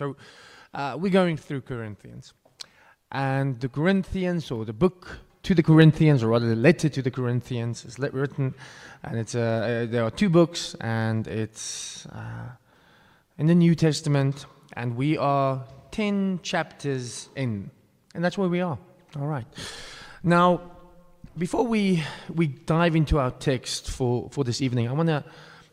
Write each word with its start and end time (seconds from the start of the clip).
So 0.00 0.16
uh, 0.72 0.96
we're 0.98 1.12
going 1.12 1.36
through 1.36 1.60
Corinthians. 1.60 2.32
And 3.12 3.60
the 3.60 3.68
Corinthians, 3.68 4.50
or 4.50 4.64
the 4.64 4.72
book 4.72 5.18
to 5.42 5.54
the 5.54 5.62
Corinthians, 5.62 6.22
or 6.22 6.28
rather 6.28 6.48
the 6.48 6.56
letter 6.56 6.88
to 6.88 7.02
the 7.02 7.10
Corinthians, 7.10 7.84
is 7.84 7.98
written, 7.98 8.54
and 9.02 9.18
it's 9.18 9.34
uh, 9.34 9.40
uh, 9.40 9.92
there 9.92 10.02
are 10.02 10.10
two 10.10 10.30
books, 10.30 10.74
and 10.80 11.28
it's 11.28 12.06
uh, 12.06 12.48
in 13.36 13.46
the 13.46 13.54
New 13.54 13.74
Testament, 13.74 14.46
and 14.72 14.96
we 14.96 15.18
are 15.18 15.66
10 15.90 16.40
chapters 16.42 17.28
in. 17.36 17.70
And 18.14 18.24
that's 18.24 18.38
where 18.38 18.48
we 18.48 18.62
are. 18.62 18.78
All 19.16 19.26
right. 19.26 19.46
Now, 20.22 20.62
before 21.36 21.66
we, 21.66 22.02
we 22.34 22.46
dive 22.46 22.96
into 22.96 23.18
our 23.18 23.32
text 23.32 23.90
for, 23.90 24.30
for 24.30 24.44
this 24.44 24.62
evening, 24.62 24.88
I 24.88 24.92
want 24.92 25.10
to 25.10 25.24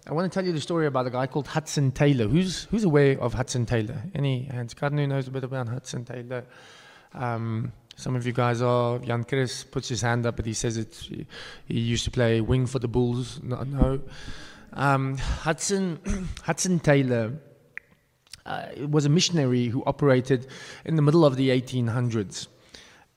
I 0.10 0.14
want 0.14 0.32
to 0.32 0.34
tell 0.34 0.46
you 0.46 0.54
the 0.54 0.62
story 0.62 0.88
about 0.88 1.06
a 1.06 1.10
guy 1.10 1.28
called 1.28 1.48
Hudson 1.48 1.92
Taylor. 1.92 2.30
Who's, 2.30 2.64
who's 2.66 2.86
aware 2.86 3.20
of 3.20 3.34
Hudson 3.34 3.66
Taylor? 3.66 4.02
Any 4.16 4.44
hands? 4.44 4.74
Who 4.80 4.90
knows 5.06 5.28
a 5.28 5.32
bit 5.32 5.44
about 5.44 5.68
Hudson 5.68 6.06
Taylor. 6.06 6.46
Um, 7.14 7.74
some 7.98 8.16
of 8.16 8.26
you 8.26 8.32
guys 8.32 8.62
are. 8.62 9.00
Jan 9.00 9.26
Chris 9.26 9.66
puts 9.66 9.90
his 9.90 10.02
hand 10.02 10.26
up, 10.26 10.38
but 10.38 10.46
he 10.46 10.54
says 10.54 10.78
it. 10.78 10.96
He 11.66 11.80
used 11.80 12.06
to 12.06 12.12
play 12.12 12.40
wing 12.40 12.68
for 12.68 12.80
the 12.80 12.88
Bulls. 12.88 13.42
No, 13.44 13.64
no. 13.64 14.00
Um, 14.72 15.18
Hudson 15.18 16.00
Hudson 16.44 16.80
Taylor 16.80 17.34
uh, 18.46 18.68
was 18.88 19.06
a 19.06 19.10
missionary 19.10 19.68
who 19.68 19.84
operated 19.86 20.48
in 20.86 20.96
the 20.96 21.02
middle 21.02 21.26
of 21.26 21.36
the 21.36 21.50
1800s, 21.50 22.48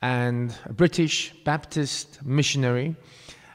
and 0.03 0.53
a 0.65 0.73
British 0.73 1.34
Baptist 1.45 2.25
missionary, 2.25 2.97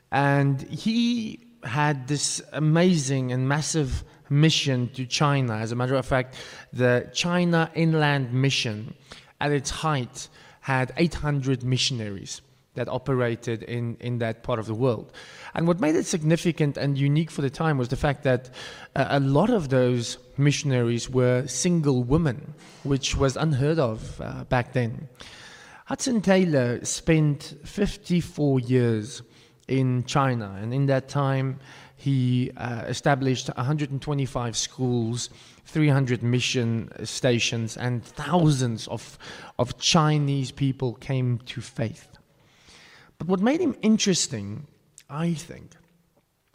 and 0.09 0.62
he 0.62 1.45
had 1.65 2.07
this 2.07 2.41
amazing 2.53 3.31
and 3.31 3.47
massive 3.47 4.03
mission 4.29 4.90
to 4.90 5.05
China. 5.05 5.55
As 5.55 5.71
a 5.71 5.76
matter 5.76 5.95
of 5.95 6.05
fact, 6.05 6.35
the 6.73 7.09
China 7.13 7.71
Inland 7.76 8.34
Mission, 8.34 8.93
at 9.40 9.51
its 9.51 9.70
height, 9.70 10.29
had 10.62 10.93
800 10.98 11.63
missionaries 11.63 12.41
that 12.75 12.90
operated 12.90 13.63
in, 13.63 13.95
in 13.99 14.20
that 14.20 14.43
part 14.43 14.59
of 14.59 14.65
the 14.65 14.73
world. 14.73 15.12
And 15.53 15.67
what 15.67 15.79
made 15.79 15.95
it 15.95 16.05
significant 16.05 16.77
and 16.77 16.98
unique 16.98 17.31
for 17.31 17.41
the 17.41 17.49
time 17.49 17.77
was 17.77 17.87
the 17.87 17.95
fact 17.95 18.23
that 18.23 18.49
uh, 18.95 19.07
a 19.09 19.20
lot 19.20 19.49
of 19.49 19.70
those 19.70 20.18
missionaries 20.37 21.09
were 21.09 21.47
single 21.47 22.03
women, 22.03 22.53
which 22.84 23.15
was 23.15 23.37
unheard 23.37 23.79
of 23.79 24.20
uh, 24.20 24.43
back 24.45 24.73
then. 24.73 25.07
Hudson 25.85 26.20
Taylor 26.20 26.84
spent 26.84 27.55
54 27.63 28.59
years 28.59 29.21
in 29.68 30.04
China, 30.05 30.58
and 30.62 30.74
in 30.74 30.85
that 30.88 31.10
time, 31.10 31.60
he 31.98 32.52
uh, 32.58 32.84
established 32.88 33.48
125 33.48 34.58
schools, 34.58 35.30
300 35.66 36.21
mission 36.21 36.91
stations, 37.05 37.77
and 37.77 38.04
thousands 38.04 38.88
of, 38.88 39.18
of 39.58 39.77
Chinese 39.80 40.52
people 40.52 40.93
came 40.96 41.40
to 41.46 41.62
faith. 41.62 42.10
But 43.18 43.27
what 43.27 43.40
made 43.40 43.62
him 43.62 43.76
interesting, 43.82 44.68
I 45.10 45.34
think, 45.34 45.71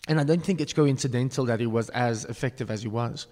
and 0.09 0.21
I 0.21 0.25
don't 0.25 0.45
think 0.45 0.61
it's 0.61 0.73
coincidental 0.73 1.47
that 1.47 1.61
he 1.61 1.67
was 1.67 1.89
as 1.91 2.25
effective 2.27 2.71
as 2.71 2.83
he 2.83 2.89
was, 2.89 3.27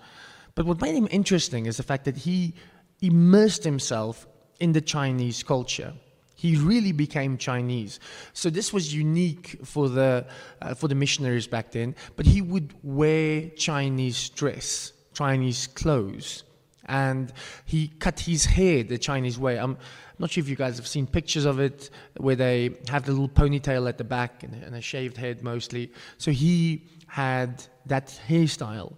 but 0.55 0.67
what 0.67 0.81
made 0.81 0.95
him 0.95 1.09
interesting 1.11 1.67
is 1.67 1.77
the 1.77 1.83
fact 1.83 2.05
that 2.06 2.17
he 2.17 2.55
immersed 3.01 3.62
himself 3.62 4.27
in 4.59 4.73
the 4.73 4.81
Chinese 4.81 5.43
culture. 5.43 5.93
He 6.39 6.55
really 6.55 6.92
became 6.92 7.36
Chinese. 7.36 7.98
So 8.33 8.48
this 8.48 8.72
was 8.72 8.94
unique 8.94 9.58
for 9.64 9.89
the, 9.89 10.25
uh, 10.62 10.75
for 10.75 10.86
the 10.86 10.94
missionaries 10.94 11.48
back 11.48 11.72
then, 11.72 11.97
but 12.14 12.27
he 12.27 12.42
would 12.42 12.75
wear 12.84 13.48
Chinese 13.56 14.28
dress, 14.28 14.92
Chinese 15.14 15.66
clothes, 15.66 16.44
and 16.84 17.33
he 17.64 17.88
cut 17.88 18.21
his 18.21 18.44
hair 18.44 18.84
the 18.84 18.99
Chinese 18.99 19.37
way. 19.37 19.59
I'm 19.59 19.78
not 20.21 20.31
sure 20.31 20.41
if 20.41 20.49
you 20.49 20.54
guys 20.54 20.76
have 20.76 20.87
seen 20.87 21.09
pictures 21.09 21.44
of 21.44 21.59
it 21.59 21.91
where 22.19 22.37
they 22.37 22.76
have 22.88 23.05
the 23.05 23.10
little 23.10 23.28
ponytail 23.28 23.88
at 23.88 23.99
the 23.99 24.05
back 24.05 24.44
and, 24.44 24.55
and 24.62 24.76
a 24.76 24.81
shaved 24.81 25.16
head 25.16 25.43
mostly. 25.43 25.91
So 26.19 26.31
he 26.31 26.87
had 27.09 27.65
that 27.87 28.16
hairstyle. 28.28 28.94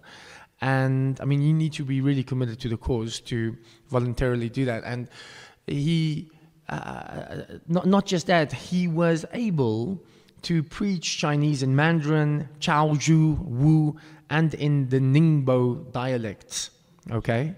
And 0.61 1.19
I 1.19 1.25
mean, 1.25 1.41
you 1.41 1.53
need 1.53 1.73
to 1.73 1.83
be 1.83 2.01
really 2.01 2.23
committed 2.23 2.59
to 2.59 2.69
the 2.69 2.77
cause 2.77 3.19
to 3.21 3.57
voluntarily 3.89 4.47
do 4.47 4.65
that. 4.65 4.83
And 4.85 5.09
he 5.65 6.29
not, 6.71 7.85
not 7.85 8.05
just 8.05 8.27
that, 8.27 8.53
he 8.53 8.87
was 8.87 9.25
able 9.33 10.01
to 10.43 10.63
preach 10.63 11.17
Chinese 11.17 11.61
in 11.63 11.75
Mandarin, 11.75 12.49
Chaozhou, 12.59 13.37
Wu, 13.39 13.95
and 14.29 14.53
in 14.55 14.89
the 14.89 14.99
Ningbo 14.99 15.91
dialects. 15.91 16.71
Okay? 17.11 17.53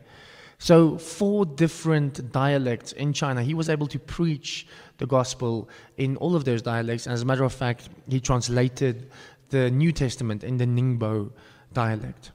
So, 0.57 0.97
four 0.97 1.46
different 1.46 2.31
dialects 2.31 2.94
in 2.94 3.13
China. 3.13 3.44
He 3.44 3.53
was 3.53 3.69
able 3.69 3.88
to 3.88 4.00
preach 4.00 4.66
the 4.97 5.06
gospel 5.06 5.69
in 5.97 6.16
all 6.18 6.35
of 6.35 6.45
those 6.45 6.62
dialects. 6.62 7.06
As 7.06 7.22
a 7.22 7.25
matter 7.25 7.44
of 7.44 7.53
fact, 7.53 7.90
he 8.07 8.19
translated 8.19 9.12
the 9.50 9.69
New 9.69 9.91
Testament 9.91 10.44
in 10.44 10.57
the 10.57 10.66
Ningbo 10.66 11.31
dialect. 11.74 12.31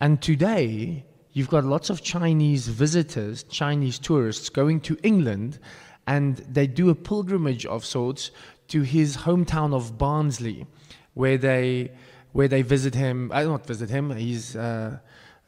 And 0.00 0.20
today, 0.20 1.04
you've 1.32 1.48
got 1.48 1.64
lots 1.64 1.90
of 1.90 2.02
Chinese 2.02 2.68
visitors, 2.68 3.42
Chinese 3.44 3.98
tourists 3.98 4.48
going 4.48 4.80
to 4.80 4.96
England, 5.02 5.58
and 6.06 6.36
they 6.38 6.66
do 6.66 6.90
a 6.90 6.94
pilgrimage 6.94 7.66
of 7.66 7.84
sorts 7.84 8.30
to 8.68 8.82
his 8.82 9.18
hometown 9.18 9.74
of 9.74 9.98
Barnsley, 9.98 10.66
where 11.14 11.38
they 11.38 11.92
where 12.32 12.48
they 12.48 12.62
visit 12.62 12.94
him. 12.94 13.30
I 13.32 13.42
don't 13.42 13.64
visit 13.66 13.90
him. 13.90 14.10
He's 14.14 14.56
uh, 14.56 14.98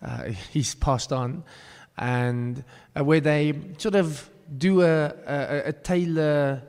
uh, 0.02 0.24
he's 0.52 0.74
passed 0.74 1.12
on, 1.12 1.44
and 1.98 2.64
uh, 2.96 3.04
where 3.04 3.20
they 3.20 3.54
sort 3.78 3.94
of 3.94 4.28
do 4.56 4.82
a, 4.82 5.12
a, 5.26 5.62
a 5.66 5.72
Taylor 5.72 6.62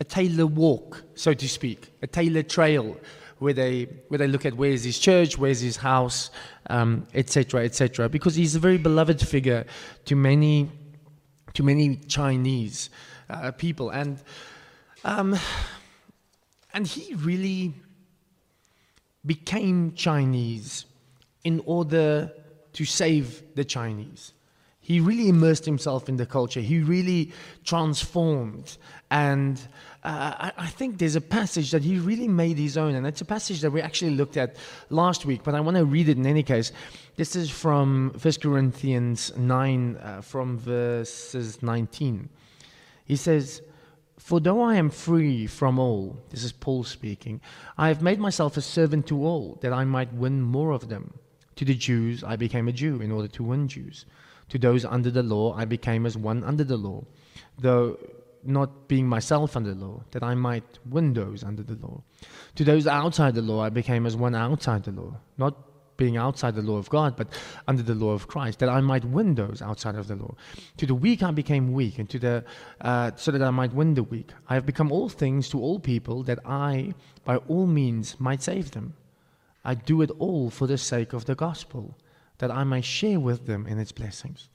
a 0.00 0.04
Taylor 0.04 0.46
walk, 0.46 1.04
so 1.14 1.32
to 1.32 1.48
speak, 1.48 1.92
a 2.02 2.06
Taylor 2.08 2.42
trail 2.42 2.96
where 3.42 3.52
they 3.52 3.84
where 4.08 4.18
they 4.18 4.28
look 4.28 4.46
at 4.46 4.54
where's 4.54 4.84
his 4.84 4.98
church, 4.98 5.36
where's 5.36 5.60
his 5.60 5.76
house, 5.76 6.30
etc., 6.68 7.60
um, 7.60 7.64
etc. 7.64 8.04
Et 8.04 8.08
because 8.08 8.34
he's 8.34 8.54
a 8.54 8.60
very 8.60 8.78
beloved 8.78 9.20
figure 9.20 9.66
to 10.04 10.16
many 10.16 10.70
to 11.54 11.62
many 11.62 11.96
Chinese 11.96 12.90
uh, 13.28 13.50
people, 13.50 13.90
and 13.90 14.22
um, 15.04 15.36
and 16.72 16.86
he 16.86 17.14
really 17.14 17.74
became 19.26 19.92
Chinese 19.94 20.86
in 21.44 21.60
order 21.66 22.32
to 22.72 22.84
save 22.84 23.42
the 23.54 23.64
Chinese. 23.64 24.32
He 24.80 24.98
really 24.98 25.28
immersed 25.28 25.64
himself 25.64 26.08
in 26.08 26.16
the 26.16 26.26
culture. 26.26 26.60
He 26.60 26.80
really 26.80 27.32
transformed 27.64 28.78
and 29.10 29.60
uh, 30.04 30.34
I, 30.38 30.52
I, 30.64 30.66
think 30.66 30.98
there's 30.98 31.14
a 31.14 31.20
passage 31.20 31.70
that 31.70 31.84
he 31.84 31.98
really 31.98 32.26
made 32.26 32.58
his 32.58 32.76
own, 32.76 32.96
and 32.96 33.06
it's 33.06 33.20
a 33.20 33.24
passage 33.24 33.60
that 33.60 33.70
we 33.70 33.80
actually 33.80 34.10
looked 34.10 34.36
at 34.36 34.56
last 34.90 35.24
week, 35.24 35.42
but 35.44 35.54
I 35.54 35.60
want 35.60 35.76
to 35.76 35.84
read 35.84 36.08
it 36.08 36.16
in 36.16 36.26
any 36.26 36.42
case. 36.42 36.72
This 37.14 37.36
is 37.36 37.50
from 37.50 38.12
1 38.20 38.34
Corinthians 38.42 39.32
9, 39.36 39.96
uh, 39.96 40.20
from 40.20 40.58
verses 40.58 41.62
19. 41.62 42.28
He 43.04 43.14
says, 43.14 43.62
For 44.18 44.40
though 44.40 44.60
I 44.60 44.74
am 44.74 44.90
free 44.90 45.46
from 45.46 45.78
all, 45.78 46.18
this 46.30 46.42
is 46.42 46.50
Paul 46.50 46.82
speaking, 46.82 47.40
I 47.78 47.86
have 47.86 48.02
made 48.02 48.18
myself 48.18 48.56
a 48.56 48.60
servant 48.60 49.06
to 49.06 49.24
all, 49.24 49.58
that 49.62 49.72
I 49.72 49.84
might 49.84 50.12
win 50.12 50.42
more 50.42 50.72
of 50.72 50.88
them. 50.88 51.14
To 51.56 51.64
the 51.64 51.74
Jews, 51.74 52.24
I 52.24 52.34
became 52.34 52.66
a 52.66 52.72
Jew 52.72 53.00
in 53.00 53.12
order 53.12 53.28
to 53.28 53.44
win 53.44 53.68
Jews. 53.68 54.04
To 54.48 54.58
those 54.58 54.84
under 54.84 55.12
the 55.12 55.22
law, 55.22 55.54
I 55.56 55.64
became 55.64 56.06
as 56.06 56.16
one 56.16 56.42
under 56.42 56.64
the 56.64 56.76
law, 56.76 57.04
though 57.56 57.98
not 58.44 58.88
being 58.88 59.06
myself 59.08 59.56
under 59.56 59.74
the 59.74 59.84
law, 59.84 60.02
that 60.10 60.22
I 60.22 60.34
might 60.34 60.78
win 60.88 61.12
those 61.14 61.44
under 61.44 61.62
the 61.62 61.74
law. 61.74 62.02
To 62.56 62.64
those 62.64 62.86
outside 62.86 63.34
the 63.34 63.42
law, 63.42 63.62
I 63.62 63.70
became 63.70 64.06
as 64.06 64.16
one 64.16 64.34
outside 64.34 64.84
the 64.84 64.92
law, 64.92 65.16
not 65.38 65.56
being 65.96 66.16
outside 66.16 66.54
the 66.54 66.62
law 66.62 66.76
of 66.76 66.88
God, 66.88 67.16
but 67.16 67.28
under 67.68 67.82
the 67.82 67.94
law 67.94 68.10
of 68.10 68.26
Christ, 68.26 68.58
that 68.58 68.68
I 68.68 68.80
might 68.80 69.04
win 69.04 69.34
those 69.34 69.62
outside 69.62 69.94
of 69.94 70.08
the 70.08 70.16
law. 70.16 70.34
To 70.78 70.86
the 70.86 70.94
weak 70.94 71.22
I 71.22 71.30
became 71.30 71.72
weak, 71.72 71.98
and 71.98 72.08
to 72.10 72.18
the 72.18 72.44
uh, 72.80 73.12
so 73.16 73.30
that 73.30 73.42
I 73.42 73.50
might 73.50 73.72
win 73.72 73.94
the 73.94 74.02
weak. 74.02 74.30
I 74.48 74.54
have 74.54 74.66
become 74.66 74.90
all 74.90 75.08
things 75.08 75.48
to 75.50 75.60
all 75.60 75.78
people, 75.78 76.22
that 76.24 76.40
I, 76.44 76.94
by 77.24 77.36
all 77.36 77.66
means, 77.66 78.18
might 78.18 78.42
save 78.42 78.72
them. 78.72 78.94
I 79.64 79.74
do 79.74 80.02
it 80.02 80.10
all 80.18 80.50
for 80.50 80.66
the 80.66 80.78
sake 80.78 81.12
of 81.12 81.26
the 81.26 81.34
gospel, 81.34 81.96
that 82.38 82.50
I 82.50 82.64
may 82.64 82.80
share 82.80 83.20
with 83.20 83.46
them 83.46 83.66
in 83.66 83.78
its 83.78 83.92
blessings. 83.92 84.48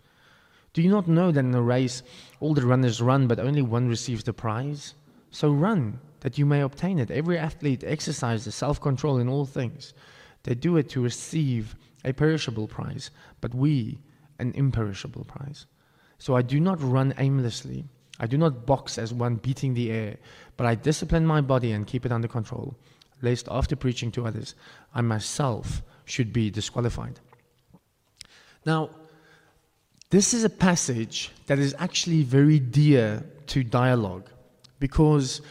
Do 0.77 0.83
you 0.83 0.91
not 0.91 1.07
know 1.07 1.31
that 1.31 1.43
in 1.43 1.55
a 1.55 1.61
race 1.63 2.03
all 2.39 2.53
the 2.53 2.63
runners 2.63 3.01
run, 3.01 3.25
but 3.25 3.39
only 3.39 3.63
one 3.63 3.87
receives 3.87 4.23
the 4.23 4.31
prize? 4.31 4.93
So 5.31 5.49
run, 5.49 5.99
that 6.19 6.37
you 6.37 6.45
may 6.45 6.61
obtain 6.61 6.99
it. 6.99 7.09
Every 7.09 7.39
athlete 7.39 7.83
exercises 7.83 8.53
self 8.53 8.79
control 8.79 9.17
in 9.17 9.27
all 9.27 9.47
things. 9.47 9.95
They 10.43 10.53
do 10.53 10.77
it 10.77 10.87
to 10.89 11.01
receive 11.01 11.75
a 12.05 12.13
perishable 12.13 12.67
prize, 12.67 13.09
but 13.41 13.55
we 13.55 13.97
an 14.37 14.51
imperishable 14.53 15.23
prize. 15.23 15.65
So 16.19 16.35
I 16.35 16.43
do 16.43 16.59
not 16.59 16.79
run 16.79 17.11
aimlessly. 17.17 17.83
I 18.19 18.27
do 18.27 18.37
not 18.37 18.67
box 18.67 18.99
as 18.99 19.11
one 19.11 19.37
beating 19.37 19.73
the 19.73 19.89
air, 19.89 20.17
but 20.57 20.67
I 20.67 20.75
discipline 20.75 21.25
my 21.25 21.41
body 21.41 21.71
and 21.71 21.87
keep 21.87 22.05
it 22.05 22.11
under 22.11 22.27
control, 22.27 22.75
lest 23.23 23.47
after 23.49 23.75
preaching 23.75 24.11
to 24.11 24.27
others, 24.27 24.53
I 24.93 25.01
myself 25.01 25.81
should 26.05 26.31
be 26.31 26.51
disqualified. 26.51 27.19
Now, 28.63 28.91
This 30.09 30.33
is 30.33 30.45
a 30.45 30.49
passage 30.49 31.31
that 31.47 31.59
is 31.59 31.75
actually 31.79 32.23
very 32.23 32.59
dear 32.59 33.25
to 33.47 33.61
dialogue 33.61 34.29
because 34.79 35.41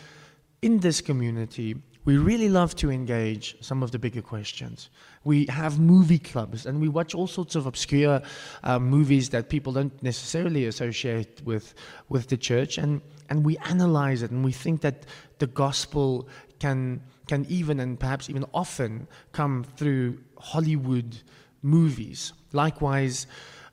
in 0.63 0.81
this 0.81 1.03
community, 1.03 1.77
we 2.07 2.17
really 2.17 2.49
love 2.49 2.75
to 2.77 2.91
engage 2.91 3.55
some 3.61 3.83
of 3.83 3.91
the 3.91 3.99
bigger 3.99 4.23
questions. 4.23 4.89
We 5.25 5.45
have 5.47 5.79
movie 5.79 6.19
clubs 6.19 6.65
and 6.65 6.81
we 6.81 6.89
watch 6.89 7.15
all 7.15 7.27
sorts 7.27 7.55
of 7.55 7.67
obscure 7.67 8.23
uh, 8.65 8.79
movies 8.79 9.29
that 9.29 9.51
people 9.51 9.75
don't 9.75 10.03
necessarily 10.03 10.65
associate 10.65 11.43
with, 11.45 11.75
with 12.09 12.29
the 12.29 12.39
church, 12.39 12.79
and, 12.79 13.03
and 13.29 13.45
we 13.45 13.59
analyze 13.59 14.23
it 14.23 14.31
and 14.31 14.43
we 14.43 14.53
think 14.53 14.81
that 14.81 15.05
the 15.39 15.49
gospel 15.49 16.29
can, 16.61 17.03
can 17.27 17.45
even 17.51 17.79
and 17.79 18.01
perhaps 18.01 18.31
even 18.31 18.47
often 18.55 19.07
come 19.33 19.65
through 19.77 20.19
Hollywood 20.39 21.21
movies. 21.61 22.33
Likewise, 22.53 23.27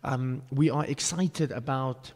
um, 0.03 0.43
we 0.51 0.69
are 0.69 0.85
excited 0.85 1.51
about 1.51 2.11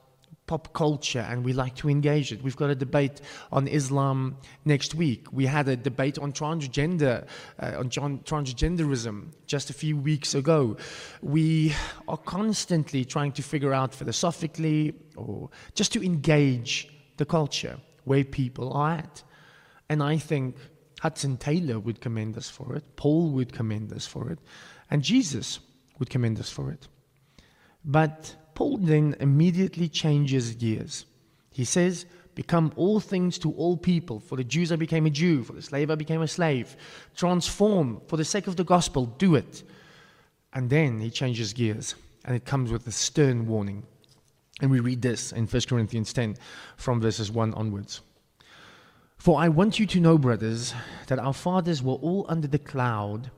pop 0.48 0.74
culture 0.74 1.19
and 1.19 1.44
we 1.44 1.51
like 1.51 1.75
to 1.75 1.89
engage 1.89 2.31
it. 2.31 2.42
We've 2.42 2.56
got 2.56 2.69
a 2.69 2.75
debate 2.75 3.19
on 3.51 3.68
Islam 3.68 4.38
next 4.63 4.95
week. 4.95 5.28
We 5.31 5.45
had 5.45 5.68
a 5.68 5.75
debate 5.75 6.18
on 6.18 6.31
transgender, 6.31 7.28
uh, 7.60 7.74
on 7.78 7.89
transgenderism 7.89 9.34
just 9.45 9.69
a 9.69 9.74
few 9.74 9.98
weeks 9.98 10.36
ago. 10.36 10.78
We 11.22 11.74
are 12.07 12.18
constantly 12.18 13.04
trying 13.04 13.34
to 13.34 13.44
figure 13.44 13.74
out 13.74 13.94
philosophically 13.94 14.94
or 15.18 15.50
just 15.75 15.92
to 15.94 16.04
engage 16.04 16.88
the 17.18 17.25
culture 17.25 17.78
where 18.06 18.24
people 18.24 18.72
are 18.72 18.92
at. 18.92 19.24
And 19.89 20.01
I 20.01 20.18
think 20.18 20.56
Hudson 21.01 21.38
Taylor 21.38 21.78
would 21.78 22.00
commend 22.00 22.38
us 22.38 22.50
for 22.50 22.74
it, 22.75 22.84
Paul 22.95 23.31
would 23.31 23.51
commend 23.51 23.92
us 23.92 24.07
for 24.07 24.31
it, 24.31 24.39
and 24.89 25.04
Jesus 25.04 25.60
would 26.00 26.10
commend 26.10 26.39
us 26.39 26.50
for 26.50 26.72
it. 26.72 26.88
But 27.88 28.36
Paul 28.54 28.78
then 28.78 29.16
immediately 29.22 29.88
changes 29.88 30.54
gears. 30.54 31.06
He 31.51 31.63
says, 31.63 32.06
Become 32.36 32.72
all 32.75 33.00
things 33.00 33.39
to 33.39 33.51
all 33.54 33.78
people. 33.78 34.19
For 34.19 34.36
the 34.36 34.44
Jews, 34.44 34.72
I 34.72 34.75
became 34.75 35.07
a 35.07 35.10
Jew. 35.10 35.44
For 35.44 35.54
the 35.54 35.62
slave, 35.62 35.89
I 35.89 35.95
became 35.95 36.22
a 36.22 36.28
slave. 36.28 36.75
Transform 37.16 38.01
for 38.07 38.18
the 38.18 38.25
sake 38.25 38.45
of 38.45 38.57
the 38.57 38.63
gospel. 38.63 39.07
Do 39.07 39.34
it. 39.34 39.63
And 40.54 40.69
then 40.69 41.00
he 41.00 41.10
changes 41.10 41.54
gears, 41.54 41.95
and 42.25 42.36
it 42.36 42.45
comes 42.45 42.72
with 42.72 42.86
a 42.86 42.92
stern 42.92 43.48
warning. 43.48 43.84
And 44.62 44.69
we 44.69 44.81
read 44.81 45.01
this 45.01 45.31
in 45.31 45.48
1 45.48 45.62
Corinthians 45.68 46.13
10 46.13 46.38
from 46.75 47.01
verses 47.01 47.31
1 47.31 47.54
onwards. 47.56 48.01
For 49.18 49.39
I 49.39 49.50
want 49.50 49.80
you 49.80 49.88
to 49.88 50.00
know, 50.00 50.18
brothers, 50.18 50.75
that 51.07 51.19
our 51.19 51.34
fathers 51.34 51.81
were 51.81 51.94
all 51.94 52.25
under 52.30 52.48
the 52.48 52.60
cloud 52.60 53.31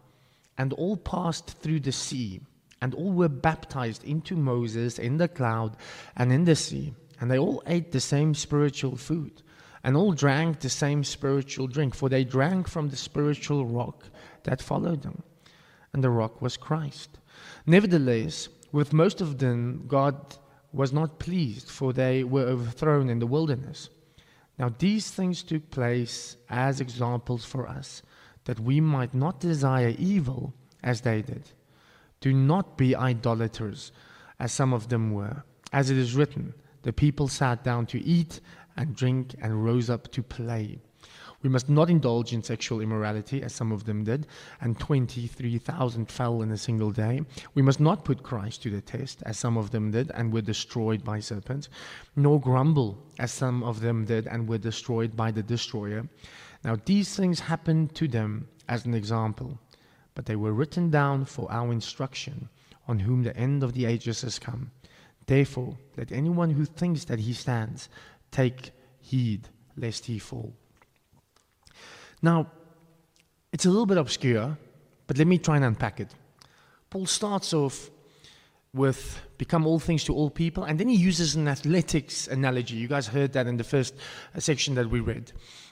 and 0.58 0.74
all 0.74 0.98
passed 0.98 1.58
through 1.62 1.80
the 1.80 1.92
sea 1.94 2.42
and 2.82 2.94
all 2.94 3.12
were 3.12 3.30
baptized 3.30 4.04
into 4.04 4.36
Moses 4.36 5.00
in 5.00 5.18
the 5.18 5.28
cloud 5.28 5.76
and 6.16 6.32
in 6.32 6.46
the 6.46 6.56
sea. 6.56 6.94
And 7.20 7.30
they 7.30 7.38
all 7.38 7.62
ate 7.68 7.92
the 7.92 8.00
same 8.00 8.34
spiritual 8.34 8.96
food, 8.96 9.42
and 9.84 9.98
all 9.98 10.14
drank 10.14 10.60
the 10.60 10.70
same 10.70 11.04
spiritual 11.04 11.68
drink, 11.68 11.94
for 11.94 12.08
they 12.08 12.24
drank 12.24 12.68
from 12.68 12.90
the 12.90 12.96
spiritual 12.96 13.66
rock 13.66 14.06
that 14.44 14.62
followed 14.62 15.04
them. 15.04 15.22
And 15.94 16.04
the 16.04 16.10
rock 16.10 16.42
was 16.42 16.56
Christ. 16.56 17.20
Nevertheless, 17.66 18.48
with 18.72 18.94
most 18.94 19.20
of 19.22 19.40
them, 19.40 19.86
God 19.88 20.16
was 20.72 20.94
not 20.94 21.20
pleased, 21.20 21.70
for 21.70 21.92
they 21.92 22.24
were 22.24 22.44
overthrown 22.44 23.10
in 23.10 23.20
the 23.20 23.28
wilderness. 23.28 23.90
Now, 24.58 24.74
these 24.78 25.10
things 25.10 25.42
took 25.42 25.70
place 25.72 26.38
as 26.50 26.80
examples 26.80 27.44
for 27.44 27.68
us, 27.68 28.02
that 28.46 28.60
we 28.60 28.80
might 28.80 29.14
not 29.14 29.40
desire 29.40 29.94
evil 29.98 30.54
as 30.84 31.02
they 31.02 31.22
did. 31.22 31.52
Do 32.22 32.34
not 32.34 32.78
be 32.78 32.96
idolaters, 32.96 33.92
as 34.40 34.52
some 34.52 34.74
of 34.74 34.90
them 34.90 35.12
were. 35.12 35.44
As 35.72 35.90
it 35.90 35.98
is 35.98 36.16
written, 36.16 36.54
the 36.82 36.94
people 36.94 37.28
sat 37.28 37.64
down 37.64 37.86
to 37.88 38.04
eat 38.04 38.42
and 38.76 38.96
drink 38.96 39.36
and 39.42 39.64
rose 39.64 39.90
up 39.90 40.12
to 40.12 40.24
play. 40.24 40.80
We 41.42 41.50
must 41.50 41.70
not 41.70 41.90
indulge 41.90 42.34
in 42.34 42.44
sexual 42.44 42.82
immorality, 42.82 43.42
as 43.42 43.54
some 43.54 43.72
of 43.72 43.86
them 43.86 44.04
did, 44.04 44.28
and 44.60 44.78
23,000 44.78 46.12
fell 46.12 46.42
in 46.42 46.52
a 46.52 46.58
single 46.58 46.92
day. 46.92 47.22
We 47.54 47.62
must 47.62 47.80
not 47.80 48.04
put 48.04 48.24
Christ 48.24 48.64
to 48.64 48.70
the 48.70 48.82
test, 48.82 49.24
as 49.26 49.38
some 49.38 49.58
of 49.58 49.72
them 49.72 49.92
did, 49.92 50.12
and 50.12 50.34
were 50.34 50.42
destroyed 50.42 51.04
by 51.04 51.22
serpents, 51.22 51.70
nor 52.18 52.42
grumble, 52.42 52.98
as 53.20 53.32
some 53.32 53.64
of 53.64 53.80
them 53.80 54.04
did, 54.04 54.28
and 54.28 54.50
were 54.50 54.58
destroyed 54.58 55.16
by 55.16 55.32
the 55.32 55.44
destroyer. 55.44 56.10
Now, 56.66 56.76
these 56.84 57.16
things 57.16 57.40
happened 57.40 57.96
to 57.96 58.10
them 58.10 58.50
as 58.68 58.86
an 58.86 58.94
example 58.94 59.58
but 60.20 60.26
they 60.26 60.36
were 60.36 60.52
written 60.52 60.90
down 60.90 61.24
for 61.24 61.50
our 61.50 61.72
instruction, 61.72 62.50
on 62.90 63.00
whom 63.00 63.24
the 63.24 63.34
end 63.38 63.64
of 63.64 63.72
the 63.72 63.86
ages 63.86 64.22
has 64.22 64.38
come. 64.38 64.70
Therefore, 65.28 65.78
let 65.96 66.12
anyone 66.12 66.50
who 66.50 66.66
thinks 66.66 67.06
that 67.06 67.20
he 67.20 67.32
stands 67.32 67.88
take 68.30 68.72
heed 69.00 69.48
lest 69.78 70.08
he 70.08 70.20
fall. 70.20 70.54
Now, 72.22 72.48
it's 73.54 73.66
a 73.66 73.70
little 73.70 73.86
bit 73.86 73.98
obscure, 73.98 74.58
but 75.08 75.18
let 75.18 75.26
me 75.26 75.38
try 75.38 75.56
and 75.56 75.64
unpack 75.64 76.02
it. 76.02 76.14
Paul 76.90 77.06
starts 77.06 77.54
off 77.54 77.90
with 78.74 79.22
become 79.38 79.66
all 79.66 79.80
things 79.80 80.04
to 80.04 80.14
all 80.14 80.30
people, 80.30 80.66
and 80.66 80.78
then 80.78 80.90
he 80.90 80.98
uses 80.98 81.36
an 81.36 81.48
athletics 81.48 82.28
analogy. 82.28 82.76
You 82.76 82.90
guys 82.90 83.08
heard 83.08 83.32
that 83.32 83.48
in 83.48 83.56
the 83.56 83.64
first 83.64 83.96
section 84.38 84.76
that 84.76 84.90
we 84.90 85.00
read 85.00 85.32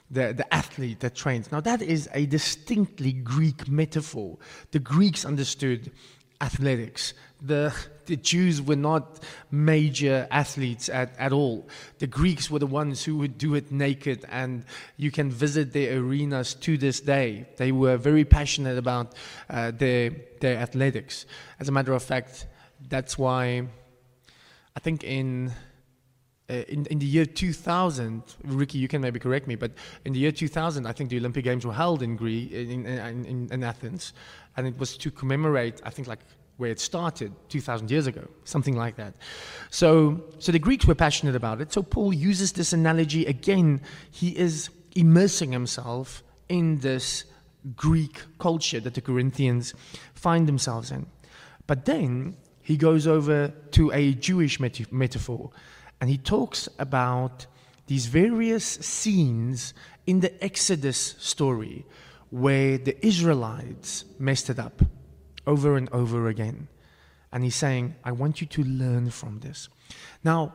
the, 0.10 0.34
the 0.34 0.54
athlete 0.54 1.00
that 1.02 1.16
trains. 1.16 1.52
Now, 1.52 1.62
that 1.62 1.82
is 1.82 2.10
a 2.14 2.26
distinctly 2.26 3.12
Greek 3.12 3.68
metaphor. 3.68 4.38
The 4.72 4.80
Greeks 4.80 5.26
understood 5.26 5.92
athletics. 6.40 7.14
The, 7.42 7.74
the 8.06 8.16
Jews 8.16 8.62
were 8.62 8.76
not 8.76 9.24
major 9.52 10.28
athletes 10.32 10.90
at, 10.90 11.14
at 11.20 11.34
all. 11.34 11.68
The 12.00 12.08
Greeks 12.08 12.50
were 12.50 12.60
the 12.60 12.68
ones 12.68 13.04
who 13.04 13.18
would 13.18 13.38
do 13.38 13.56
it 13.56 13.72
naked, 13.72 14.26
and 14.30 14.64
you 14.98 15.12
can 15.12 15.30
visit 15.30 15.74
their 15.74 16.00
arenas 16.00 16.54
to 16.56 16.78
this 16.78 17.00
day. 17.02 17.48
They 17.58 17.72
were 17.72 17.98
very 17.98 18.26
passionate 18.26 18.78
about 18.78 19.14
uh, 19.50 19.72
their, 19.72 20.12
their 20.40 20.58
athletics. 20.58 21.26
As 21.60 21.70
a 21.70 21.72
matter 21.72 21.94
of 21.94 22.04
fact, 22.04 22.48
that's 22.88 23.18
why 23.18 23.68
I 24.76 24.80
think 24.80 25.04
in 25.04 25.54
uh, 26.50 26.54
in, 26.70 26.86
in 26.86 27.00
the 27.00 27.06
year 27.06 27.26
2000, 27.26 28.24
Ricky, 28.46 28.78
you 28.78 28.88
can 28.88 29.02
maybe 29.02 29.20
correct 29.20 29.48
me, 29.48 29.56
but 29.56 29.72
in 30.06 30.14
the 30.14 30.20
year 30.20 30.32
2000, 30.32 30.86
I 30.86 30.94
think 30.94 31.10
the 31.10 31.18
Olympic 31.18 31.44
Games 31.44 31.66
were 31.66 31.74
held 31.74 32.02
in 32.02 32.16
Greece, 32.16 32.52
in, 32.52 32.86
in, 32.86 33.50
in, 33.52 33.64
Athens, 33.64 34.14
and 34.56 34.66
it 34.66 34.78
was 34.78 34.98
to 34.98 35.12
commemorate, 35.12 35.82
I 35.84 35.90
think, 35.90 36.08
like 36.08 36.20
where 36.56 36.72
it 36.72 36.80
started 36.80 37.34
2,000 37.50 37.92
years 37.92 38.08
ago, 38.08 38.26
something 38.46 38.78
like 38.78 38.96
that. 38.96 39.14
So, 39.72 40.24
so 40.40 40.52
the 40.52 40.60
Greeks 40.60 40.86
were 40.86 40.96
passionate 40.96 41.36
about 41.36 41.60
it. 41.62 41.74
So 41.74 41.84
Paul 41.84 42.14
uses 42.14 42.54
this 42.54 42.74
analogy 42.74 43.26
again. 43.26 43.82
He 44.10 44.30
is 44.38 44.70
immersing 44.96 45.52
himself 45.52 46.24
in 46.50 46.80
this 46.80 47.26
Greek 47.76 48.22
culture 48.40 48.80
that 48.80 48.94
the 48.94 49.02
Corinthians 49.02 49.74
find 50.14 50.48
themselves 50.48 50.92
in. 50.92 51.06
But 51.68 51.86
then 51.86 52.38
he 52.64 52.78
goes 52.78 53.06
over 53.06 53.50
to 53.72 53.92
a 53.92 54.14
Jewish 54.14 54.60
metaphor 54.60 55.52
and 56.00 56.10
he 56.10 56.18
talks 56.18 56.70
about 56.80 57.48
these 57.88 58.06
various 58.06 58.66
scenes 58.66 59.74
in 60.06 60.20
the 60.20 60.44
Exodus 60.44 61.16
story 61.20 61.86
where 62.30 62.78
the 62.78 63.06
Israelites 63.06 64.06
messed 64.20 64.50
it 64.50 64.60
up 64.60 64.82
over 65.46 65.78
and 65.78 65.90
over 65.92 66.28
again. 66.28 66.68
And 67.32 67.44
he's 67.44 67.56
saying, 67.56 67.96
I 68.04 68.12
want 68.12 68.42
you 68.42 68.48
to 68.48 68.64
learn 68.64 69.10
from 69.10 69.40
this. 69.40 69.70
Now, 70.24 70.54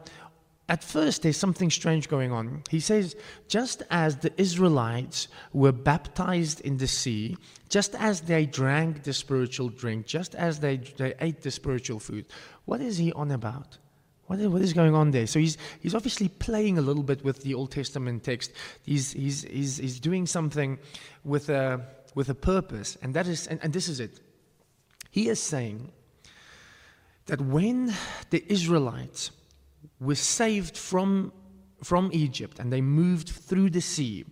at 0.69 0.85
first, 0.85 1.23
there's 1.23 1.37
something 1.37 1.71
strange 1.71 2.09
going 2.09 2.33
on. 2.33 2.63
He 2.71 2.81
says, 2.81 3.17
just 3.49 3.83
as 3.91 4.17
the 4.17 4.33
Israelites 4.41 5.29
were 5.53 5.73
baptized 5.73 6.61
in 6.61 6.77
the 6.79 6.87
sea, 6.87 7.37
just 7.69 7.95
as 7.97 8.23
they 8.23 8.47
drank 8.47 9.03
the 9.03 9.13
spiritual 9.13 9.69
drink, 9.69 10.07
just 10.07 10.35
as 10.35 10.61
they, 10.61 10.77
they 10.77 11.15
ate 11.21 11.43
the 11.43 11.51
spiritual 11.51 11.99
food, 11.99 12.27
what 12.65 12.81
is 12.81 12.97
he 12.97 13.13
on 13.13 13.33
about? 13.33 13.79
What 14.33 14.41
is, 14.41 14.49
what 14.49 14.63
is 14.63 14.73
going 14.73 14.95
on 14.95 15.11
there? 15.11 15.27
So 15.27 15.39
he's, 15.39 15.59
he's 15.81 15.95
obviously 15.95 16.29
playing 16.29 16.79
a 16.79 16.81
little 16.81 17.03
bit 17.03 17.23
with 17.23 17.43
the 17.43 17.53
Old 17.53 17.71
Testament 17.71 18.25
text. 18.25 18.53
He's, 18.83 19.13
he's, 19.13 19.43
he's, 19.43 19.77
he's 19.77 20.01
doing 20.01 20.27
something 20.27 20.79
with 21.23 21.51
a, 21.51 21.87
with 22.15 22.31
a 22.31 22.35
purpose, 22.35 22.97
and, 23.03 23.13
that 23.13 23.27
is, 23.27 23.47
and, 23.47 23.61
and 23.63 23.75
this 23.75 23.91
is 23.91 24.01
it. 24.01 24.21
He 25.11 25.29
is 25.29 25.39
saying 25.39 25.93
that 27.27 27.43
when 27.43 27.93
the 28.31 28.43
Israelites 28.51 29.33
were 30.01 30.15
saved 30.15 30.79
from, 30.79 31.31
from 31.85 32.09
Egypt 32.15 32.59
and 32.59 32.73
they 32.73 32.81
moved 32.81 33.29
through 33.29 33.69
the 33.69 33.83
sea, 33.83 34.25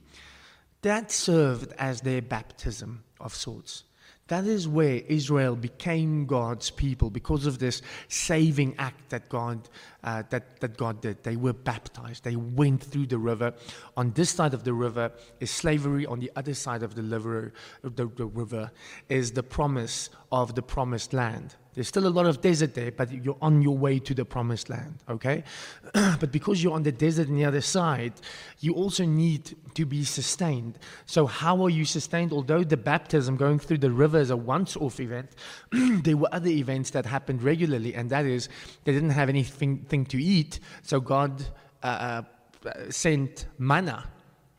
that 0.80 1.10
served 1.10 1.74
as 1.76 2.00
their 2.00 2.22
baptism 2.22 3.04
of 3.20 3.34
sorts. 3.34 3.84
That 4.30 4.46
is 4.46 4.68
where 4.68 5.02
Israel 5.08 5.56
became 5.56 6.24
God's 6.24 6.70
people 6.70 7.10
because 7.10 7.46
of 7.46 7.58
this 7.58 7.82
saving 8.06 8.76
act 8.78 9.10
that 9.10 9.28
God, 9.28 9.68
uh, 10.04 10.22
that, 10.30 10.60
that 10.60 10.76
God 10.76 11.00
did. 11.00 11.24
They 11.24 11.34
were 11.34 11.52
baptized. 11.52 12.22
They 12.22 12.36
went 12.36 12.80
through 12.80 13.08
the 13.08 13.18
river. 13.18 13.52
On 13.96 14.12
this 14.12 14.30
side 14.30 14.54
of 14.54 14.62
the 14.62 14.72
river 14.72 15.10
is 15.40 15.50
slavery. 15.50 16.06
On 16.06 16.20
the 16.20 16.30
other 16.36 16.54
side 16.54 16.84
of 16.84 16.94
the 16.94 17.02
river, 17.02 17.52
the, 17.82 18.06
the 18.06 18.26
river 18.26 18.70
is 19.08 19.32
the 19.32 19.42
promise 19.42 20.10
of 20.30 20.54
the 20.54 20.62
promised 20.62 21.12
land. 21.12 21.56
There's 21.80 21.88
still 21.88 22.06
a 22.06 22.08
lot 22.08 22.26
of 22.26 22.42
desert 22.42 22.74
there, 22.74 22.92
but 22.92 23.10
you're 23.10 23.38
on 23.40 23.62
your 23.62 23.74
way 23.74 23.98
to 24.00 24.12
the 24.12 24.26
promised 24.26 24.68
land, 24.68 24.96
okay? 25.08 25.44
but 25.94 26.30
because 26.30 26.62
you're 26.62 26.74
on 26.74 26.82
the 26.82 26.92
desert 26.92 27.28
on 27.28 27.36
the 27.36 27.46
other 27.46 27.62
side, 27.62 28.12
you 28.58 28.74
also 28.74 29.06
need 29.06 29.56
to 29.72 29.86
be 29.86 30.04
sustained. 30.04 30.78
So, 31.06 31.24
how 31.24 31.62
are 31.62 31.70
you 31.70 31.86
sustained? 31.86 32.34
Although 32.34 32.64
the 32.64 32.76
baptism 32.76 33.38
going 33.38 33.58
through 33.58 33.78
the 33.78 33.90
river 33.90 34.18
is 34.18 34.28
a 34.28 34.36
once 34.36 34.76
off 34.76 35.00
event, 35.00 35.30
there 35.72 36.18
were 36.18 36.28
other 36.32 36.50
events 36.50 36.90
that 36.90 37.06
happened 37.06 37.42
regularly, 37.42 37.94
and 37.94 38.10
that 38.10 38.26
is 38.26 38.50
they 38.84 38.92
didn't 38.92 39.16
have 39.16 39.30
anything 39.30 40.04
to 40.04 40.22
eat, 40.22 40.60
so 40.82 41.00
God 41.00 41.42
uh, 41.82 42.20
uh, 42.66 42.72
sent 42.90 43.46
manna 43.56 44.04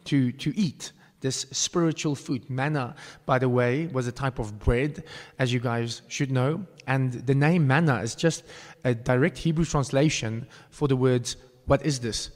to, 0.05 0.31
to 0.31 0.57
eat 0.57 0.91
this 1.21 1.45
spiritual 1.51 2.15
food. 2.15 2.49
Manna, 2.49 2.95
by 3.25 3.39
the 3.39 3.47
way, 3.47 3.87
was 3.87 4.07
a 4.07 4.11
type 4.11 4.39
of 4.39 4.59
bread, 4.59 5.03
as 5.39 5.53
you 5.53 5.59
guys 5.59 6.01
should 6.07 6.31
know. 6.31 6.65
And 6.87 7.13
the 7.13 7.35
name 7.35 7.65
manna 7.67 8.01
is 8.01 8.15
just 8.15 8.43
a 8.83 8.93
direct 8.93 9.37
Hebrew 9.37 9.65
translation 9.65 10.47
for 10.69 10.87
the 10.87 10.95
words, 10.95 11.37
What 11.65 11.85
is 11.85 11.99
this? 11.99 12.31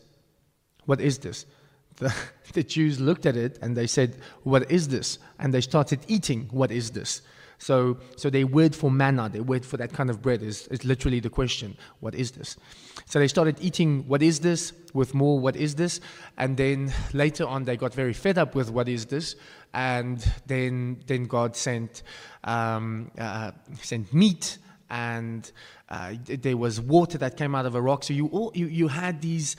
What 0.86 1.01
is 1.01 1.18
this? 1.20 1.46
The, 1.98 2.13
the 2.51 2.63
Jews 2.63 3.00
looked 3.00 3.25
at 3.25 3.38
it 3.38 3.58
and 3.62 3.75
they 3.75 3.88
said, 3.88 4.18
What 4.44 4.70
is 4.70 4.89
this? 4.89 5.18
And 5.39 5.54
they 5.54 5.62
started 5.62 6.00
eating, 6.08 6.50
What 6.51 6.70
is 6.72 6.92
this? 6.92 7.22
So, 7.58 7.98
so 8.16 8.30
their 8.30 8.48
word 8.48 8.76
for 8.76 8.92
manna, 8.92 9.30
they 9.30 9.40
word 9.40 9.66
for 9.66 9.78
that 9.78 9.94
kind 9.94 10.10
of 10.10 10.22
bread 10.22 10.42
is, 10.42 10.68
is 10.68 10.84
literally 10.84 11.20
the 11.20 11.30
question, 11.30 11.78
what 12.00 12.14
is 12.16 12.32
this? 12.32 12.58
So 13.06 13.20
they 13.20 13.28
started 13.28 13.58
eating, 13.62 14.08
what 14.08 14.22
is 14.22 14.40
this, 14.40 14.74
with 14.94 15.14
more, 15.14 15.40
what 15.40 15.56
is 15.56 15.76
this? 15.76 16.00
And 16.38 16.58
then 16.58 16.94
later 17.14 17.46
on, 17.46 17.64
they 17.64 17.78
got 17.78 17.94
very 17.94 18.14
fed 18.14 18.38
up 18.38 18.56
with 18.56 18.70
what 18.72 18.90
is 18.90 19.06
this. 19.06 19.36
And 19.74 20.26
then, 20.48 21.02
then 21.08 21.26
God 21.26 21.56
sent, 21.56 22.04
um, 22.44 23.12
uh, 23.18 23.52
sent 23.82 24.14
meat 24.14 24.58
and 24.90 25.52
uh, 25.90 26.14
there 26.26 26.58
was 26.58 26.80
water 26.80 27.18
that 27.18 27.38
came 27.38 27.56
out 27.56 27.66
of 27.66 27.76
a 27.76 27.82
rock. 27.82 28.04
So 28.04 28.14
you, 28.14 28.28
all, 28.28 28.52
you, 28.54 28.68
you 28.68 28.88
had 28.88 29.22
these 29.22 29.56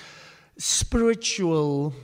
spiritual 0.59 1.95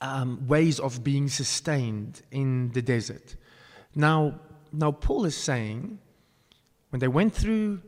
um, 0.00 0.46
ways 0.46 0.80
of 0.80 1.02
being 1.02 1.28
sustained 1.28 2.22
in 2.30 2.72
the 2.72 2.82
desert. 2.82 3.36
Now, 3.94 4.40
now 4.76 4.92
Paul 4.92 5.24
is 5.24 5.36
saying 5.36 5.98
when 6.90 7.00
they 7.00 7.08
went 7.08 7.34
through 7.34 7.80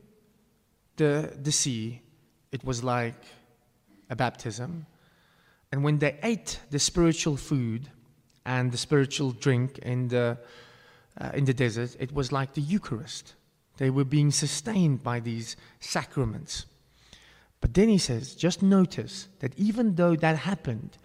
the, 0.97 1.33
the 1.41 1.53
sea, 1.53 2.03
it 2.51 2.65
was 2.65 2.83
like 2.83 3.23
a 4.11 4.17
baptism. 4.17 4.87
And 5.71 5.85
when 5.85 5.99
they 5.99 6.19
ate 6.23 6.61
the 6.71 6.79
spiritual 6.79 7.37
food 7.37 7.91
and 8.47 8.73
the 8.73 8.79
spiritual 8.79 9.33
drink 9.33 9.79
in 9.79 10.09
the, 10.09 10.39
uh, 11.21 11.31
in 11.35 11.45
the 11.45 11.55
desert, 11.55 11.95
it 12.01 12.13
was 12.13 12.33
like 12.33 12.55
the 12.55 12.63
Eucharist. 12.63 13.35
They 13.77 13.91
were 13.91 14.05
being 14.05 14.31
sustained 14.31 15.03
by 15.03 15.21
these 15.21 15.57
sacraments. 15.79 16.67
But 17.61 17.75
then 17.75 17.89
he 17.89 17.99
says, 17.99 18.35
just 18.35 18.63
notice 18.63 19.29
that 19.41 19.57
even 19.59 19.95
though 19.95 20.17
that 20.17 20.39
happened, 20.39 20.97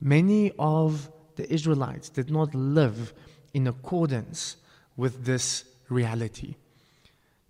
many 0.00 0.52
of 0.58 1.10
the 1.34 1.52
Israelites 1.52 2.08
did 2.08 2.30
not 2.30 2.54
live 2.54 3.12
in 3.52 3.66
accordance 3.66 4.56
with 4.96 5.24
this 5.24 5.64
reality. 5.88 6.54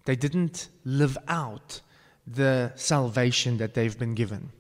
They 0.05 0.17
didn't 0.17 0.69
live 0.85 1.17
out 1.29 1.81
the 2.27 2.73
salvation 2.75 3.59
that 3.59 3.75
they've 3.75 3.99
been 3.99 4.15
given. 4.15 4.51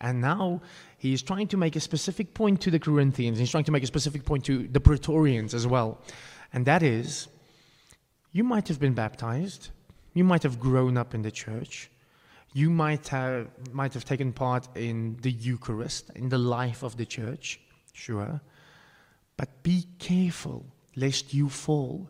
And 0.00 0.20
now 0.20 0.62
he 0.98 1.12
is 1.12 1.22
trying 1.22 1.48
to 1.48 1.56
make 1.56 1.76
a 1.76 1.80
specific 1.80 2.34
point 2.34 2.60
to 2.62 2.70
the 2.70 2.78
Corinthians. 2.78 3.38
He's 3.38 3.50
trying 3.50 3.64
to 3.64 3.72
make 3.72 3.82
a 3.82 3.86
specific 3.86 4.24
point 4.24 4.44
to 4.46 4.66
the 4.66 4.80
Pretorians 4.80 5.54
as 5.54 5.66
well. 5.66 6.00
And 6.52 6.66
that 6.66 6.82
is 6.82 7.28
you 8.32 8.44
might 8.44 8.68
have 8.68 8.80
been 8.80 8.94
baptized, 8.94 9.70
you 10.14 10.24
might 10.24 10.42
have 10.42 10.58
grown 10.58 10.96
up 10.96 11.14
in 11.14 11.22
the 11.22 11.30
church, 11.30 11.90
you 12.54 12.68
might 12.68 13.08
have, 13.08 13.48
might 13.72 13.94
have 13.94 14.04
taken 14.04 14.32
part 14.32 14.68
in 14.76 15.16
the 15.22 15.30
Eucharist, 15.30 16.10
in 16.16 16.28
the 16.28 16.38
life 16.38 16.82
of 16.82 16.96
the 16.96 17.06
church, 17.06 17.60
sure. 17.92 18.40
But 19.36 19.62
be 19.62 19.86
careful 19.98 20.64
lest 20.96 21.32
you 21.32 21.48
fall. 21.48 22.08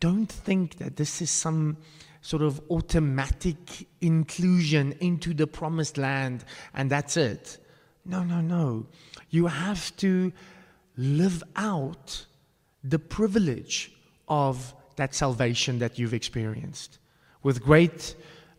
Don't 0.00 0.30
think 0.30 0.76
that 0.78 0.96
this 0.96 1.22
is 1.22 1.30
some 1.30 1.76
sort 2.20 2.42
of 2.42 2.60
automatic 2.70 3.86
inclusion 4.00 4.92
into 5.00 5.32
the 5.32 5.46
promised 5.46 5.96
land 5.96 6.44
and 6.74 6.90
that's 6.90 7.16
it. 7.16 7.58
No, 8.04 8.22
no, 8.24 8.40
no. 8.40 8.86
You 9.30 9.46
have 9.46 9.96
to 9.98 10.32
live 10.96 11.42
out 11.54 12.26
the 12.82 12.98
privilege 12.98 13.92
of 14.28 14.74
that 14.96 15.14
salvation 15.14 15.78
that 15.78 15.98
you've 15.98 16.14
experienced 16.14 16.98
with 17.42 17.62
great, 17.62 18.16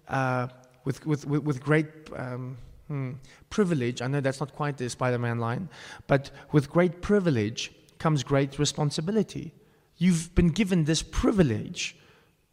uh, 0.07 0.47
with, 0.85 1.05
with, 1.05 1.25
with, 1.25 1.61
great 1.61 1.87
um, 2.15 2.57
hmm, 2.87 3.13
privilege. 3.49 4.01
I 4.01 4.07
know 4.07 4.21
that's 4.21 4.39
not 4.39 4.53
quite 4.53 4.77
the 4.77 4.89
Spider 4.89 5.17
Man 5.17 5.39
line, 5.39 5.67
but 6.07 6.31
with 6.51 6.69
great 6.69 7.01
privilege 7.01 7.71
comes 7.99 8.23
great 8.23 8.59
responsibility. 8.59 9.53
You've 9.97 10.33
been 10.35 10.49
given 10.49 10.83
this 10.83 11.01
privilege 11.01 11.95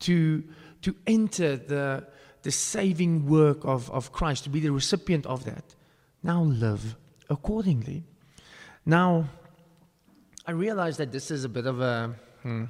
to, 0.01 0.43
to 0.83 0.95
enter 1.07 1.57
the, 1.57 2.07
the 2.43 2.51
saving 2.51 3.27
work 3.27 3.65
of, 3.65 3.91
of 3.91 4.13
Christ, 4.13 4.45
to 4.45 4.51
be 4.51 4.61
the 4.61 4.71
recipient 4.71 5.27
of 5.27 5.45
that. 5.45 5.75
Now 6.23 6.43
live 6.43 6.97
accordingly. 7.29 8.05
Now, 8.87 9.29
I 10.47 10.53
realize 10.53 10.97
that 10.99 11.13
this 11.13 11.31
is 11.31 11.45
a 11.45 11.49
bit 11.49 11.67
of 11.67 11.81
a. 11.81 12.15
Hmm, 12.43 12.65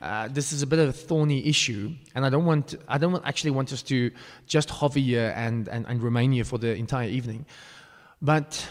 uh, 0.00 0.28
this 0.28 0.52
is 0.52 0.62
a 0.62 0.66
bit 0.66 0.78
of 0.78 0.88
a 0.88 0.92
thorny 0.92 1.46
issue, 1.46 1.92
and 2.14 2.24
I 2.24 2.30
don't 2.30 2.44
want 2.44 2.76
I 2.86 2.98
don't 2.98 3.24
actually 3.24 3.50
want 3.50 3.72
us 3.72 3.82
to 3.82 4.12
just 4.46 4.70
hover 4.70 4.98
here 5.00 5.32
and, 5.36 5.68
and, 5.68 5.86
and 5.86 6.02
remain 6.02 6.32
here 6.32 6.44
for 6.44 6.58
the 6.58 6.74
entire 6.74 7.08
evening. 7.08 7.46
But 8.22 8.68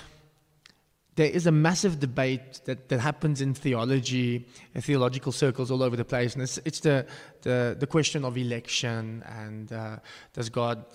there 1.18 1.30
is 1.30 1.48
a 1.48 1.52
massive 1.52 2.00
debate 2.00 2.62
that, 2.66 2.90
that 2.90 3.00
happens 3.00 3.42
in 3.42 3.56
theology, 3.56 4.48
in 4.76 4.82
theological 4.82 5.32
circles 5.32 5.72
all 5.72 5.82
over 5.82 5.96
the 5.96 6.06
place, 6.06 6.36
and 6.36 6.44
it's, 6.44 6.60
it's 6.64 6.80
the, 6.80 7.08
the, 7.42 7.76
the 7.78 7.88
question 7.88 8.24
of 8.24 8.38
election 8.38 9.24
and 9.26 9.74
uh, 9.74 9.98
does 10.34 10.50
God 10.50 10.86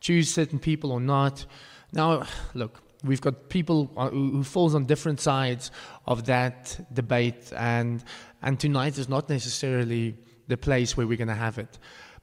choose 0.00 0.32
certain 0.32 0.60
people 0.60 0.92
or 0.92 1.00
not? 1.00 1.44
Now, 1.92 2.22
look, 2.54 2.80
we've 3.02 3.20
got 3.20 3.48
people 3.48 3.90
who, 3.96 4.30
who 4.30 4.44
falls 4.44 4.76
on 4.76 4.86
different 4.86 5.20
sides 5.20 5.72
of 6.06 6.26
that 6.26 6.78
debate, 6.94 7.52
and 7.56 8.04
and 8.40 8.58
tonight 8.58 8.98
is 8.98 9.08
not 9.08 9.28
necessarily 9.28 10.16
the 10.46 10.56
place 10.56 10.96
where 10.96 11.06
we're 11.06 11.18
going 11.18 11.28
to 11.28 11.34
have 11.34 11.58
it. 11.58 11.78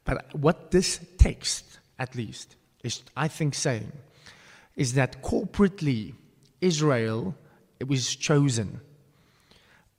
But 0.05 0.33
what 0.33 0.71
this 0.71 0.99
text, 1.17 1.79
at 1.97 2.15
least, 2.15 2.55
is 2.83 3.03
I 3.15 3.27
think 3.27 3.53
saying, 3.53 3.91
is 4.75 4.93
that 4.93 5.21
corporately 5.21 6.13
Israel 6.61 7.35
it 7.79 7.87
was 7.87 8.15
chosen. 8.15 8.81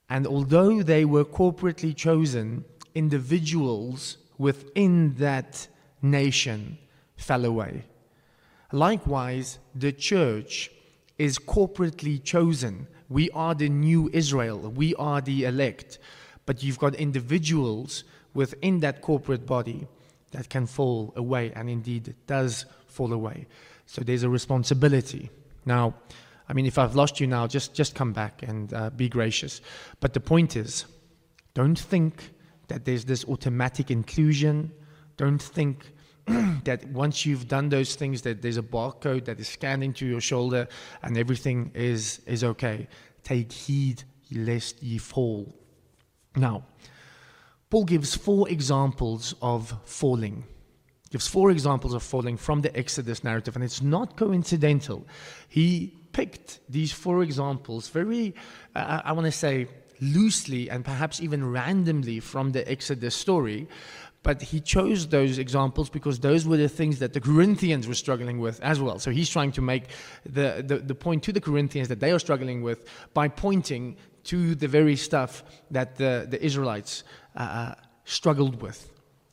And 0.09 0.27
although 0.27 0.83
they 0.83 1.05
were 1.05 1.25
corporately 1.25 1.95
chosen, 1.95 2.65
individuals 2.93 4.17
within 4.37 5.15
that 5.15 5.67
nation 6.01 6.77
fell 7.15 7.45
away. 7.45 7.85
Likewise, 8.71 9.59
the 9.75 9.91
church 9.91 10.71
is 11.17 11.37
corporately 11.37 12.21
chosen. 12.23 12.87
We 13.09 13.29
are 13.31 13.53
the 13.53 13.69
new 13.69 14.09
Israel, 14.13 14.59
we 14.59 14.95
are 14.95 15.21
the 15.21 15.45
elect. 15.45 15.99
But 16.45 16.63
you've 16.63 16.79
got 16.79 16.95
individuals 16.95 18.03
within 18.33 18.79
that 18.79 19.01
corporate 19.01 19.45
body 19.45 19.87
that 20.31 20.49
can 20.49 20.65
fall 20.65 21.13
away, 21.15 21.51
and 21.55 21.69
indeed 21.69 22.15
does 22.25 22.65
fall 22.87 23.13
away. 23.13 23.47
So 23.85 24.01
there's 24.01 24.23
a 24.23 24.29
responsibility. 24.29 25.29
Now, 25.65 25.95
I 26.51 26.53
mean, 26.53 26.65
if 26.65 26.77
I've 26.77 26.95
lost 26.95 27.21
you 27.21 27.27
now, 27.27 27.47
just, 27.47 27.73
just 27.73 27.95
come 27.95 28.11
back 28.11 28.43
and 28.43 28.73
uh, 28.73 28.89
be 28.89 29.07
gracious. 29.07 29.61
But 30.01 30.13
the 30.13 30.19
point 30.19 30.57
is, 30.57 30.83
don't 31.53 31.79
think 31.79 32.29
that 32.67 32.83
there's 32.83 33.05
this 33.05 33.23
automatic 33.23 33.89
inclusion. 33.89 34.73
Don't 35.15 35.41
think 35.41 35.93
that 36.65 36.85
once 36.89 37.25
you've 37.25 37.47
done 37.47 37.69
those 37.69 37.95
things, 37.95 38.21
that 38.23 38.41
there's 38.41 38.57
a 38.57 38.61
barcode 38.61 39.23
that 39.25 39.39
is 39.39 39.47
scanned 39.47 39.81
into 39.81 40.05
your 40.05 40.19
shoulder 40.19 40.67
and 41.03 41.17
everything 41.17 41.71
is, 41.73 42.19
is 42.25 42.43
okay. 42.43 42.89
Take 43.23 43.49
heed 43.49 44.03
lest 44.29 44.83
ye 44.83 44.97
fall. 44.97 45.55
Now, 46.35 46.65
Paul 47.69 47.85
gives 47.85 48.13
four 48.13 48.49
examples 48.49 49.35
of 49.41 49.73
falling 49.85 50.43
gives 51.11 51.27
four 51.27 51.51
examples 51.51 51.93
of 51.93 52.01
falling 52.01 52.37
from 52.37 52.61
the 52.61 52.73
Exodus 52.73 53.21
narrative, 53.21 53.55
and 53.55 53.65
it's 53.65 53.81
not 53.81 54.15
coincidental. 54.15 55.05
He 55.49 56.00
picked 56.13 56.59
these 56.69 56.91
four 56.91 57.23
examples 57.23 57.89
very, 57.89 58.35
uh, 58.75 59.01
I 59.03 59.11
want 59.13 59.25
to 59.25 59.31
say, 59.31 59.67
loosely 59.99 60.69
and 60.69 60.83
perhaps 60.83 61.21
even 61.21 61.51
randomly 61.51 62.19
from 62.19 62.51
the 62.51 62.69
Exodus 62.69 63.15
story. 63.15 63.67
But 64.23 64.41
he 64.41 64.59
chose 64.59 65.07
those 65.07 65.39
examples 65.39 65.89
because 65.89 66.19
those 66.19 66.45
were 66.45 66.57
the 66.57 66.69
things 66.69 66.99
that 66.99 67.13
the 67.13 67.19
Corinthians 67.19 67.87
were 67.87 67.95
struggling 67.95 68.39
with 68.39 68.59
as 68.61 68.79
well. 68.79 68.99
So 68.99 69.09
he's 69.09 69.29
trying 69.29 69.51
to 69.53 69.61
make 69.61 69.85
the, 70.23 70.63
the, 70.65 70.77
the 70.77 70.93
point 70.93 71.23
to 71.23 71.33
the 71.33 71.41
Corinthians 71.41 71.87
that 71.87 71.99
they 71.99 72.11
are 72.11 72.19
struggling 72.19 72.61
with 72.61 72.85
by 73.13 73.27
pointing 73.27 73.97
to 74.25 74.53
the 74.53 74.67
very 74.67 74.95
stuff 74.95 75.43
that 75.71 75.95
the, 75.95 76.27
the 76.29 76.43
Israelites 76.43 77.03
uh, 77.35 77.39
uh 77.39 77.75
struggled 78.05 78.61
with. 78.61 78.91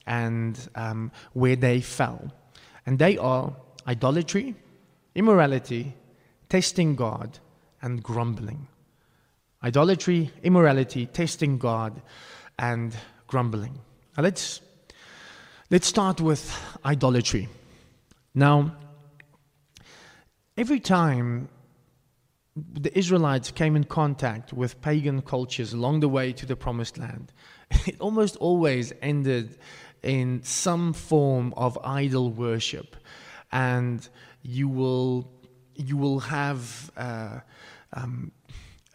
and 0.08 0.68
um, 0.75 1.12
where 1.35 1.54
they 1.54 1.80
fell. 1.80 2.32
And 2.87 2.99
they 2.99 3.18
are 3.18 3.54
idolatry, 3.87 4.56
immorality, 5.14 5.94
testing 6.49 6.97
God, 6.97 7.38
and 7.83 8.02
grumbling. 8.02 8.67
Idolatry, 9.62 10.31
immorality, 10.43 11.07
testing 11.07 11.59
God, 11.59 12.00
and 12.59 12.95
grumbling. 13.26 13.78
Now 14.17 14.23
let's, 14.23 14.61
let's 15.71 15.87
start 15.87 16.21
with 16.21 16.52
idolatry. 16.85 17.49
Now, 18.35 18.76
every 20.57 20.81
time 20.81 21.49
the 22.57 22.97
Israelites 22.99 23.50
came 23.50 23.76
in 23.76 23.85
contact 23.85 24.52
with 24.52 24.81
pagan 24.81 25.23
cultures 25.23 25.73
along 25.73 26.00
the 26.00 26.09
way 26.09 26.33
to 26.33 26.47
the 26.47 26.57
promised 26.57 26.99
land, 26.99 27.33
it 27.87 28.00
almost 28.00 28.37
always 28.37 28.93
ended 29.02 29.59
in 30.02 30.43
some 30.43 30.93
form 30.93 31.52
of 31.57 31.78
idol 31.85 32.31
worship. 32.31 32.97
And 33.50 34.07
you 34.43 34.69
will, 34.69 35.31
you 35.78 35.97
will 35.97 36.20
have 36.20 36.90
uh, 36.97 37.40
um, 37.92 38.32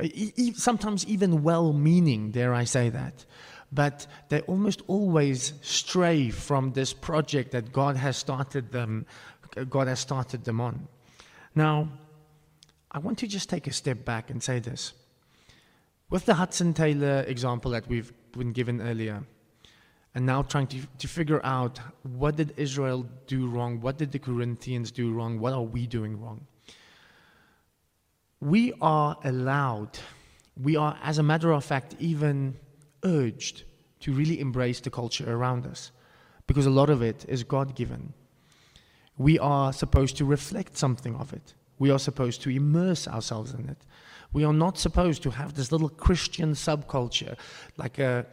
e- 0.02 0.54
sometimes 0.54 1.06
even 1.08 1.44
well 1.44 1.74
meaning, 1.74 2.32
dare 2.32 2.54
I 2.54 2.66
say 2.66 2.90
that, 2.90 3.26
but 3.72 4.06
they 4.30 4.42
almost 4.42 4.82
always 4.88 5.54
stray 5.62 6.30
from 6.30 6.74
this 6.74 6.94
project 6.94 7.52
that 7.52 7.72
God 7.72 7.96
has 7.96 8.18
started 8.18 8.72
them, 8.72 9.06
God 9.70 9.88
has 9.88 10.00
started 10.00 10.44
them 10.44 10.62
on. 10.62 10.88
Now, 11.56 11.90
I 12.92 13.00
want 13.00 13.18
to 13.20 13.28
just 13.28 13.50
take 13.50 13.66
a 13.68 13.74
step 13.74 14.06
back 14.06 14.30
and 14.30 14.42
say 14.42 14.60
this. 14.60 14.94
With 16.10 16.26
the 16.26 16.36
Hudson 16.36 16.74
Taylor 16.74 17.24
example 17.28 17.72
that 17.72 17.88
we've 17.88 18.14
been 18.34 18.52
given 18.52 18.82
earlier, 18.82 19.24
and 20.16 20.26
now 20.26 20.44
trying 20.44 20.68
to, 20.68 20.78
to 21.00 21.08
figure 21.08 21.44
out 21.44 21.80
what 22.04 22.36
did 22.36 22.54
Israel 22.58 23.08
do 23.26 23.48
wrong, 23.48 23.82
what 23.82 23.98
did 23.98 24.12
the 24.12 24.20
Corinthians 24.20 24.92
do 24.92 25.12
wrong, 25.12 25.40
what 25.40 25.54
are 25.54 25.64
we 25.64 25.88
doing 25.88 26.22
wrong? 26.22 26.46
We 28.44 28.74
are 28.82 29.18
allowed, 29.24 29.98
we 30.62 30.76
are, 30.76 30.98
as 31.02 31.18
a 31.18 31.24
matter 31.24 31.54
of 31.54 31.64
fact, 31.64 31.96
even 32.00 32.58
urged 33.06 33.64
to 34.02 34.12
really 34.12 34.42
embrace 34.42 34.82
the 34.82 34.90
culture 34.90 35.34
around 35.34 35.66
us 35.66 35.92
because 36.46 36.66
a 36.66 36.70
lot 36.70 36.90
of 36.90 37.02
it 37.02 37.24
is 37.30 37.46
God 37.46 37.74
given. 37.74 38.12
We 39.18 39.40
are 39.40 39.72
supposed 39.72 40.18
to 40.18 40.26
reflect 40.26 40.76
something 40.76 41.16
of 41.16 41.32
it. 41.32 41.54
We 41.80 41.90
are 41.90 42.00
supposed 42.00 42.42
to 42.42 42.50
immerse 42.50 43.08
ourselves 43.08 43.54
in 43.54 43.70
it. 43.70 43.78
We 44.34 44.44
are 44.44 44.52
not 44.52 44.78
supposed 44.78 45.24
to 45.24 45.30
have 45.30 45.54
this 45.54 45.72
little 45.72 45.88
Christian 45.88 46.52
subculture, 46.52 47.38
like 47.78 47.98
a, 47.98 48.26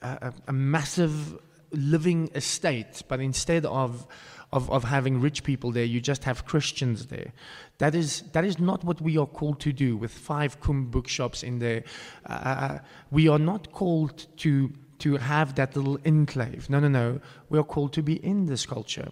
a, 0.00 0.32
a 0.46 0.52
massive 0.52 1.40
living 1.72 2.30
estate, 2.36 3.02
but 3.08 3.18
instead 3.18 3.66
of, 3.66 4.06
of, 4.52 4.70
of 4.70 4.84
having 4.84 5.20
rich 5.20 5.42
people 5.42 5.72
there, 5.72 5.84
you 5.84 6.00
just 6.00 6.24
have 6.24 6.44
Christians 6.44 7.06
there. 7.06 7.32
That 7.78 7.94
is, 7.94 8.22
that 8.32 8.44
is 8.44 8.58
not 8.58 8.84
what 8.84 9.00
we 9.00 9.18
are 9.18 9.26
called 9.26 9.60
to 9.60 9.72
do 9.72 9.96
with 9.96 10.12
five 10.12 10.60
Kum 10.60 10.86
bookshops 10.90 11.42
in 11.42 11.58
there. 11.58 11.84
Uh, 12.28 12.32
uh, 12.32 12.78
we 13.10 13.28
are 13.28 13.38
not 13.38 13.72
called 13.72 14.26
to, 14.38 14.72
to 15.00 15.16
have 15.16 15.54
that 15.56 15.76
little 15.76 15.98
enclave. 16.04 16.70
No, 16.70 16.80
no, 16.80 16.88
no. 16.88 17.20
We 17.50 17.58
are 17.58 17.64
called 17.64 17.92
to 17.94 18.02
be 18.02 18.14
in 18.24 18.46
this 18.46 18.66
culture. 18.66 19.10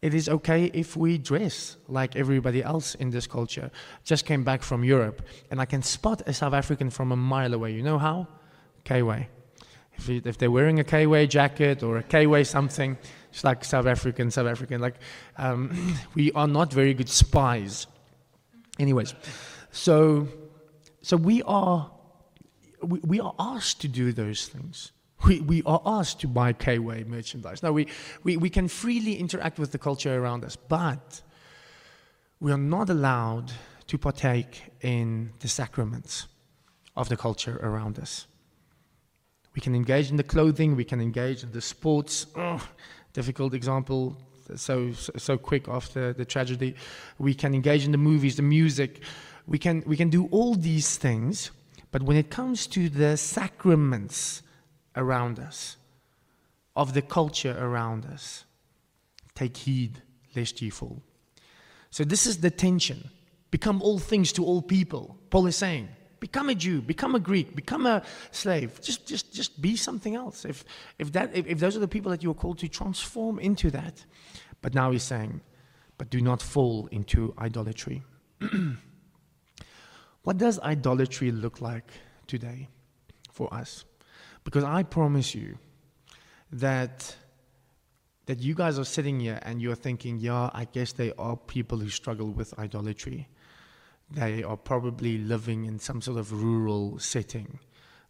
It 0.00 0.14
is 0.14 0.28
okay 0.28 0.70
if 0.74 0.96
we 0.96 1.18
dress 1.18 1.76
like 1.88 2.14
everybody 2.14 2.62
else 2.62 2.94
in 2.94 3.10
this 3.10 3.26
culture. 3.26 3.70
Just 4.04 4.26
came 4.26 4.44
back 4.44 4.62
from 4.62 4.84
Europe, 4.84 5.22
and 5.50 5.60
I 5.60 5.64
can 5.64 5.82
spot 5.82 6.22
a 6.26 6.32
South 6.32 6.52
African 6.54 6.90
from 6.90 7.10
a 7.10 7.16
mile 7.16 7.52
away. 7.52 7.72
You 7.72 7.82
know 7.82 7.98
how? 7.98 8.28
K-way. 8.84 9.28
If, 9.94 10.08
if 10.08 10.38
they're 10.38 10.52
wearing 10.52 10.78
a 10.78 10.84
K-way 10.84 11.26
jacket 11.26 11.82
or 11.82 11.96
a 11.98 12.04
K-way 12.04 12.44
something, 12.44 12.96
it's 13.38 13.44
like 13.44 13.64
South 13.64 13.86
African, 13.86 14.32
South 14.32 14.48
African. 14.48 14.80
Like 14.80 14.96
um, 15.36 15.96
we 16.16 16.32
are 16.32 16.48
not 16.48 16.72
very 16.72 16.92
good 16.92 17.08
spies. 17.08 17.86
Anyways, 18.80 19.14
so 19.70 20.26
so 21.02 21.16
we 21.16 21.42
are 21.44 21.88
we, 22.82 22.98
we 22.98 23.20
are 23.20 23.34
asked 23.38 23.80
to 23.82 23.88
do 23.88 24.12
those 24.12 24.48
things. 24.48 24.90
We, 25.24 25.40
we 25.40 25.62
are 25.66 25.80
asked 25.86 26.20
to 26.20 26.28
buy 26.28 26.52
K-Way 26.52 27.04
merchandise. 27.04 27.60
Now, 27.60 27.72
we, 27.72 27.88
we, 28.22 28.36
we 28.36 28.50
can 28.50 28.68
freely 28.68 29.16
interact 29.16 29.58
with 29.58 29.72
the 29.72 29.78
culture 29.78 30.14
around 30.14 30.44
us, 30.44 30.54
but 30.54 31.22
we 32.38 32.52
are 32.52 32.58
not 32.58 32.88
allowed 32.88 33.50
to 33.88 33.98
partake 33.98 34.62
in 34.80 35.32
the 35.40 35.48
sacraments 35.48 36.28
of 36.96 37.08
the 37.08 37.16
culture 37.16 37.58
around 37.64 37.98
us. 37.98 38.28
We 39.56 39.60
can 39.60 39.74
engage 39.74 40.08
in 40.08 40.16
the 40.16 40.22
clothing, 40.22 40.76
we 40.76 40.84
can 40.84 41.00
engage 41.00 41.42
in 41.42 41.50
the 41.50 41.60
sports. 41.60 42.28
Oh, 42.36 42.64
difficult 43.12 43.54
example, 43.54 44.16
so, 44.56 44.92
so, 44.92 45.36
quick 45.36 45.68
after 45.68 46.14
the 46.14 46.24
tragedy. 46.24 46.74
We 47.18 47.34
can 47.34 47.54
engage 47.54 47.84
in 47.84 47.92
the 47.92 47.98
movies, 47.98 48.36
the 48.36 48.42
music. 48.42 49.02
We 49.46 49.58
can, 49.58 49.82
we 49.86 49.96
can 49.96 50.08
do 50.08 50.26
all 50.30 50.54
these 50.54 50.96
things, 50.96 51.50
but 51.90 52.02
when 52.02 52.16
it 52.16 52.30
comes 52.30 52.66
to 52.68 52.88
the 52.88 53.16
sacraments, 53.16 54.42
around 54.98 55.38
us, 55.38 55.76
of 56.76 56.92
the 56.92 57.02
culture 57.02 57.56
around 57.58 58.04
us. 58.04 58.44
Take 59.34 59.56
heed 59.56 60.02
lest 60.36 60.60
ye 60.60 60.70
fall. 60.70 61.02
So, 61.90 62.04
this 62.04 62.26
is 62.26 62.38
the 62.38 62.50
tension. 62.50 63.10
Become 63.50 63.80
all 63.80 63.98
things 63.98 64.32
to 64.32 64.44
all 64.44 64.60
people. 64.60 65.16
Paul 65.30 65.46
is 65.46 65.56
saying, 65.56 65.88
become 66.20 66.48
a 66.48 66.54
Jew, 66.54 66.80
become 66.80 67.14
a 67.14 67.20
Greek, 67.20 67.54
become 67.54 67.86
a 67.86 68.02
slave. 68.30 68.80
Just, 68.80 69.06
just, 69.06 69.32
just 69.32 69.60
be 69.60 69.76
something 69.76 70.14
else. 70.14 70.44
If, 70.44 70.64
if, 70.98 71.12
that, 71.12 71.34
if, 71.34 71.46
if 71.46 71.58
those 71.58 71.76
are 71.76 71.80
the 71.80 71.88
people 71.88 72.10
that 72.10 72.22
you 72.22 72.30
are 72.30 72.34
called 72.34 72.58
to 72.58 72.68
transform 72.68 73.38
into 73.38 73.70
that. 73.70 74.04
But 74.60 74.74
now 74.74 74.90
he's 74.90 75.02
saying, 75.02 75.40
but 75.96 76.10
do 76.10 76.20
not 76.20 76.42
fall 76.42 76.88
into 76.90 77.34
idolatry. 77.38 78.02
what 80.22 80.38
does 80.38 80.58
idolatry 80.60 81.30
look 81.30 81.60
like 81.60 81.90
today 82.26 82.68
for 83.32 83.52
us? 83.52 83.84
Because 84.44 84.64
I 84.64 84.82
promise 84.82 85.34
you 85.34 85.58
that 86.52 87.16
that 88.28 88.40
you 88.40 88.54
guys 88.54 88.78
are 88.78 88.84
sitting 88.84 89.20
here 89.20 89.38
and 89.42 89.62
you're 89.62 89.74
thinking, 89.74 90.18
yeah, 90.18 90.50
I 90.52 90.66
guess 90.66 90.92
they 90.92 91.14
are 91.18 91.34
people 91.34 91.78
who 91.78 91.88
struggle 91.88 92.28
with 92.28 92.56
idolatry. 92.58 93.26
They 94.10 94.42
are 94.42 94.56
probably 94.56 95.18
living 95.18 95.66
in 95.66 95.78
some 95.78 96.00
sort 96.00 96.18
of 96.18 96.32
rural 96.32 96.98
setting. 96.98 97.58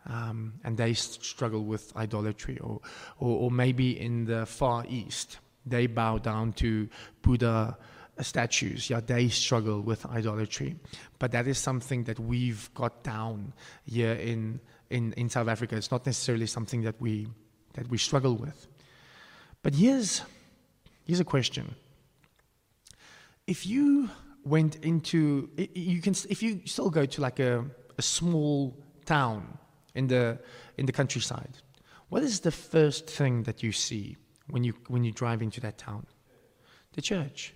Um, 0.07 0.55
and 0.65 0.77
they 0.77 0.95
struggle 0.95 1.65
with 1.65 1.95
idolatry, 1.97 2.59
or, 2.59 2.81
or, 3.19 3.41
or, 3.41 3.51
maybe 3.51 4.01
in 4.01 4.25
the 4.25 4.47
Far 4.47 4.85
East, 4.89 5.39
they 5.67 5.87
bow 5.87 6.17
down 6.17 6.55
to 6.55 6.89
Buddha 7.21 7.77
statues. 8.21 8.89
Yeah, 8.89 9.01
they 9.01 9.29
struggle 9.29 9.83
with 9.83 10.07
idolatry. 10.07 10.77
But 11.19 11.33
that 11.33 11.47
is 11.47 11.59
something 11.59 12.05
that 12.05 12.19
we've 12.19 12.73
got 12.75 13.03
down 13.03 13.53
here 13.85 14.15
in 14.15 14.61
in, 14.91 15.13
in 15.15 15.29
South 15.29 15.49
Africa. 15.49 15.77
It's 15.77 15.91
not 15.91 16.07
necessarily 16.07 16.47
something 16.47 16.83
that 16.83 17.01
we, 17.01 17.29
that 17.75 17.89
we 17.89 17.99
struggle 17.99 18.37
with. 18.37 18.67
But 19.63 19.75
here's, 19.75 20.23
here's 21.05 21.21
a 21.21 21.25
question. 21.25 21.75
If 23.47 23.67
you 23.67 24.11
went 24.49 24.77
into, 24.85 25.51
you 25.57 26.01
can, 26.01 26.15
if 26.29 26.43
you 26.43 26.63
still 26.65 26.91
go 26.91 27.07
to 27.07 27.21
like 27.21 27.39
a, 27.39 27.65
a 27.97 28.03
small 28.03 28.77
town 29.05 29.59
in 29.95 30.07
the, 30.07 30.39
in 30.77 30.87
the 30.87 30.93
countryside, 30.93 31.59
what 32.09 32.23
is 32.23 32.41
the 32.41 32.51
first 32.51 33.09
thing 33.09 33.43
that 33.45 33.63
you 33.63 33.73
see 33.73 34.17
when 34.49 34.65
you, 34.65 34.75
when 34.89 35.05
you 35.05 35.13
drive 35.13 35.43
into 35.43 35.61
that 35.61 35.79
town? 35.79 36.07
The 36.93 37.03
church. 37.03 37.55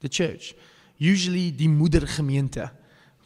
The 0.00 0.08
church. 0.08 0.54
Usually 0.98 1.50
the 1.50 1.68
moedergemeente 1.68 2.70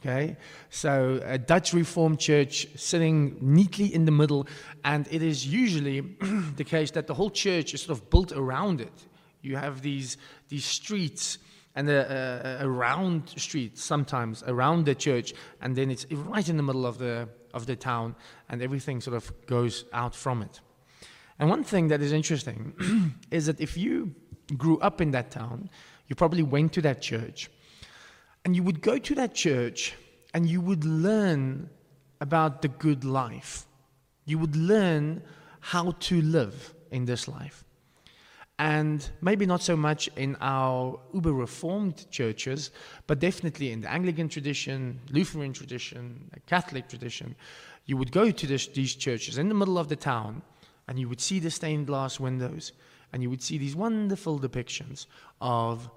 Okay, 0.07 0.37
so 0.71 1.21
a 1.25 1.39
Dutch 1.39 1.73
Reformed 1.73 2.21
church 2.21 2.69
sitting 2.77 3.39
neatly 3.41 3.93
in 3.93 4.05
the 4.05 4.13
middle, 4.13 4.47
and 4.85 5.09
it 5.11 5.23
is 5.23 5.47
usually 5.47 6.01
the 6.57 6.65
case 6.65 6.91
that 6.93 7.07
the 7.07 7.15
whole 7.15 7.31
church 7.31 7.73
is 7.75 7.83
sort 7.83 7.99
of 7.99 8.11
built 8.11 8.31
around 8.33 8.81
it. 8.81 8.93
You 9.43 9.57
have 9.57 9.83
these 9.83 10.17
these 10.49 10.65
streets 10.65 11.39
and 11.77 11.89
a, 11.89 12.59
a, 12.61 12.65
a 12.65 12.69
round 12.69 13.29
street 13.37 13.79
sometimes 13.79 14.43
around 14.47 14.87
the 14.87 14.95
church, 14.95 15.35
and 15.61 15.77
then 15.77 15.91
it's 15.91 16.07
right 16.11 16.49
in 16.49 16.57
the 16.57 16.62
middle 16.62 16.87
of 16.87 16.99
the 16.99 17.29
of 17.55 17.67
the 17.67 17.77
town, 17.77 18.15
and 18.49 18.61
everything 18.61 19.01
sort 19.01 19.17
of 19.17 19.33
goes 19.47 19.85
out 19.93 20.15
from 20.15 20.43
it. 20.43 20.61
And 21.39 21.49
one 21.49 21.65
thing 21.65 21.89
that 21.89 22.01
is 22.01 22.12
interesting 22.12 23.15
is 23.31 23.47
that 23.47 23.61
if 23.61 23.77
you 23.77 24.15
grew 24.57 24.79
up 24.81 25.01
in 25.01 25.11
that 25.12 25.31
town, 25.31 25.71
you 26.07 26.17
probably 26.17 26.43
went 26.43 26.73
to 26.75 26.83
that 26.83 27.03
church 27.03 27.51
and 28.45 28.55
you 28.55 28.62
would 28.62 28.81
go 28.81 28.97
to 28.97 29.15
that 29.17 29.35
church 29.35 29.95
and 30.33 30.49
you 30.49 30.61
would 30.61 30.85
learn 30.85 31.69
about 32.21 32.62
the 32.62 32.69
good 32.69 33.05
life. 33.05 33.67
You 34.25 34.39
would 34.39 34.57
learn 34.57 35.23
how 35.61 35.91
to 35.91 36.23
live 36.23 36.75
in 36.91 37.05
this 37.05 37.27
life. 37.29 37.65
And 38.59 39.07
maybe 39.21 39.45
not 39.45 39.62
so 39.62 39.77
much 39.77 40.09
in 40.16 40.37
our 40.40 40.99
uber 41.12 41.33
reformed 41.33 42.11
churches, 42.11 42.71
but 43.07 43.19
definitely 43.19 43.73
in 43.73 43.83
the 43.83 43.90
Anglican 43.90 44.29
tradition, 44.29 44.99
Lutheran 45.11 45.53
tradition, 45.53 46.31
Catholic 46.47 46.88
tradition, 46.88 47.37
you 47.85 47.97
would 47.99 48.12
go 48.12 48.31
to 48.31 48.47
this, 48.47 48.66
these 48.69 48.95
churches 48.95 49.37
in 49.37 49.49
the 49.49 49.55
middle 49.55 49.79
of 49.79 49.88
the 49.88 49.97
town 49.97 50.42
and 50.88 50.99
you 50.99 51.09
would 51.09 51.21
see 51.21 51.38
the 51.38 51.51
stained 51.51 51.87
glass 51.87 52.21
windows, 52.21 52.73
and 53.12 53.23
you 53.23 53.31
would 53.31 53.42
see 53.42 53.59
these 53.59 53.75
wonderful 53.75 54.38
depictions 54.38 55.07
of 55.40 55.90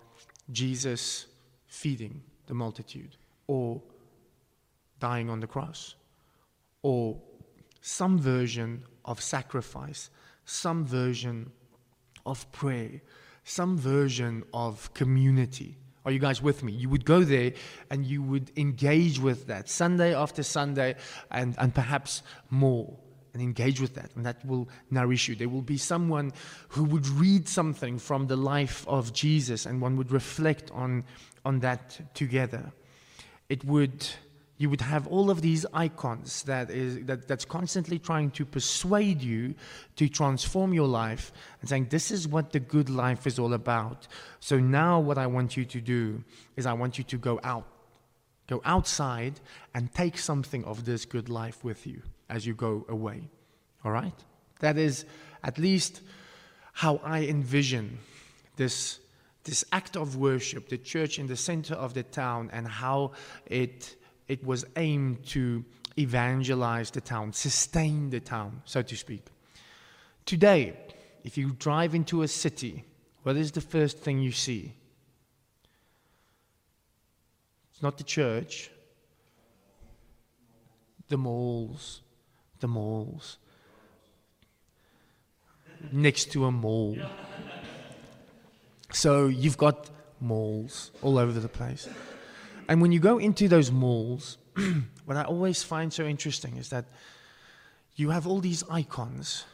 Jesus 0.52 1.28
feeding 1.68 2.22
the 2.48 2.54
multitude, 2.54 3.16
or 3.48 3.82
dying 5.00 5.30
on 5.30 5.40
the 5.40 5.48
cross, 5.48 5.96
or 6.82 7.16
some 7.82 8.18
version 8.18 8.84
of 9.06 9.22
sacrifice, 9.22 10.10
some 10.46 10.86
version 10.86 11.52
of 12.26 12.52
prayer, 12.52 13.02
some 13.44 13.78
version 13.78 14.44
of 14.54 14.94
community. 14.94 15.78
Are 16.06 16.12
you 16.12 16.20
guys 16.20 16.42
with 16.42 16.64
me? 16.64 16.72
You 16.72 16.90
would 16.90 17.06
go 17.06 17.24
there 17.24 17.54
and 17.90 18.06
you 18.06 18.22
would 18.22 18.52
engage 18.58 19.20
with 19.20 19.48
that 19.48 19.70
Sunday 19.70 20.16
after 20.16 20.44
Sunday 20.44 20.96
and, 21.30 21.56
and 21.58 21.74
perhaps 21.74 22.24
more 22.50 22.98
and 23.34 23.44
engage 23.44 23.80
with 23.80 23.96
that, 23.96 24.10
and 24.16 24.26
that 24.26 24.44
will 24.46 24.68
nourish 24.90 25.28
you. 25.28 25.36
There 25.36 25.50
will 25.50 25.62
be 25.62 25.78
someone 25.78 26.34
who 26.70 26.84
would 26.86 27.08
read 27.08 27.48
something 27.48 28.00
from 28.00 28.28
the 28.28 28.36
life 28.36 28.88
of 28.88 29.14
Jesus, 29.14 29.66
and 29.68 29.82
one 29.82 29.98
would 29.98 30.12
reflect 30.12 30.72
on, 30.72 31.04
on 31.46 31.60
that 31.60 32.16
together. 32.16 32.72
It 33.48 33.64
would 33.66 34.08
you 34.60 34.70
would 34.70 34.82
have 34.82 35.08
all 35.08 35.32
of 35.32 35.42
these 35.42 35.66
icons 35.74 36.44
that 36.44 36.70
is 36.70 37.06
that, 37.06 37.28
that's 37.28 37.46
constantly 37.46 37.98
trying 37.98 38.30
to 38.32 38.46
persuade 38.46 39.22
you 39.22 39.56
to 39.96 40.10
transform 40.10 40.74
your 40.74 40.88
life 40.88 41.32
and 41.62 41.70
saying 41.70 41.88
this 41.90 42.12
is 42.12 42.28
what 42.28 42.52
the 42.52 42.60
good 42.60 42.90
life 42.90 43.26
is 43.26 43.40
all 43.40 43.54
about. 43.54 44.08
So 44.40 44.60
now 44.60 45.00
what 45.00 45.18
i 45.18 45.26
want 45.26 45.58
you 45.58 45.66
to 45.66 45.82
do 45.82 46.24
is 46.58 46.66
i 46.66 46.74
want 46.74 46.98
you 46.98 47.04
to 47.06 47.18
go 47.18 47.40
out 47.44 47.66
go 48.48 48.62
outside 48.66 49.40
and 49.74 49.94
take 49.94 50.18
something 50.18 50.64
of 50.66 50.84
this 50.84 51.06
good 51.06 51.30
life 51.30 51.64
with 51.64 51.86
you 51.88 52.02
as 52.30 52.46
you 52.48 52.54
go 52.54 52.86
away. 52.90 53.30
All 53.86 53.92
right? 53.92 54.20
That 54.60 54.78
is 54.78 55.06
at 55.44 55.58
least 55.58 56.02
how 56.74 57.00
i 57.04 57.22
envision 57.22 57.98
this 58.58 59.00
this 59.46 59.64
act 59.72 59.96
of 59.96 60.18
worship 60.18 60.68
the 60.68 60.78
church 60.78 61.18
in 61.18 61.28
the 61.28 61.36
center 61.38 61.76
of 61.76 61.94
the 61.94 62.04
town 62.04 62.50
and 62.52 62.68
how 62.68 63.12
it 63.46 63.96
it 64.30 64.46
was 64.46 64.64
aimed 64.78 65.26
to 65.26 65.66
evangelize 65.98 66.92
the 66.92 67.02
town, 67.02 67.34
sustain 67.34 68.12
the 68.12 68.20
town, 68.20 68.62
so 68.64 68.82
to 68.82 68.96
speak. 68.96 69.26
Today, 70.26 70.78
if 71.24 71.38
you 71.38 71.52
drive 71.54 71.96
into 71.96 72.22
a 72.22 72.28
city, 72.28 72.86
what 73.24 73.36
is 73.36 73.52
the 73.52 73.62
first 73.62 73.98
thing 73.98 74.20
you 74.20 74.32
see? 74.32 74.76
It's 77.74 77.82
not 77.82 77.98
the 77.98 78.04
church, 78.04 78.70
the 81.08 81.18
malls, 81.18 82.02
the 82.60 82.68
malls. 82.68 83.38
Next 85.92 86.32
to 86.34 86.46
a 86.46 86.52
mall. 86.52 86.98
So 88.92 89.28
you've 89.28 89.58
got 89.58 89.90
malls 90.20 90.92
all 91.02 91.18
over 91.18 91.40
the 91.40 91.48
place. 91.48 91.88
And 92.70 92.84
when 92.84 92.92
you 92.92 93.00
go 93.00 93.18
into 93.18 93.48
those 93.48 93.72
malls, 93.72 94.38
what 95.06 95.18
I 95.18 95.24
always 95.24 95.64
find 95.64 95.92
so 95.92 96.06
interesting 96.06 96.56
is 96.58 96.70
that 96.70 96.86
you 97.96 98.12
have 98.12 98.28
all 98.28 98.40
these 98.40 98.64
icons, 98.70 99.46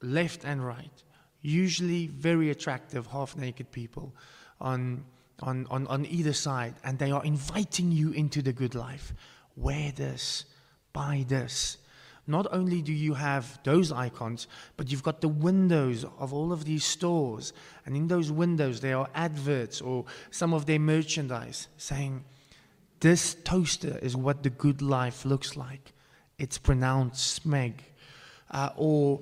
left 0.00 0.44
and 0.44 0.64
right, 0.64 1.02
usually 1.42 2.06
very 2.06 2.50
attractive, 2.50 3.08
half 3.08 3.36
naked 3.36 3.72
people 3.72 4.14
on, 4.60 5.04
on, 5.40 5.66
on, 5.72 5.88
on 5.88 6.06
either 6.06 6.32
side, 6.32 6.74
and 6.84 7.00
they 7.00 7.10
are 7.10 7.24
inviting 7.24 7.90
you 7.90 8.12
into 8.12 8.42
the 8.42 8.52
good 8.52 8.76
life. 8.76 9.12
Wear 9.56 9.90
this, 9.90 10.44
buy 10.92 11.24
this. 11.26 11.78
Not 12.28 12.46
only 12.52 12.80
do 12.80 12.92
you 12.92 13.14
have 13.14 13.58
those 13.64 13.90
icons, 13.90 14.46
but 14.76 14.88
you've 14.88 15.02
got 15.02 15.20
the 15.20 15.28
windows 15.28 16.04
of 16.20 16.32
all 16.32 16.52
of 16.52 16.64
these 16.64 16.84
stores. 16.84 17.52
And 17.86 17.96
in 17.96 18.06
those 18.06 18.30
windows, 18.30 18.80
there 18.80 18.98
are 18.98 19.08
adverts 19.16 19.80
or 19.80 20.04
some 20.30 20.54
of 20.54 20.66
their 20.66 20.78
merchandise 20.78 21.66
saying, 21.76 22.24
this 23.06 23.36
toaster 23.44 24.00
is 24.02 24.16
what 24.16 24.42
the 24.42 24.50
good 24.50 24.82
life 24.82 25.24
looks 25.24 25.56
like. 25.56 25.92
It's 26.38 26.58
pronounced 26.58 27.40
smeg. 27.40 27.74
Uh, 28.50 28.70
or 28.76 29.20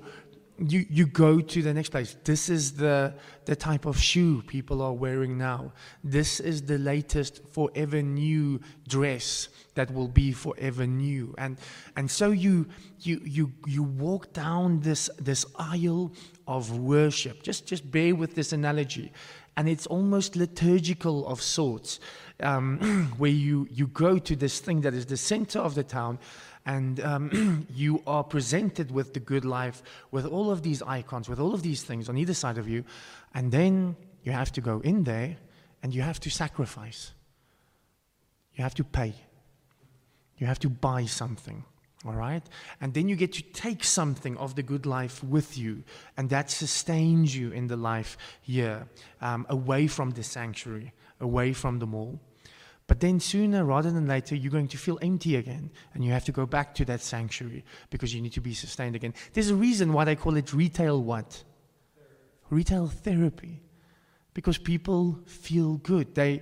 you, 0.57 0.87
you 0.89 1.05
go 1.05 1.39
to 1.39 1.61
the 1.61 1.71
next 1.71 1.89
place. 1.89 2.15
This 2.23 2.49
is 2.49 2.71
the, 2.71 3.13
the 3.45 3.55
type 3.55 3.85
of 3.85 3.95
shoe 3.99 4.41
people 4.47 4.81
are 4.81 4.93
wearing 4.93 5.37
now. 5.37 5.71
This 6.03 6.39
is 6.39 6.63
the 6.63 6.79
latest 6.79 7.47
forever 7.49 8.01
new 8.01 8.59
dress 8.87 9.49
that 9.75 9.93
will 9.93 10.07
be 10.07 10.31
forever 10.31 10.87
new. 10.87 11.35
And, 11.37 11.59
and 11.95 12.09
so 12.09 12.31
you, 12.31 12.65
you, 13.01 13.21
you, 13.23 13.53
you 13.67 13.83
walk 13.83 14.33
down 14.33 14.79
this, 14.79 15.11
this 15.19 15.45
aisle 15.59 16.11
of 16.47 16.79
worship. 16.79 17.43
Just, 17.43 17.67
just 17.67 17.91
bear 17.91 18.15
with 18.15 18.33
this 18.33 18.51
analogy. 18.51 19.11
And 19.57 19.69
it's 19.69 19.85
almost 19.85 20.35
liturgical 20.35 21.27
of 21.27 21.39
sorts 21.39 21.99
um, 22.41 23.13
where 23.17 23.31
you, 23.31 23.67
you 23.71 23.87
go 23.87 24.17
to 24.19 24.35
this 24.35 24.59
thing 24.59 24.81
that 24.81 24.93
is 24.93 25.05
the 25.05 25.17
center 25.17 25.59
of 25.59 25.75
the 25.75 25.83
town 25.83 26.19
and 26.65 26.99
um, 27.01 27.67
you 27.75 28.01
are 28.07 28.23
presented 28.23 28.91
with 28.91 29.13
the 29.13 29.19
good 29.19 29.45
life, 29.45 29.83
with 30.11 30.25
all 30.25 30.51
of 30.51 30.63
these 30.63 30.81
icons, 30.81 31.29
with 31.29 31.39
all 31.39 31.53
of 31.53 31.61
these 31.61 31.83
things 31.83 32.09
on 32.09 32.17
either 32.17 32.33
side 32.33 32.57
of 32.57 32.67
you. 32.67 32.83
And 33.33 33.51
then 33.51 33.95
you 34.23 34.31
have 34.31 34.51
to 34.53 34.61
go 34.61 34.79
in 34.79 35.03
there 35.03 35.37
and 35.83 35.93
you 35.93 36.01
have 36.01 36.19
to 36.21 36.29
sacrifice. 36.29 37.11
You 38.55 38.63
have 38.63 38.75
to 38.75 38.83
pay. 38.83 39.13
You 40.37 40.47
have 40.47 40.59
to 40.59 40.69
buy 40.69 41.05
something. 41.05 41.63
All 42.05 42.13
right? 42.13 42.43
And 42.81 42.93
then 42.93 43.09
you 43.09 43.15
get 43.15 43.33
to 43.33 43.41
take 43.41 43.83
something 43.83 44.37
of 44.37 44.55
the 44.55 44.63
good 44.63 44.85
life 44.85 45.23
with 45.23 45.57
you, 45.57 45.83
and 46.17 46.29
that 46.29 46.51
sustains 46.51 47.35
you 47.35 47.51
in 47.51 47.65
the 47.65 47.77
life 47.77 48.15
here, 48.41 48.87
um, 49.21 49.47
away 49.49 49.87
from 49.87 50.11
the 50.11 50.21
sanctuary, 50.21 50.93
away 51.19 51.51
from 51.53 51.79
the 51.79 51.87
mall. 51.87 52.19
But 52.87 52.99
then 52.99 53.19
sooner 53.19 53.65
rather 53.65 53.91
than 53.91 54.07
later, 54.07 54.35
you're 54.35 54.51
going 54.51 54.67
to 54.67 54.77
feel 54.77 54.99
empty 55.01 55.37
again, 55.37 55.71
and 55.93 56.05
you 56.05 56.11
have 56.11 56.25
to 56.25 56.31
go 56.31 56.45
back 56.45 56.75
to 56.75 56.85
that 56.85 57.01
sanctuary 57.01 57.65
because 57.89 58.13
you 58.13 58.21
need 58.21 58.33
to 58.33 58.41
be 58.41 58.53
sustained 58.53 58.95
again. 58.95 59.13
There's 59.33 59.49
a 59.49 59.55
reason 59.55 59.91
why 59.91 60.05
they 60.05 60.15
call 60.15 60.37
it 60.37 60.53
retail 60.53 61.01
what? 61.01 61.43
Retail 62.49 62.87
therapy. 62.87 63.61
Because 64.35 64.57
people 64.57 65.17
feel 65.25 65.77
good. 65.77 66.13
They, 66.13 66.41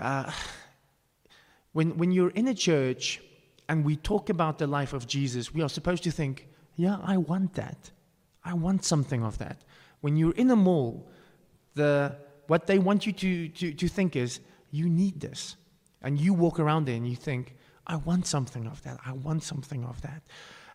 uh, 0.00 0.30
when, 1.72 1.98
when 1.98 2.12
you're 2.12 2.30
in 2.30 2.48
a 2.48 2.54
church 2.54 3.20
and 3.68 3.84
we 3.84 3.96
talk 3.96 4.30
about 4.30 4.58
the 4.58 4.66
life 4.66 4.94
of 4.94 5.06
Jesus, 5.06 5.52
we 5.52 5.60
are 5.60 5.68
supposed 5.68 6.04
to 6.04 6.10
think, 6.10 6.48
yeah, 6.76 6.98
I 7.04 7.18
want 7.18 7.54
that. 7.54 7.90
I 8.44 8.54
want 8.54 8.84
something 8.84 9.22
of 9.22 9.36
that. 9.38 9.64
When 10.00 10.16
you're 10.16 10.34
in 10.34 10.50
a 10.50 10.56
mall, 10.56 11.10
the, 11.74 12.16
what 12.46 12.66
they 12.66 12.78
want 12.78 13.06
you 13.06 13.12
to, 13.12 13.48
to, 13.48 13.72
to 13.74 13.88
think 13.88 14.16
is, 14.16 14.40
you 14.70 14.88
need 14.88 15.20
this. 15.20 15.56
And 16.04 16.20
you 16.20 16.34
walk 16.34 16.60
around 16.60 16.86
there 16.86 16.94
and 16.94 17.08
you 17.08 17.16
think, 17.16 17.56
I 17.86 17.96
want 17.96 18.26
something 18.26 18.66
of 18.66 18.82
that. 18.82 19.00
I 19.04 19.12
want 19.12 19.42
something 19.42 19.84
of 19.84 20.00
that. 20.02 20.22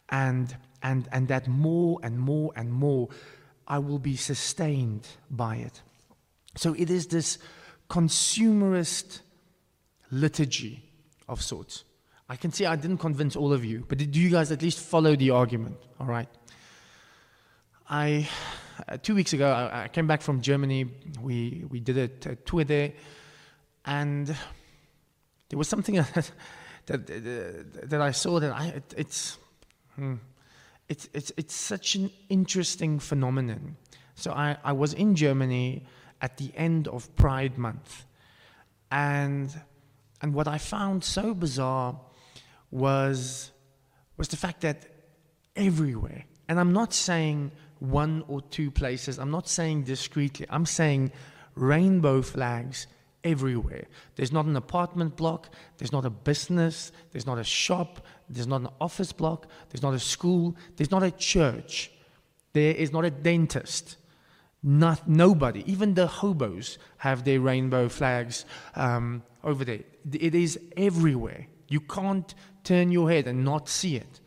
And, 0.10 0.56
and, 0.82 1.08
and 1.12 1.28
that 1.28 1.48
more 1.48 2.00
and 2.04 2.20
more 2.20 2.52
and 2.56 2.72
more, 2.72 3.10
I 3.68 3.80
will 3.80 4.00
be 4.00 4.15
sustained 4.15 5.08
by 5.30 5.58
it. 5.58 5.82
So 6.56 6.74
it 6.74 6.89
is 6.89 7.08
this 7.08 7.38
consumerist 7.89 9.22
liturgy 10.12 10.84
of 11.28 11.42
sorts. 11.42 11.84
I 12.28 12.36
can 12.36 12.52
see 12.52 12.65
I 12.65 12.76
didn't 12.76 12.98
convince 12.98 13.36
all 13.36 13.54
of 13.54 13.65
you, 13.65 13.86
but 13.88 13.98
do 13.98 14.20
you 14.20 14.30
guys 14.30 14.52
at 14.52 14.62
least 14.62 14.80
follow 14.80 15.15
the 15.15 15.32
argument? 15.32 15.78
All 16.00 16.08
right. 16.08 16.28
I, 17.89 18.28
uh, 18.88 18.98
two 18.98 19.15
weeks 19.15 19.34
ago, 19.34 19.50
I, 19.52 19.86
I, 19.86 19.88
came 19.88 20.06
back 20.06 20.22
from 20.22 20.42
Germany. 20.42 20.86
We, 21.20 21.65
we 21.70 21.80
did 21.80 21.98
a, 21.98 22.32
a 22.32 22.36
tour 22.36 22.63
there, 22.63 22.94
and 23.84 24.36
there 25.50 25.58
was 25.58 25.68
something 25.68 25.96
that, 26.14 26.32
that, 26.86 27.90
that 27.90 28.02
I 28.02 28.12
saw 28.12 28.40
that 28.40 28.52
I, 28.52 28.68
it, 28.68 28.94
it's, 28.96 29.38
hmm, 29.96 30.16
it's, 30.88 31.10
it's, 31.14 31.32
it's 31.38 31.54
such 31.54 31.96
an 31.96 32.12
interesting 32.30 33.00
phenomenon. 33.00 33.78
So 34.16 34.32
I, 34.32 34.58
I 34.64 34.74
was 34.74 34.94
in 34.94 35.16
Germany 35.16 35.86
at 36.22 36.38
the 36.38 36.52
end 36.56 36.88
of 36.88 37.16
Pride 37.16 37.58
Month, 37.58 38.06
and, 38.92 39.54
and 40.22 40.34
what 40.34 40.48
I 40.48 40.58
found 40.58 41.04
so 41.04 41.34
bizarre 41.34 42.00
was, 42.72 43.52
was 44.18 44.28
the 44.28 44.38
fact 44.38 44.62
that 44.62 44.86
everywhere, 45.56 46.26
and 46.48 46.60
I'm 46.60 46.74
not 46.74 46.94
saying 46.94 47.52
one 47.80 48.24
or 48.28 48.42
two 48.42 48.72
places, 48.72 49.20
I'm 49.20 49.32
not 49.32 49.48
saying 49.48 49.84
discreetly, 49.84 50.48
I'm 50.50 50.66
saying 50.66 51.12
rainbow 51.56 52.22
flags 52.22 52.88
everywhere. 53.23 53.86
There's 54.15 54.32
not 54.32 54.45
an 54.45 54.55
apartment 54.55 55.15
block, 55.15 55.53
there's 55.77 55.91
not 55.91 56.05
a 56.05 56.10
business, 56.10 56.91
there's 57.12 57.25
not 57.25 57.38
a 57.38 57.43
shop, 57.43 58.05
there's 58.29 58.47
not 58.47 58.62
an 58.62 58.69
office 58.79 59.12
block, 59.12 59.47
there's 59.69 59.82
not 59.82 59.93
a 59.93 59.99
school, 59.99 60.55
there's 60.75 60.91
not 60.91 61.03
a 61.03 61.12
church, 61.12 61.91
there 62.53 62.73
is 62.73 62.91
not 62.91 63.05
a 63.05 63.10
dentist. 63.10 63.97
Not 64.62 65.08
nobody, 65.08 65.63
even 65.71 65.93
the 65.93 66.08
hobos 66.08 66.79
have 66.97 67.23
their 67.23 67.39
rainbow 67.39 67.88
flags 67.88 68.43
um, 68.75 69.23
over 69.41 69.63
there. 69.63 69.79
It 70.12 70.36
is 70.36 70.60
everywhere. 70.75 71.47
You 71.69 71.79
can't 71.79 72.34
turn 72.65 72.91
your 72.91 73.10
head 73.10 73.25
and 73.27 73.45
not 73.45 73.69
see 73.69 73.95
it. 73.95 74.19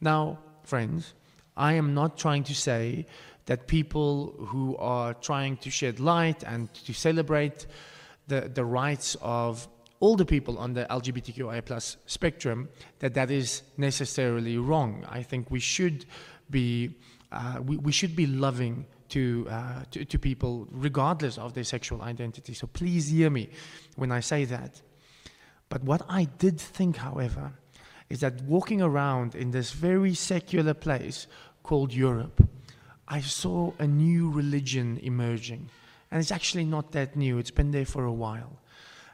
Now, 0.00 0.38
friends, 0.62 1.14
I 1.56 1.72
am 1.72 1.92
not 1.92 2.16
trying 2.16 2.44
to 2.44 2.54
say 2.54 3.06
that 3.46 3.66
people 3.66 4.34
who 4.38 4.76
are 4.76 5.12
trying 5.14 5.56
to 5.56 5.70
shed 5.70 5.98
light 5.98 6.44
and 6.44 6.72
to 6.72 6.94
celebrate 6.94 7.66
the, 8.30 8.48
the 8.48 8.64
rights 8.64 9.16
of 9.20 9.68
all 9.98 10.16
the 10.16 10.24
people 10.24 10.56
on 10.56 10.72
the 10.72 10.86
LGBTQIA 10.88 11.62
plus 11.64 11.98
spectrum, 12.06 12.68
that 13.00 13.12
that 13.14 13.30
is 13.30 13.62
necessarily 13.76 14.56
wrong. 14.56 15.04
I 15.08 15.22
think 15.22 15.50
we 15.50 15.60
should 15.60 16.06
be, 16.48 16.96
uh, 17.30 17.58
we, 17.62 17.76
we 17.76 17.92
should 17.92 18.16
be 18.16 18.26
loving 18.26 18.86
to, 19.10 19.46
uh, 19.50 19.82
to, 19.90 20.04
to 20.04 20.18
people 20.18 20.66
regardless 20.70 21.36
of 21.36 21.52
their 21.52 21.64
sexual 21.64 22.00
identity. 22.02 22.54
So 22.54 22.66
please 22.68 23.08
hear 23.08 23.28
me 23.28 23.50
when 23.96 24.10
I 24.10 24.20
say 24.20 24.46
that. 24.46 24.80
But 25.68 25.84
what 25.84 26.02
I 26.08 26.24
did 26.38 26.58
think, 26.58 26.96
however, 26.96 27.52
is 28.08 28.20
that 28.20 28.40
walking 28.42 28.80
around 28.80 29.34
in 29.34 29.50
this 29.50 29.72
very 29.72 30.14
secular 30.14 30.74
place 30.74 31.26
called 31.62 31.92
Europe, 31.92 32.42
I 33.06 33.20
saw 33.20 33.72
a 33.78 33.86
new 33.86 34.30
religion 34.30 34.98
emerging. 35.02 35.68
And 36.10 36.20
it's 36.20 36.32
actually 36.32 36.64
not 36.64 36.92
that 36.92 37.16
new, 37.16 37.38
it's 37.38 37.50
been 37.50 37.70
there 37.70 37.84
for 37.84 38.04
a 38.04 38.12
while. 38.12 38.58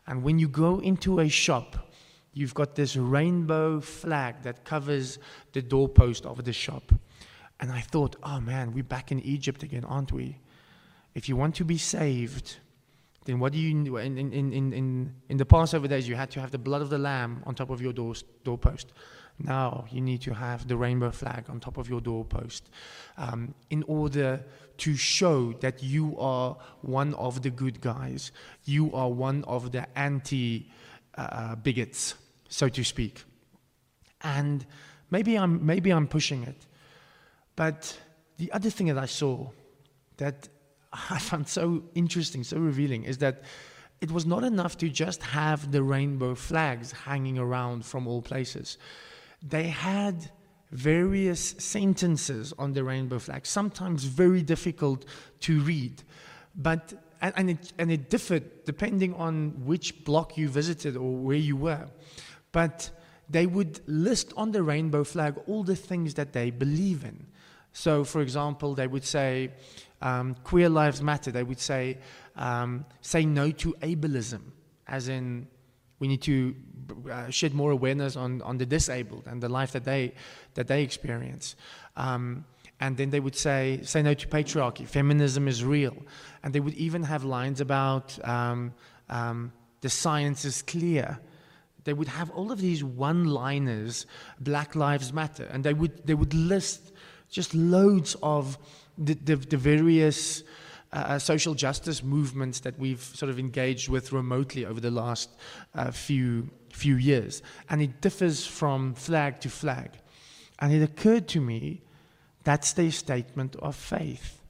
And 0.07 0.23
when 0.23 0.39
you 0.39 0.49
go 0.49 0.79
into 0.79 1.21
a 1.21 1.29
shop, 1.29 1.91
you've 2.33 2.55
got 2.55 2.75
this 2.75 2.97
rainbow 2.97 3.81
flag 3.81 4.43
that 4.43 4.65
covers 4.65 5.19
the 5.53 5.63
doorpost 5.63 6.25
of 6.27 6.45
the 6.45 6.53
shop. 6.53 6.93
And 7.61 7.73
I 7.73 7.81
thought, 7.81 8.17
oh 8.23 8.41
man, 8.41 8.73
we're 8.73 8.85
back 8.85 9.11
in 9.11 9.21
Egypt 9.21 9.63
again, 9.63 9.85
aren't 9.85 10.13
we? 10.13 10.39
If 11.15 11.29
you 11.29 11.37
want 11.37 11.55
to 11.57 11.65
be 11.65 11.79
saved, 11.79 12.59
then 13.25 13.41
what 13.41 13.53
do 13.53 13.59
you 13.59 13.85
do? 13.85 13.97
In, 13.97 14.19
in, 14.19 14.33
in, 14.33 14.73
in, 14.73 15.15
in 15.29 15.37
the 15.37 15.47
Passover 15.47 15.89
days, 15.89 16.09
you 16.09 16.15
had 16.15 16.31
to 16.33 16.41
have 16.41 16.51
the 16.51 16.59
blood 16.59 16.83
of 16.83 16.91
the 16.91 16.99
lamb 16.99 17.43
on 17.47 17.55
top 17.55 17.71
of 17.71 17.81
your 17.81 17.93
door, 17.93 18.15
doorpost. 18.45 18.93
Now 19.39 19.85
you 19.91 20.01
need 20.01 20.23
to 20.23 20.35
have 20.35 20.67
the 20.67 20.77
rainbow 20.77 21.11
flag 21.11 21.45
on 21.49 21.61
top 21.61 21.77
of 21.77 21.89
your 21.89 22.01
doorpost 22.01 22.71
um, 23.19 23.55
in 23.71 23.83
order 23.87 24.43
to 24.79 24.97
show 24.97 25.53
that 25.61 25.83
you 25.83 26.19
are 26.19 26.57
one 26.83 27.15
of 27.15 27.43
the 27.43 27.51
good 27.51 27.81
guys. 27.81 28.33
You 28.65 28.93
are 28.93 29.11
one 29.11 29.45
of 29.45 29.73
the 29.73 29.87
anti 29.99 30.71
uh, 31.17 31.57
bigots, 31.57 32.15
so 32.49 32.69
to 32.69 32.85
speak. 32.85 33.25
And 34.23 34.65
maybe 35.11 35.37
I'm, 35.37 35.65
maybe 35.65 35.91
I'm 35.91 36.09
pushing 36.09 36.43
it. 36.43 36.67
But 37.57 37.99
the 38.39 38.53
other 38.53 38.71
thing 38.71 38.87
that 38.89 38.99
I 38.99 39.07
saw 39.07 39.51
that 40.17 40.49
I 40.93 41.19
found 41.19 41.49
so 41.49 41.83
interesting, 41.95 42.43
so 42.43 42.57
revealing, 42.59 43.05
is 43.05 43.19
that 43.19 43.43
it 44.01 44.11
was 44.11 44.27
not 44.27 44.45
enough 44.45 44.77
to 44.79 44.89
just 44.89 45.23
have 45.23 45.73
the 45.73 45.83
rainbow 45.83 46.35
flags 46.35 46.93
hanging 46.93 47.39
around 47.39 47.85
from 47.85 48.07
all 48.07 48.23
places 48.23 48.79
they 49.43 49.69
had 49.69 50.31
various 50.73 51.55
sentences 51.59 52.53
on 52.59 52.73
the 52.73 52.83
rainbow 52.83 53.19
flag, 53.19 53.47
sometimes 53.47 54.05
very 54.05 54.43
difficult 54.43 55.05
to 55.41 55.61
read. 55.61 56.03
But, 56.57 56.93
and, 57.21 57.33
and, 57.37 57.51
it, 57.51 57.73
and 57.79 57.91
it 57.93 58.11
differed 58.11 58.65
depending 58.65 59.15
on 59.15 59.65
which 59.65 60.05
block 60.05 60.37
you 60.37 60.49
visited 60.49 60.97
or 60.97 61.17
where 61.17 61.37
you 61.37 61.57
were. 61.57 61.87
But 62.53 62.91
they 63.29 63.47
would 63.47 63.81
list 63.87 64.33
on 64.37 64.53
the 64.53 64.63
rainbow 64.63 65.05
flag 65.05 65.37
all 65.47 65.63
the 65.63 65.77
things 65.77 66.15
that 66.15 66.33
they 66.33 66.51
believe 66.51 67.05
in. 67.05 67.27
So, 67.73 68.05
for 68.05 68.23
example, 68.23 68.75
they 68.75 68.87
would 68.87 69.05
say, 69.05 69.53
um, 70.01 70.35
queer 70.45 70.69
lives 70.69 71.03
matter. 71.03 71.31
They 71.31 71.43
would 71.43 71.61
say, 71.61 71.99
um, 72.37 72.85
say 73.01 73.25
no 73.25 73.51
to 73.53 73.75
ableism, 73.83 74.41
as 74.87 75.09
in 75.09 75.47
we 75.99 76.09
need 76.09 76.23
to 76.23 76.55
uh, 77.11 77.31
shed 77.31 77.55
more 77.55 77.71
awareness 77.71 78.17
on, 78.17 78.43
on 78.43 78.59
the 78.59 78.67
disabled 78.67 79.25
and 79.27 79.43
the 79.43 79.49
life 79.49 79.73
that 79.73 79.85
they, 79.85 80.13
that 80.55 80.67
they 80.67 80.83
experience. 80.83 81.57
Um, 81.97 82.45
and 82.81 82.97
then 82.97 83.11
they 83.11 83.21
would 83.21 83.37
say, 83.37 83.81
say 83.83 84.03
no 84.03 84.15
to 84.15 84.27
patriarchy, 84.29 84.87
feminism 84.87 85.49
is 85.49 85.65
real. 85.65 85.97
And 86.43 86.55
they 86.55 86.61
would 86.61 86.75
even 86.75 87.03
have 87.05 87.25
lines 87.25 87.61
about 87.61 88.19
um, 88.27 88.75
um, 89.09 89.53
the 89.81 89.89
science 89.89 90.45
is 90.45 90.63
clear. 90.63 91.19
They 91.85 91.93
would 91.93 92.09
have 92.09 92.31
all 92.31 92.53
of 92.53 92.61
these 92.61 92.83
one 92.83 93.27
liners, 93.27 94.07
Black 94.41 94.75
Lives 94.75 95.13
Matter, 95.13 95.49
and 95.53 95.65
they 95.65 95.73
would, 95.73 96.07
they 96.07 96.15
would 96.15 96.35
list 96.35 96.93
just 97.31 97.55
loads 97.55 98.17
of 98.23 98.59
the, 98.99 99.15
the, 99.15 99.37
the 99.37 99.57
various 99.57 100.43
uh, 100.97 101.01
uh, 101.01 101.19
social 101.19 101.53
justice 101.53 102.03
movements 102.03 102.61
that 102.61 102.79
we've 102.79 103.03
sort 103.03 103.29
of 103.29 103.39
engaged 103.39 103.91
with 103.91 104.13
remotely 104.13 104.65
over 104.65 104.81
the 104.81 104.91
last 104.91 105.29
uh, 105.75 105.91
few, 105.91 106.49
few 106.73 106.97
years. 106.97 107.43
And 107.69 107.83
it 107.83 108.01
differs 108.01 108.47
from 108.47 108.95
flag 108.95 109.39
to 109.41 109.51
flag. 109.51 109.91
And 110.59 110.73
it 110.73 110.83
occurred 110.83 111.29
to 111.29 111.41
me 111.41 111.83
that's 112.45 112.73
their 112.73 112.91
statement 112.91 113.57
of 113.57 113.77
faith. 113.77 114.41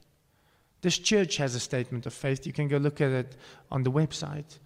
This 0.81 0.97
church 0.97 1.35
has 1.35 1.53
a 1.53 1.59
statement 1.59 2.05
of 2.05 2.13
faith. 2.13 2.47
You 2.47 2.53
can 2.53 2.69
go 2.69 2.77
look 2.77 3.01
at 3.01 3.11
it 3.11 3.35
on 3.69 3.83
the 3.83 3.91
website. 3.91 4.59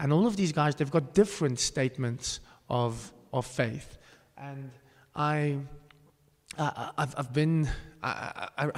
And 0.00 0.12
all 0.12 0.26
of 0.26 0.34
these 0.34 0.50
guys, 0.50 0.74
they've 0.74 0.90
got 0.90 1.14
different 1.14 1.60
statements 1.60 2.40
of, 2.68 3.12
of 3.32 3.46
faith. 3.46 3.96
And 4.36 4.72
I, 5.14 5.58
uh, 6.58 6.90
I've, 6.98 7.14
I've 7.16 7.32
been, 7.32 7.68
I, 8.02 8.48
I, 8.58 8.70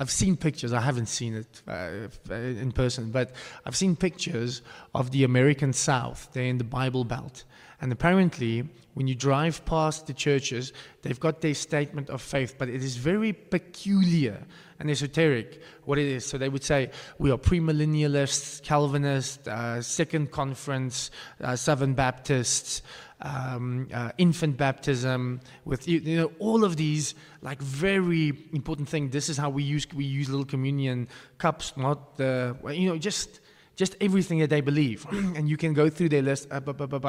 I've 0.00 0.10
seen 0.10 0.38
pictures. 0.38 0.72
I 0.72 0.80
haven't 0.80 1.06
seen 1.06 1.34
it 1.34 1.62
uh, 1.68 2.32
in 2.32 2.72
person, 2.72 3.10
but 3.10 3.32
I've 3.66 3.76
seen 3.76 3.96
pictures 3.96 4.62
of 4.94 5.10
the 5.10 5.24
American 5.24 5.74
South. 5.74 6.30
They're 6.32 6.44
in 6.44 6.56
the 6.56 6.64
Bible 6.64 7.04
Belt. 7.04 7.44
And 7.82 7.92
apparently, 7.92 8.66
when 8.94 9.06
you 9.08 9.14
drive 9.14 9.62
past 9.66 10.06
the 10.06 10.14
churches, 10.14 10.72
they've 11.02 11.20
got 11.20 11.42
their 11.42 11.54
statement 11.54 12.08
of 12.08 12.22
faith, 12.22 12.56
but 12.58 12.70
it 12.70 12.82
is 12.82 12.96
very 12.96 13.34
peculiar 13.34 14.42
and 14.78 14.90
esoteric 14.90 15.60
what 15.84 15.98
it 15.98 16.06
is. 16.06 16.24
So 16.24 16.38
they 16.38 16.48
would 16.48 16.64
say, 16.64 16.90
We 17.18 17.30
are 17.30 17.38
premillennialists, 17.38 18.62
Calvinists, 18.62 19.46
uh, 19.46 19.82
Second 19.82 20.30
Conference, 20.30 21.10
uh, 21.42 21.56
Southern 21.56 21.92
Baptists, 21.92 22.82
um, 23.22 23.88
uh, 23.92 24.12
infant 24.18 24.56
baptism, 24.56 25.40
with 25.64 25.86
you 25.86 26.00
know 26.16 26.32
all 26.38 26.64
of 26.64 26.76
these 26.76 27.14
like 27.42 27.60
very 27.60 28.32
important 28.52 28.88
things. 28.88 29.12
This 29.12 29.28
is 29.28 29.36
how 29.36 29.50
we 29.50 29.62
use 29.62 29.86
we 29.94 30.04
use 30.04 30.28
little 30.28 30.46
communion 30.46 31.08
cups, 31.38 31.76
not 31.76 32.16
the 32.16 32.56
you 32.72 32.88
know 32.88 32.98
just 32.98 33.40
just 33.80 33.96
everything 34.02 34.38
that 34.40 34.50
they 34.50 34.60
believe. 34.60 35.06
and 35.10 35.48
you 35.48 35.56
can 35.56 35.72
go 35.72 35.88
through 35.88 36.10
their 36.10 36.20
list, 36.20 36.46
uh, 36.50 36.60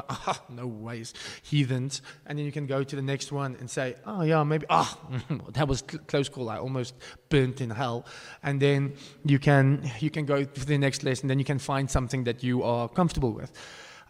ah, 0.09 0.41
no 0.49 0.65
ways, 0.65 1.13
heathens. 1.43 2.01
And 2.25 2.37
then 2.37 2.45
you 2.45 2.51
can 2.51 2.65
go 2.65 2.81
to 2.81 2.95
the 2.95 3.01
next 3.01 3.31
one 3.31 3.57
and 3.59 3.69
say, 3.69 3.95
oh, 4.05 4.21
yeah, 4.21 4.41
maybe, 4.43 4.65
ah, 4.69 4.97
that 5.49 5.67
was 5.67 5.83
cl- 5.87 6.03
close 6.07 6.29
call. 6.29 6.49
I 6.49 6.57
almost 6.57 6.95
burnt 7.27 7.59
in 7.59 7.69
hell. 7.69 8.05
And 8.41 8.61
then 8.61 8.93
you 9.25 9.37
can, 9.37 9.91
you 9.99 10.09
can 10.09 10.25
go 10.25 10.45
to 10.45 10.65
the 10.65 10.77
next 10.77 11.03
list 11.03 11.23
and 11.23 11.29
then 11.29 11.39
you 11.39 11.45
can 11.45 11.59
find 11.59 11.91
something 11.91 12.23
that 12.23 12.41
you 12.41 12.63
are 12.63 12.87
comfortable 12.87 13.33
with. 13.33 13.51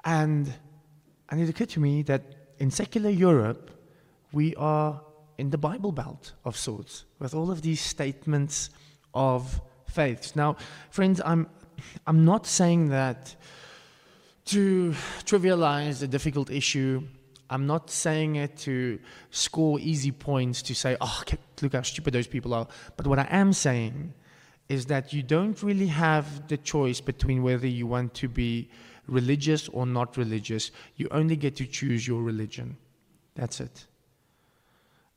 And 0.06 0.54
and 1.32 1.40
it 1.40 1.50
occurred 1.50 1.70
to 1.70 1.80
me 1.80 2.04
that 2.04 2.22
in 2.60 2.70
secular 2.70 3.10
Europe, 3.10 3.72
we 4.34 4.54
are 4.56 5.02
in 5.38 5.50
the 5.50 5.58
Bible 5.58 5.92
Belt 5.92 6.34
of 6.46 6.56
sorts, 6.56 7.06
with 7.20 7.34
all 7.34 7.50
of 7.50 7.62
these 7.62 7.82
statements 7.82 8.70
of 9.14 9.62
faiths. 9.88 10.36
Now, 10.36 10.58
friends, 10.90 11.22
I'm, 11.26 11.48
I'm 12.06 12.26
not 12.26 12.46
saying 12.46 12.90
that 12.90 13.36
to 14.46 14.94
trivialize 15.24 16.04
a 16.04 16.08
difficult 16.08 16.52
issue. 16.52 17.02
I'm 17.50 17.66
not 17.66 17.90
saying 17.90 18.36
it 18.36 18.58
to 18.58 19.00
score 19.32 19.80
easy 19.80 20.12
points 20.12 20.62
to 20.64 20.76
say, 20.76 20.98
oh, 21.02 21.24
look 21.62 21.74
how 21.74 21.82
stupid 21.82 22.14
those 22.14 22.28
people 22.28 22.54
are. 22.54 22.68
But 22.98 23.08
what 23.08 23.20
I 23.20 23.28
am 23.32 23.54
saying 23.54 24.14
is 24.70 24.86
that 24.88 25.12
you 25.14 25.24
don't 25.24 25.62
really 25.64 25.88
have 25.88 26.48
the 26.48 26.58
choice 26.58 27.02
between 27.02 27.42
whether 27.42 27.68
you 27.68 27.88
want 27.88 28.14
to 28.16 28.28
be 28.28 28.70
religious 29.12 29.68
or 29.70 29.86
not 29.86 30.18
religious. 30.18 30.72
You 30.96 31.08
only 31.12 31.36
get 31.36 31.56
to 31.58 31.66
choose 31.66 32.08
your 32.08 32.24
religion. 32.24 32.78
That's 33.36 33.60
it. 33.60 33.86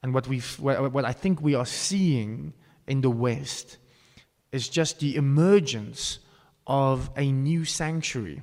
And 0.03 0.13
what, 0.13 0.29
we 0.29 0.41
what 0.41 1.05
I 1.07 1.13
think 1.13 1.41
we 1.41 1.55
are 1.55 1.65
seeing 1.65 2.53
in 2.87 3.01
the 3.01 3.09
West 3.09 3.79
is 4.53 4.69
just 4.69 5.01
the 5.01 5.17
emergence 5.17 6.19
of 6.67 7.09
a 7.17 7.31
new 7.33 7.65
sanctuary, 7.65 8.43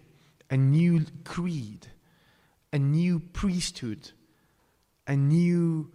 a 0.50 0.58
new 0.58 1.06
creed, 1.24 1.88
a 2.74 2.80
new 2.80 3.20
priesthood, 3.20 4.12
a 5.06 5.16
new 5.16 5.92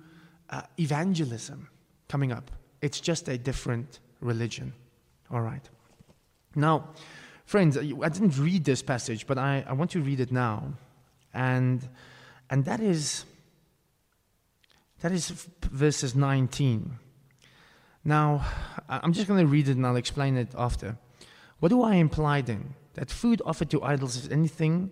uh, 0.50 0.62
evangelism 0.78 1.68
coming 2.08 2.30
up. 2.30 2.50
It's 2.80 3.00
just 3.00 3.28
a 3.28 3.36
different 3.36 3.98
religion. 4.20 4.72
All 5.30 5.40
right. 5.40 5.68
Now, 6.54 6.90
Friends, 7.46 7.76
uh, 7.76 7.80
I 8.02 8.08
didn't 8.08 8.36
read 8.38 8.64
this 8.64 8.82
passage, 8.82 9.26
but 9.26 9.38
I, 9.38 9.64
I 9.66 9.72
want 9.72 9.92
to 9.92 10.00
read 10.00 10.18
it 10.18 10.32
now. 10.32 10.74
And, 11.32 11.88
and 12.50 12.64
that 12.64 12.80
is, 12.80 13.24
that 15.00 15.12
is 15.12 15.30
verses 15.62 16.16
19. 16.16 16.98
Now, 18.04 18.44
I'm 18.88 19.12
just 19.12 19.28
going 19.28 19.40
to 19.40 19.46
read 19.46 19.68
it 19.68 19.76
and 19.76 19.86
I'll 19.86 19.96
explain 19.96 20.36
it 20.36 20.48
after. 20.56 20.98
What 21.60 21.68
do 21.68 21.82
I 21.82 21.94
imply 21.94 22.40
then? 22.40 22.74
That 22.94 23.10
food 23.10 23.40
offered 23.46 23.70
to 23.70 23.82
idols 23.82 24.16
is 24.16 24.28
anything, 24.28 24.90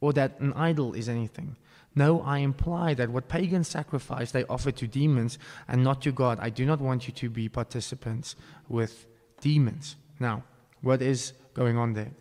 or 0.00 0.12
that 0.14 0.40
an 0.40 0.52
idol 0.54 0.94
is 0.94 1.08
anything? 1.08 1.56
No, 1.94 2.22
I 2.22 2.38
imply 2.38 2.94
that 2.94 3.10
what 3.10 3.28
pagans 3.28 3.68
sacrifice, 3.68 4.32
they 4.32 4.44
offer 4.44 4.72
to 4.72 4.86
demons 4.88 5.38
and 5.68 5.84
not 5.84 6.02
to 6.02 6.10
God. 6.12 6.38
I 6.40 6.50
do 6.50 6.66
not 6.66 6.80
want 6.80 7.06
you 7.06 7.12
to 7.14 7.30
be 7.30 7.48
participants 7.48 8.34
with 8.68 9.06
demons. 9.40 9.94
Now, 10.18 10.42
what 10.80 11.00
is 11.00 11.34
going 11.54 11.78
on 11.78 11.92
there? 11.94 12.12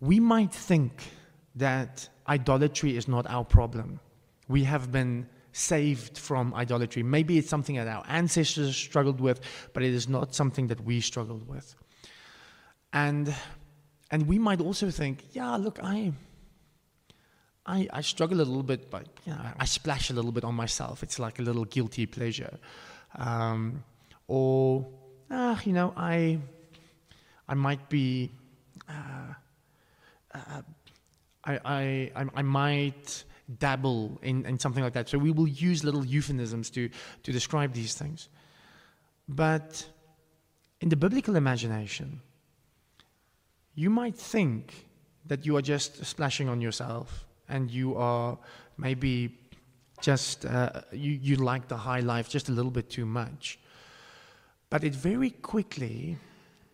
We 0.00 0.20
might 0.20 0.52
think 0.52 0.92
that 1.56 2.08
idolatry 2.28 2.96
is 2.96 3.08
not 3.08 3.26
our 3.28 3.44
problem. 3.44 4.00
We 4.48 4.64
have 4.64 4.90
been 4.90 5.26
saved 5.52 6.16
from 6.16 6.54
idolatry. 6.54 7.02
Maybe 7.02 7.38
it's 7.38 7.48
something 7.48 7.76
that 7.76 7.88
our 7.88 8.04
ancestors 8.08 8.76
struggled 8.76 9.20
with, 9.20 9.40
but 9.72 9.82
it 9.82 9.92
is 9.92 10.08
not 10.08 10.34
something 10.34 10.68
that 10.68 10.80
we 10.82 11.00
struggled 11.00 11.48
with. 11.48 11.74
And 12.92 13.34
and 14.12 14.26
we 14.26 14.38
might 14.38 14.60
also 14.60 14.90
think, 14.90 15.24
yeah, 15.32 15.56
look, 15.56 15.78
I 15.82 16.12
I, 17.66 17.88
I 17.92 18.00
struggle 18.00 18.38
a 18.38 18.42
little 18.42 18.62
bit, 18.62 18.90
but 18.90 19.06
you 19.24 19.32
know, 19.32 19.40
I 19.58 19.64
splash 19.64 20.10
a 20.10 20.14
little 20.14 20.32
bit 20.32 20.44
on 20.44 20.54
myself. 20.54 21.02
It's 21.02 21.18
like 21.18 21.38
a 21.38 21.42
little 21.42 21.64
guilty 21.64 22.06
pleasure. 22.06 22.58
Um, 23.16 23.84
or, 24.26 24.86
ah, 25.30 25.60
you 25.64 25.72
know, 25.72 25.92
I, 25.96 26.38
I 27.50 27.54
might 27.54 27.88
be, 27.88 28.30
uh, 28.88 29.34
uh, 30.32 30.62
I, 31.44 31.58
I, 31.64 32.24
I, 32.36 32.42
might 32.42 33.24
dabble 33.58 34.20
in, 34.22 34.46
in 34.46 34.56
something 34.56 34.84
like 34.84 34.92
that. 34.92 35.08
So 35.08 35.18
we 35.18 35.32
will 35.32 35.48
use 35.48 35.82
little 35.82 36.06
euphemisms 36.06 36.70
to, 36.70 36.88
to 37.24 37.32
describe 37.32 37.72
these 37.72 37.94
things. 37.94 38.28
But 39.28 39.84
in 40.80 40.90
the 40.90 40.96
biblical 40.96 41.34
imagination, 41.34 42.20
you 43.74 43.90
might 43.90 44.14
think 44.14 44.86
that 45.26 45.44
you 45.44 45.56
are 45.56 45.62
just 45.62 46.04
splashing 46.04 46.48
on 46.48 46.60
yourself 46.60 47.26
and 47.48 47.68
you 47.68 47.96
are 47.96 48.38
maybe 48.78 49.36
just, 50.00 50.46
uh, 50.46 50.82
you, 50.92 51.18
you 51.20 51.34
like 51.34 51.66
the 51.66 51.76
high 51.76 52.00
life 52.00 52.28
just 52.28 52.48
a 52.48 52.52
little 52.52 52.70
bit 52.70 52.88
too 52.88 53.06
much. 53.06 53.58
But 54.70 54.84
it 54.84 54.94
very 54.94 55.30
quickly 55.30 56.16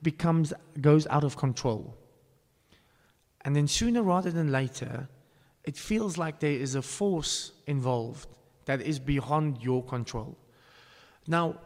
becomes, 0.02 0.52
goes 0.80 1.06
out 1.08 1.24
of 1.24 1.36
control. 1.36 1.96
And 3.42 3.54
then 3.54 3.68
sooner 3.68 4.02
rather 4.02 4.30
than 4.30 4.50
later, 4.50 5.08
it 5.64 5.76
feels 5.76 6.18
like 6.18 6.40
there 6.40 6.52
is 6.52 6.74
a 6.74 6.82
force 6.82 7.52
involved 7.66 8.28
that 8.66 8.80
is 8.80 8.98
beyond 8.98 9.62
your 9.62 9.84
control. 9.84 10.36
Now, 11.26 11.56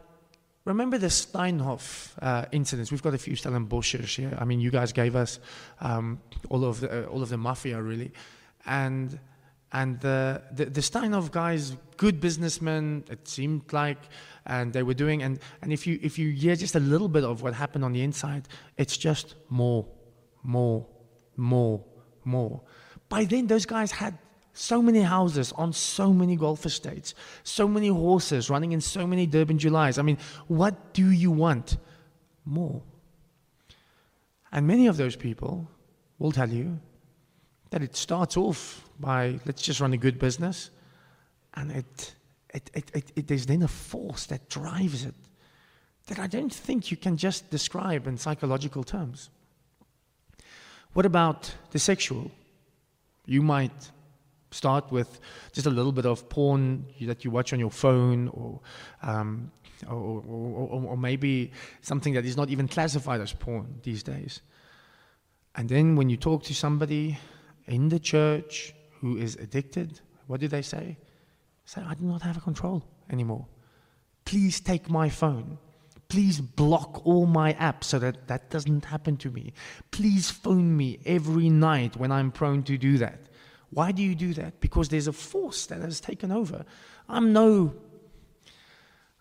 remember 0.65 0.97
the 0.97 1.07
Steinhoff 1.07 2.13
uh, 2.21 2.45
incidents? 2.51 2.91
We've 2.91 3.01
got 3.01 3.13
a 3.13 3.17
few 3.17 3.35
Stellenboschers 3.35 4.15
here. 4.15 4.37
I 4.39 4.45
mean, 4.45 4.59
you 4.59 4.71
guys 4.71 4.91
gave 4.91 5.15
us 5.15 5.39
um, 5.79 6.19
all 6.49 6.65
of 6.65 6.79
the 6.79 7.05
uh, 7.05 7.07
all 7.07 7.23
of 7.23 7.29
the 7.29 7.37
mafia, 7.37 7.81
really 7.81 8.11
and 8.65 9.19
and 9.73 9.99
the, 10.01 10.41
the, 10.51 10.65
the 10.65 10.81
Steinhoff 10.81 11.31
guys, 11.31 11.77
good 11.95 12.19
businessmen, 12.19 13.05
it 13.09 13.25
seemed 13.27 13.71
like, 13.71 13.99
and 14.45 14.73
they 14.73 14.83
were 14.83 14.93
doing, 14.93 15.23
and, 15.23 15.39
and 15.61 15.71
if 15.71 15.85
you 15.85 15.99
if 16.01 16.17
you 16.17 16.31
hear 16.31 16.55
just 16.55 16.75
a 16.75 16.79
little 16.79 17.07
bit 17.07 17.23
of 17.23 17.41
what 17.41 17.53
happened 17.53 17.85
on 17.85 17.93
the 17.93 18.01
inside, 18.01 18.47
it's 18.77 18.97
just 18.97 19.35
more, 19.49 19.85
more, 20.43 20.85
more, 21.37 21.83
more. 22.23 22.61
By 23.09 23.25
then, 23.25 23.47
those 23.47 23.65
guys 23.65 23.91
had 23.91 24.17
so 24.53 24.81
many 24.81 25.01
houses 25.01 25.51
on 25.53 25.73
so 25.73 26.11
many 26.11 26.35
golf 26.35 26.65
estates, 26.65 27.13
so 27.43 27.67
many 27.67 27.87
horses 27.87 28.49
running 28.49 28.71
in 28.71 28.81
so 28.81 29.07
many 29.07 29.25
Durban 29.25 29.57
Julys. 29.57 29.97
I 29.97 30.01
mean, 30.01 30.17
what 30.47 30.93
do 30.93 31.09
you 31.09 31.31
want? 31.31 31.77
More. 32.45 32.81
And 34.51 34.67
many 34.67 34.87
of 34.87 34.97
those 34.97 35.15
people 35.15 35.69
will 36.19 36.31
tell 36.31 36.49
you 36.49 36.79
that 37.69 37.81
it 37.81 37.95
starts 37.95 38.35
off 38.35 38.83
by 38.99 39.39
let's 39.45 39.61
just 39.61 39.79
run 39.79 39.93
a 39.93 39.97
good 39.97 40.19
business, 40.19 40.71
and 41.53 41.71
it, 41.71 42.15
it, 42.53 42.69
it, 42.73 42.91
it, 42.93 43.11
it 43.15 43.27
there's 43.27 43.45
then 43.45 43.63
a 43.63 43.67
force 43.67 44.25
that 44.27 44.49
drives 44.49 45.05
it 45.05 45.15
that 46.07 46.19
I 46.19 46.27
don't 46.27 46.53
think 46.53 46.91
you 46.91 46.97
can 46.97 47.17
just 47.17 47.49
describe 47.49 48.07
in 48.07 48.17
psychological 48.17 48.83
terms. 48.83 49.29
What 50.93 51.05
about 51.05 51.53
the 51.71 51.79
sexual? 51.79 52.31
You 53.25 53.41
might 53.41 53.91
start 54.51 54.91
with 54.91 55.19
just 55.53 55.67
a 55.67 55.69
little 55.69 55.93
bit 55.93 56.05
of 56.05 56.27
porn 56.27 56.85
that 57.01 57.23
you 57.23 57.31
watch 57.31 57.53
on 57.53 57.59
your 57.59 57.71
phone, 57.71 58.27
or, 58.29 58.59
um, 59.01 59.51
or, 59.87 60.21
or, 60.27 60.81
or, 60.89 60.97
maybe 60.97 61.51
something 61.81 62.13
that 62.13 62.25
is 62.25 62.35
not 62.35 62.49
even 62.49 62.67
classified 62.67 63.21
as 63.21 63.31
porn 63.31 63.79
these 63.83 64.03
days. 64.03 64.41
And 65.55 65.69
then 65.69 65.95
when 65.95 66.09
you 66.09 66.17
talk 66.17 66.43
to 66.43 66.53
somebody 66.53 67.17
in 67.67 67.87
the 67.87 67.99
church 67.99 68.73
who 68.99 69.17
is 69.17 69.35
addicted, 69.35 70.01
what 70.27 70.41
do 70.41 70.49
they 70.49 70.61
say? 70.61 70.97
Say, 71.65 71.81
I 71.81 71.93
do 71.93 72.05
not 72.05 72.21
have 72.21 72.37
a 72.37 72.41
control 72.41 72.83
anymore. 73.09 73.47
Please 74.25 74.59
take 74.59 74.89
my 74.89 75.09
phone. 75.09 75.57
Please 76.09 76.41
block 76.41 77.05
all 77.05 77.25
my 77.25 77.53
apps 77.53 77.85
so 77.85 77.99
that 77.99 78.27
that 78.27 78.49
doesn't 78.49 78.85
happen 78.85 79.15
to 79.17 79.29
me. 79.29 79.53
Please 79.91 80.29
phone 80.29 80.75
me 80.75 80.99
every 81.05 81.49
night 81.49 81.95
when 81.95 82.11
I'm 82.11 82.31
prone 82.31 82.63
to 82.63 82.77
do 82.77 82.97
that. 82.97 83.19
Why 83.69 83.93
do 83.93 84.01
you 84.01 84.15
do 84.15 84.33
that? 84.33 84.59
Because 84.59 84.89
there's 84.89 85.07
a 85.07 85.13
force 85.13 85.67
that 85.67 85.79
has 85.79 86.01
taken 86.01 86.31
over. 86.31 86.65
I'm 87.07 87.31
no 87.31 87.73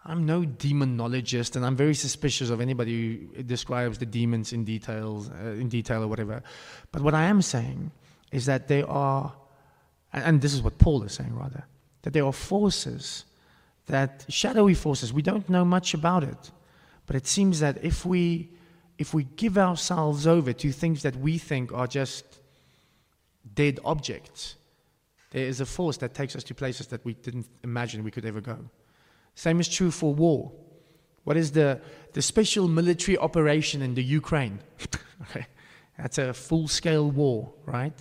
I'm 0.04 0.24
no 0.24 0.42
demonologist, 0.42 1.56
and 1.56 1.64
I'm 1.64 1.76
very 1.76 1.94
suspicious 1.94 2.48
of 2.48 2.60
anybody 2.60 3.28
who 3.36 3.42
describes 3.42 3.98
the 3.98 4.06
demons 4.06 4.52
in 4.52 4.64
details, 4.64 5.30
uh, 5.30 5.50
in 5.50 5.68
detail 5.68 6.02
or 6.02 6.08
whatever. 6.08 6.42
But 6.90 7.02
what 7.02 7.14
I 7.14 7.24
am 7.24 7.42
saying 7.42 7.90
is 8.32 8.46
that 8.46 8.66
they 8.66 8.82
are, 8.82 9.34
and 10.12 10.40
this 10.40 10.54
is 10.54 10.62
what 10.62 10.78
Paul 10.78 11.02
is 11.02 11.12
saying 11.12 11.34
rather, 11.36 11.64
that 12.02 12.12
there 12.12 12.24
are 12.24 12.32
forces, 12.32 13.24
that 13.86 14.24
shadowy 14.28 14.74
forces, 14.74 15.12
we 15.12 15.22
don't 15.22 15.48
know 15.48 15.64
much 15.64 15.94
about 15.94 16.24
it, 16.24 16.50
but 17.06 17.16
it 17.16 17.26
seems 17.26 17.60
that 17.60 17.82
if 17.84 18.04
we 18.06 18.50
if 18.98 19.14
we 19.14 19.24
give 19.36 19.56
ourselves 19.56 20.26
over 20.26 20.52
to 20.52 20.70
things 20.70 21.02
that 21.02 21.16
we 21.16 21.38
think 21.38 21.72
are 21.72 21.86
just 21.86 22.38
dead 23.54 23.80
objects, 23.82 24.56
there 25.30 25.46
is 25.46 25.60
a 25.60 25.66
force 25.66 25.96
that 25.96 26.12
takes 26.12 26.36
us 26.36 26.44
to 26.44 26.54
places 26.54 26.88
that 26.88 27.02
we 27.02 27.14
didn't 27.14 27.46
imagine 27.64 28.04
we 28.04 28.10
could 28.10 28.26
ever 28.26 28.42
go. 28.42 28.58
Same 29.34 29.58
is 29.58 29.68
true 29.68 29.90
for 29.90 30.12
war. 30.12 30.52
What 31.24 31.38
is 31.38 31.52
the, 31.52 31.80
the 32.12 32.20
special 32.20 32.68
military 32.68 33.16
operation 33.16 33.80
in 33.80 33.94
the 33.94 34.02
Ukraine? 34.02 34.58
okay. 35.22 35.46
That's 35.96 36.18
a 36.18 36.34
full 36.34 36.68
scale 36.68 37.10
war, 37.10 37.52
right? 37.64 37.94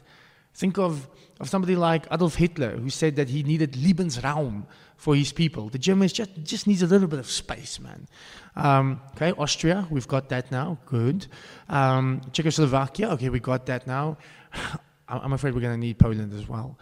Think 0.54 0.78
of, 0.78 1.08
of 1.40 1.50
somebody 1.50 1.76
like 1.76 2.06
Adolf 2.12 2.36
Hitler, 2.36 2.72
who 2.78 2.90
said 2.90 3.16
that 3.16 3.30
he 3.30 3.44
needed 3.44 3.74
Lebensraum 3.74 4.66
for 4.98 5.16
his 5.16 5.32
people. 5.32 5.70
The 5.70 5.80
Germans 5.80 6.12
just, 6.12 6.32
just 6.44 6.68
needs 6.68 6.82
a 6.82 6.88
little 6.88 7.08
bit 7.08 7.20
of 7.20 7.30
space, 7.30 7.80
man. 7.80 8.08
Um, 8.56 9.02
okay, 9.16 9.32
Austria, 9.32 9.88
we've 9.90 10.08
got 10.08 10.28
that 10.30 10.52
now. 10.52 10.78
Good. 10.86 11.28
Um, 11.70 12.22
Czechoslovakia, 12.34 13.10
okay, 13.12 13.30
we 13.30 13.40
got 13.40 13.66
that 13.68 13.88
now. 13.88 14.18
I'm 15.08 15.34
afraid 15.34 15.56
we're 15.56 15.62
going 15.62 15.74
to 15.74 15.80
need 15.80 15.98
Poland 15.98 16.34
as 16.34 16.48
well. 16.48 16.78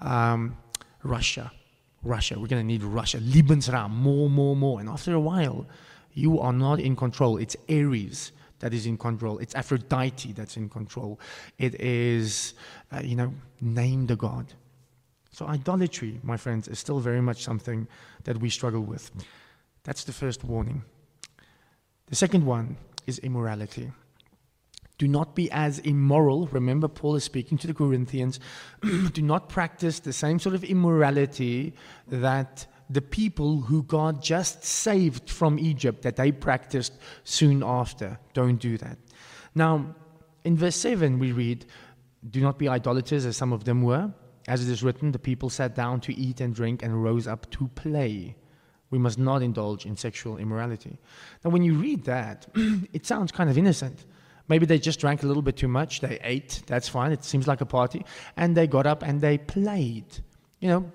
Um, 0.00 0.56
Russia, 1.02 1.50
Russia, 2.02 2.38
we're 2.38 2.48
going 2.48 2.62
to 2.62 2.66
need 2.66 2.82
Russia. 2.82 3.18
Lebensraum, 3.18 3.90
more, 3.90 4.28
more, 4.28 4.56
more. 4.56 4.80
And 4.80 4.88
after 4.88 5.14
a 5.14 5.20
while, 5.20 5.66
you 6.12 6.40
are 6.40 6.52
not 6.52 6.80
in 6.80 6.96
control. 6.96 7.38
It's 7.38 7.56
Ares 7.70 8.32
that 8.60 8.72
is 8.72 8.86
in 8.86 8.96
control. 8.96 9.38
It's 9.38 9.54
Aphrodite 9.54 10.32
that's 10.32 10.56
in 10.56 10.68
control. 10.68 11.18
It 11.58 11.80
is, 11.80 12.54
uh, 12.92 13.00
you 13.02 13.16
know, 13.16 13.34
name 13.60 14.06
the 14.06 14.16
god. 14.16 14.54
So 15.32 15.46
idolatry, 15.46 16.20
my 16.22 16.36
friends, 16.36 16.68
is 16.68 16.78
still 16.78 17.00
very 17.00 17.20
much 17.20 17.42
something 17.42 17.88
that 18.24 18.38
we 18.38 18.50
struggle 18.50 18.82
with. 18.82 19.10
That's 19.84 20.04
the 20.04 20.12
first 20.12 20.44
warning. 20.44 20.82
The 22.06 22.16
second 22.16 22.44
one 22.44 22.76
is 23.06 23.18
immorality. 23.20 23.92
Do 24.98 25.08
not 25.08 25.34
be 25.34 25.50
as 25.50 25.78
immoral. 25.78 26.46
Remember, 26.48 26.86
Paul 26.86 27.14
is 27.16 27.24
speaking 27.24 27.56
to 27.58 27.66
the 27.66 27.72
Corinthians. 27.72 28.38
Do 29.12 29.22
not 29.22 29.48
practice 29.48 30.00
the 30.00 30.12
same 30.12 30.38
sort 30.38 30.54
of 30.54 30.62
immorality 30.62 31.72
that 32.08 32.66
the 32.90 33.00
people 33.00 33.60
who 33.60 33.84
God 33.84 34.20
just 34.20 34.64
saved 34.64 35.30
from 35.30 35.58
Egypt 35.58 36.02
that 36.02 36.16
they 36.16 36.32
practiced 36.32 36.92
soon 37.22 37.62
after. 37.62 38.18
Don't 38.34 38.56
do 38.56 38.76
that. 38.78 38.98
Now, 39.54 39.94
in 40.44 40.56
verse 40.56 40.76
7, 40.76 41.18
we 41.18 41.32
read, 41.32 41.66
Do 42.28 42.40
not 42.40 42.58
be 42.58 42.68
idolaters 42.68 43.24
as 43.24 43.36
some 43.36 43.52
of 43.52 43.64
them 43.64 43.82
were. 43.82 44.12
As 44.48 44.66
it 44.66 44.72
is 44.72 44.82
written, 44.82 45.12
the 45.12 45.18
people 45.18 45.50
sat 45.50 45.76
down 45.76 46.00
to 46.00 46.14
eat 46.14 46.40
and 46.40 46.52
drink 46.52 46.82
and 46.82 47.02
rose 47.02 47.28
up 47.28 47.48
to 47.52 47.68
play. 47.68 48.36
We 48.90 48.98
must 48.98 49.18
not 49.18 49.42
indulge 49.42 49.86
in 49.86 49.96
sexual 49.96 50.38
immorality. 50.38 50.98
Now, 51.44 51.50
when 51.50 51.62
you 51.62 51.74
read 51.74 52.04
that, 52.06 52.48
it 52.92 53.06
sounds 53.06 53.30
kind 53.30 53.48
of 53.48 53.56
innocent. 53.56 54.04
Maybe 54.48 54.66
they 54.66 54.80
just 54.80 54.98
drank 54.98 55.22
a 55.22 55.26
little 55.26 55.42
bit 55.42 55.56
too 55.56 55.68
much. 55.68 56.00
They 56.00 56.18
ate. 56.24 56.62
That's 56.66 56.88
fine. 56.88 57.12
It 57.12 57.22
seems 57.22 57.46
like 57.46 57.60
a 57.60 57.66
party. 57.66 58.04
And 58.36 58.56
they 58.56 58.66
got 58.66 58.84
up 58.84 59.04
and 59.04 59.20
they 59.20 59.38
played. 59.38 60.06
You 60.58 60.68
know, 60.68 60.92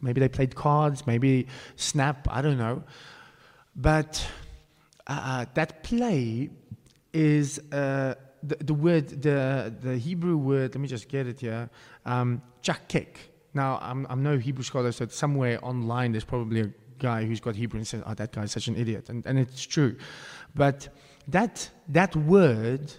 Maybe 0.00 0.20
they 0.20 0.28
played 0.28 0.54
cards, 0.54 1.06
maybe 1.06 1.46
Snap, 1.76 2.28
I 2.30 2.42
don't 2.42 2.58
know. 2.58 2.82
But 3.74 4.26
uh, 5.06 5.20
uh, 5.22 5.46
that 5.54 5.82
play 5.82 6.50
is 7.12 7.58
uh, 7.72 8.14
the, 8.42 8.56
the 8.56 8.74
word, 8.74 9.22
the, 9.22 9.74
the 9.80 9.96
Hebrew 9.96 10.36
word, 10.36 10.74
let 10.74 10.80
me 10.80 10.88
just 10.88 11.08
get 11.08 11.26
it 11.26 11.40
here, 11.40 11.68
um, 12.06 12.42
chakek, 12.62 13.16
Now, 13.54 13.78
I'm, 13.80 14.06
I'm 14.10 14.22
no 14.22 14.38
Hebrew 14.38 14.64
scholar, 14.64 14.92
so 14.92 15.06
somewhere 15.06 15.58
online 15.64 16.12
there's 16.12 16.24
probably 16.24 16.60
a 16.60 16.70
guy 16.98 17.24
who's 17.24 17.40
got 17.40 17.56
Hebrew 17.56 17.78
and 17.78 17.86
says, 17.86 18.02
oh, 18.06 18.14
that 18.14 18.32
guy's 18.32 18.52
such 18.52 18.68
an 18.68 18.76
idiot. 18.76 19.08
And, 19.08 19.24
and 19.26 19.38
it's 19.38 19.64
true. 19.64 19.96
But 20.54 20.88
that, 21.28 21.68
that 21.88 22.14
word 22.16 22.92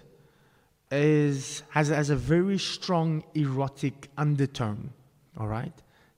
is, 0.90 1.62
has, 1.70 1.88
has 1.88 2.10
a 2.10 2.16
very 2.16 2.58
strong 2.58 3.22
erotic 3.34 4.08
undertone, 4.16 4.92
all 5.38 5.46
right? 5.46 5.72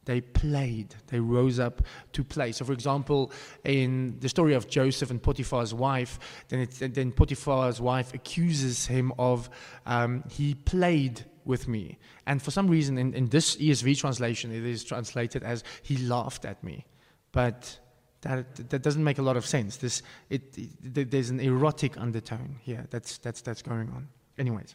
They 0.04 0.20
played, 0.20 0.94
they 1.06 1.20
rose 1.20 1.60
up 1.60 1.82
to 2.12 2.24
play. 2.24 2.52
So, 2.52 2.64
for 2.64 2.72
example, 2.72 3.30
in 3.64 4.18
the 4.18 4.28
story 4.28 4.54
of 4.54 4.68
Joseph 4.68 5.10
and 5.10 5.22
Potiphar's 5.22 5.72
wife, 5.72 6.18
then, 6.48 6.68
then 6.80 7.12
Potiphar's 7.12 7.80
wife 7.80 8.12
accuses 8.12 8.86
him 8.86 9.12
of 9.18 9.48
um, 9.86 10.24
he 10.28 10.54
played 10.54 11.24
with 11.44 11.68
me. 11.68 11.98
And 12.26 12.42
for 12.42 12.50
some 12.50 12.66
reason, 12.66 12.98
in, 12.98 13.14
in 13.14 13.28
this 13.28 13.56
ESV 13.56 13.98
translation, 13.98 14.52
it 14.52 14.64
is 14.64 14.82
translated 14.82 15.44
as 15.44 15.62
he 15.82 15.96
laughed 15.98 16.44
at 16.44 16.62
me. 16.64 16.84
But 17.30 17.78
that, 18.22 18.70
that 18.70 18.82
doesn't 18.82 19.02
make 19.02 19.18
a 19.18 19.22
lot 19.22 19.36
of 19.36 19.46
sense. 19.46 19.76
This, 19.76 20.02
it, 20.30 20.56
it, 20.56 21.10
there's 21.10 21.30
an 21.30 21.40
erotic 21.40 21.98
undertone 21.98 22.56
here 22.60 22.86
that's, 22.90 23.18
that's, 23.18 23.40
that's 23.40 23.62
going 23.62 23.88
on. 23.90 24.08
Anyways. 24.38 24.74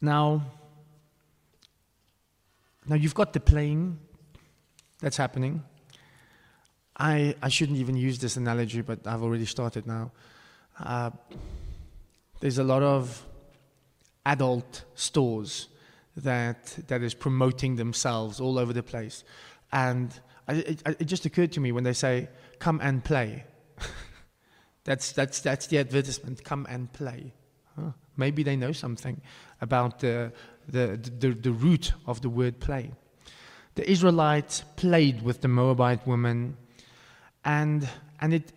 Now, 0.00 0.42
now 2.88 2.96
you've 2.96 3.14
got 3.14 3.32
the 3.32 3.40
playing 3.40 3.98
that's 5.00 5.16
happening. 5.16 5.62
I, 6.96 7.34
I 7.42 7.48
shouldn't 7.48 7.78
even 7.78 7.96
use 7.96 8.18
this 8.18 8.36
analogy, 8.36 8.80
but 8.80 9.06
I've 9.06 9.22
already 9.22 9.44
started 9.44 9.86
now. 9.86 10.12
Uh, 10.78 11.10
there's 12.40 12.58
a 12.58 12.64
lot 12.64 12.82
of 12.82 13.24
adult 14.24 14.84
stores 14.94 15.68
that, 16.16 16.78
that 16.88 17.02
is 17.02 17.14
promoting 17.14 17.76
themselves 17.76 18.40
all 18.40 18.58
over 18.58 18.72
the 18.72 18.82
place. 18.82 19.24
And 19.72 20.18
I, 20.48 20.54
it, 20.54 20.82
it 21.00 21.04
just 21.04 21.26
occurred 21.26 21.52
to 21.52 21.60
me 21.60 21.72
when 21.72 21.84
they 21.84 21.92
say, 21.92 22.28
come 22.58 22.80
and 22.82 23.04
play. 23.04 23.44
that's, 24.84 25.12
that's, 25.12 25.40
that's 25.40 25.66
the 25.66 25.78
advertisement, 25.78 26.44
come 26.44 26.66
and 26.70 26.90
play. 26.92 27.34
Huh? 27.78 27.92
Maybe 28.16 28.42
they 28.42 28.56
know 28.56 28.72
something 28.72 29.20
about 29.60 30.00
the, 30.00 30.32
the, 30.68 30.98
the, 31.18 31.30
the 31.30 31.52
root 31.52 31.92
of 32.06 32.20
the 32.20 32.28
word 32.28 32.60
play. 32.60 32.92
The 33.74 33.88
Israelites 33.90 34.64
played 34.76 35.22
with 35.22 35.42
the 35.42 35.48
Moabite 35.48 36.06
woman, 36.06 36.56
and, 37.44 37.88
and 38.20 38.32
it, 38.32 38.52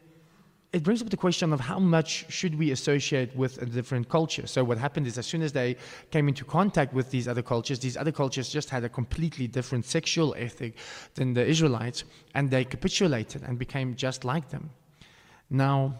it 0.71 0.83
brings 0.83 1.01
up 1.01 1.09
the 1.09 1.17
question 1.17 1.51
of 1.51 1.59
how 1.59 1.79
much 1.79 2.31
should 2.31 2.57
we 2.57 2.71
associate 2.71 3.35
with 3.35 3.61
a 3.61 3.65
different 3.65 4.07
culture. 4.07 4.47
So 4.47 4.63
what 4.63 4.77
happened 4.77 5.07
is 5.07 5.17
as 5.17 5.25
soon 5.25 5.41
as 5.41 5.51
they 5.51 5.75
came 6.11 6.27
into 6.27 6.45
contact 6.45 6.93
with 6.93 7.11
these 7.11 7.27
other 7.27 7.41
cultures, 7.41 7.79
these 7.79 7.97
other 7.97 8.11
cultures 8.11 8.49
just 8.49 8.69
had 8.69 8.83
a 8.83 8.89
completely 8.89 9.47
different 9.47 9.85
sexual 9.85 10.33
ethic 10.37 10.77
than 11.15 11.33
the 11.33 11.45
Israelites, 11.45 12.05
and 12.33 12.49
they 12.49 12.63
capitulated 12.63 13.43
and 13.43 13.59
became 13.59 13.95
just 13.95 14.23
like 14.23 14.49
them. 14.49 14.69
Now, 15.49 15.99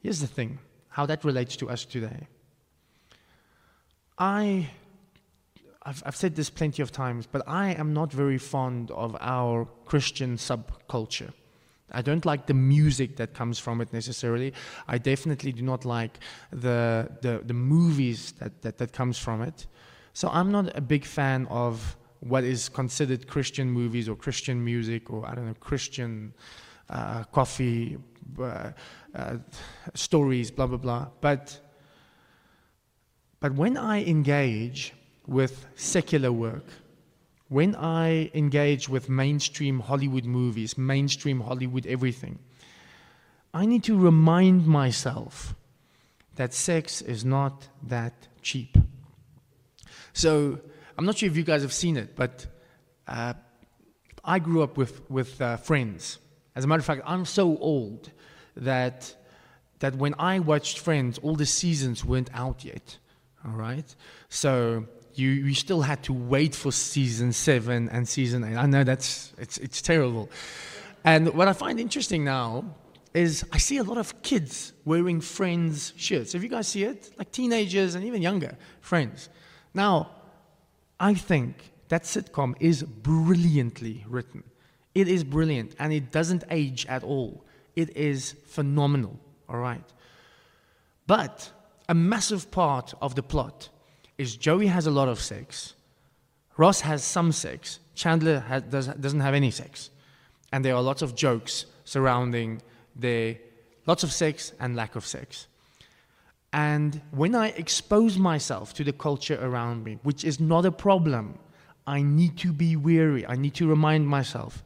here's 0.00 0.20
the 0.20 0.26
thing, 0.26 0.58
how 0.88 1.06
that 1.06 1.24
relates 1.24 1.56
to 1.56 1.70
us 1.70 1.84
today. 1.84 2.26
I 4.20 4.68
I've, 5.82 6.02
I've, 6.04 6.14
said 6.14 6.36
this 6.36 6.50
plenty 6.50 6.82
of 6.82 6.92
times, 6.92 7.26
but 7.26 7.42
I 7.48 7.72
am 7.72 7.94
not 7.94 8.12
very 8.12 8.36
fond 8.36 8.90
of 8.90 9.16
our 9.18 9.66
Christian 9.86 10.36
subculture. 10.36 11.32
I 11.90 12.02
don't 12.02 12.26
like 12.26 12.46
the 12.46 12.54
music 12.54 13.16
that 13.16 13.32
comes 13.32 13.58
from 13.58 13.80
it 13.80 13.90
necessarily. 13.92 14.52
I 14.86 14.98
definitely 14.98 15.52
do 15.52 15.62
not 15.62 15.86
like 15.86 16.18
the, 16.52 17.10
the, 17.22 17.40
the 17.44 17.54
movies 17.54 18.32
that, 18.32 18.60
that, 18.60 18.76
that 18.76 18.92
comes 18.92 19.18
from 19.18 19.40
it. 19.40 19.66
So 20.12 20.28
I'm 20.28 20.52
not 20.52 20.76
a 20.76 20.82
big 20.82 21.06
fan 21.06 21.46
of 21.46 21.96
what 22.20 22.44
is 22.44 22.68
considered 22.68 23.26
Christian 23.26 23.70
movies 23.70 24.06
or 24.06 24.16
Christian 24.16 24.62
music 24.62 25.10
or, 25.10 25.26
I 25.26 25.34
don't 25.34 25.46
know, 25.46 25.54
Christian 25.54 26.34
uh, 26.90 27.24
coffee, 27.24 27.96
uh, 28.38 28.72
uh, 29.14 29.36
stories, 29.94 30.50
blah, 30.50 30.66
blah, 30.66 30.76
blah. 30.76 31.08
But, 31.22 31.58
but 33.40 33.54
when 33.54 33.76
I 33.76 34.04
engage 34.04 34.92
with 35.26 35.66
secular 35.74 36.30
work, 36.30 36.64
when 37.48 37.74
I 37.74 38.30
engage 38.34 38.88
with 38.88 39.08
mainstream 39.08 39.80
Hollywood 39.80 40.24
movies, 40.24 40.78
mainstream 40.78 41.40
Hollywood 41.40 41.86
everything, 41.86 42.38
I 43.52 43.66
need 43.66 43.82
to 43.84 43.98
remind 43.98 44.66
myself 44.66 45.54
that 46.36 46.54
sex 46.54 47.02
is 47.02 47.24
not 47.24 47.66
that 47.82 48.28
cheap. 48.42 48.78
So, 50.12 50.60
I'm 50.96 51.06
not 51.06 51.18
sure 51.18 51.28
if 51.28 51.36
you 51.36 51.42
guys 51.42 51.62
have 51.62 51.72
seen 51.72 51.96
it, 51.96 52.14
but 52.14 52.46
uh, 53.08 53.34
I 54.24 54.38
grew 54.38 54.62
up 54.62 54.76
with, 54.76 55.08
with 55.10 55.40
uh, 55.40 55.56
friends. 55.56 56.18
As 56.54 56.64
a 56.64 56.66
matter 56.66 56.80
of 56.80 56.84
fact, 56.84 57.02
I'm 57.06 57.24
so 57.24 57.56
old 57.58 58.10
that, 58.56 59.14
that 59.78 59.96
when 59.96 60.14
I 60.18 60.40
watched 60.40 60.78
Friends, 60.78 61.18
all 61.18 61.36
the 61.36 61.46
seasons 61.46 62.04
weren't 62.04 62.30
out 62.34 62.64
yet. 62.64 62.98
All 63.44 63.52
right? 63.52 63.94
So, 64.28 64.86
you, 65.14 65.30
you 65.30 65.54
still 65.54 65.82
had 65.82 66.02
to 66.04 66.12
wait 66.12 66.54
for 66.54 66.72
season 66.72 67.32
seven 67.32 67.88
and 67.88 68.08
season 68.08 68.44
eight. 68.44 68.56
I 68.56 68.66
know 68.66 68.84
that's 68.84 69.32
it's 69.38 69.58
it's 69.58 69.82
terrible. 69.82 70.30
And 71.04 71.32
what 71.34 71.48
I 71.48 71.52
find 71.52 71.80
interesting 71.80 72.24
now 72.24 72.64
is 73.14 73.44
I 73.52 73.58
see 73.58 73.78
a 73.78 73.82
lot 73.82 73.98
of 73.98 74.22
kids 74.22 74.72
wearing 74.84 75.20
Friends 75.20 75.92
shirts. 75.96 76.32
Have 76.32 76.42
you 76.42 76.48
guys 76.48 76.68
see 76.68 76.84
it? 76.84 77.10
Like 77.18 77.32
teenagers 77.32 77.94
and 77.94 78.04
even 78.04 78.22
younger 78.22 78.56
Friends. 78.80 79.28
Now, 79.74 80.10
I 80.98 81.14
think 81.14 81.72
that 81.88 82.04
sitcom 82.04 82.54
is 82.60 82.82
brilliantly 82.82 84.04
written. 84.08 84.44
It 84.94 85.08
is 85.08 85.24
brilliant 85.24 85.74
and 85.78 85.92
it 85.92 86.10
doesn't 86.10 86.44
age 86.50 86.86
at 86.86 87.02
all. 87.02 87.44
It 87.76 87.96
is 87.96 88.34
phenomenal, 88.46 89.18
all 89.48 89.58
right? 89.58 89.84
But 91.06 91.50
a 91.90 91.94
massive 91.94 92.52
part 92.52 92.94
of 93.02 93.16
the 93.16 93.22
plot 93.22 93.68
is 94.16 94.36
Joey 94.36 94.68
has 94.68 94.86
a 94.86 94.92
lot 94.92 95.08
of 95.08 95.20
sex, 95.20 95.74
Ross 96.56 96.82
has 96.82 97.02
some 97.02 97.32
sex, 97.32 97.80
Chandler 97.96 98.38
has, 98.38 98.62
does, 98.62 98.86
doesn't 98.86 99.20
have 99.20 99.34
any 99.34 99.50
sex. 99.50 99.90
And 100.52 100.64
there 100.64 100.76
are 100.76 100.82
lots 100.82 101.02
of 101.02 101.16
jokes 101.16 101.66
surrounding 101.84 102.62
the 102.94 103.36
lots 103.86 104.04
of 104.04 104.12
sex 104.12 104.52
and 104.60 104.76
lack 104.76 104.94
of 104.94 105.04
sex. 105.04 105.48
And 106.52 107.00
when 107.10 107.34
I 107.34 107.48
expose 107.48 108.18
myself 108.18 108.72
to 108.74 108.84
the 108.84 108.92
culture 108.92 109.38
around 109.42 109.82
me, 109.82 109.98
which 110.04 110.22
is 110.24 110.38
not 110.38 110.64
a 110.66 110.72
problem, 110.72 111.38
I 111.86 112.02
need 112.02 112.36
to 112.38 112.52
be 112.52 112.76
weary. 112.76 113.26
I 113.26 113.34
need 113.34 113.54
to 113.54 113.66
remind 113.66 114.06
myself 114.06 114.62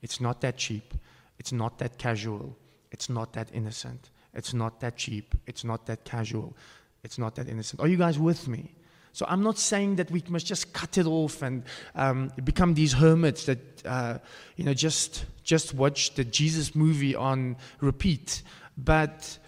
it's 0.00 0.20
not 0.20 0.40
that 0.42 0.56
cheap, 0.56 0.94
it's 1.40 1.50
not 1.52 1.78
that 1.78 1.98
casual, 1.98 2.56
it's 2.92 3.08
not 3.08 3.32
that 3.32 3.48
innocent, 3.52 4.10
it's 4.38 4.54
not 4.54 4.80
that 4.80 4.96
cheap, 4.96 5.34
it's 5.46 5.64
not 5.64 5.86
that 5.86 6.04
casual, 6.04 6.56
it's 7.02 7.18
not 7.18 7.34
that 7.34 7.48
innocent. 7.48 7.80
Are 7.80 7.88
you 7.88 7.96
guys 7.96 8.18
with 8.18 8.46
me? 8.48 8.74
So 9.12 9.26
I'm 9.28 9.42
not 9.42 9.58
saying 9.58 9.96
that 9.96 10.10
we 10.10 10.22
must 10.28 10.46
just 10.46 10.72
cut 10.72 10.96
it 10.96 11.06
off 11.06 11.42
and 11.42 11.64
um, 11.96 12.30
become 12.44 12.74
these 12.74 12.92
hermits 12.92 13.46
that 13.46 13.58
uh, 13.84 14.18
you 14.56 14.64
know 14.64 14.74
just 14.74 15.24
just 15.42 15.74
watch 15.74 16.14
the 16.14 16.24
Jesus 16.24 16.76
movie 16.76 17.16
on 17.16 17.56
repeat, 17.80 18.42
but 18.76 19.38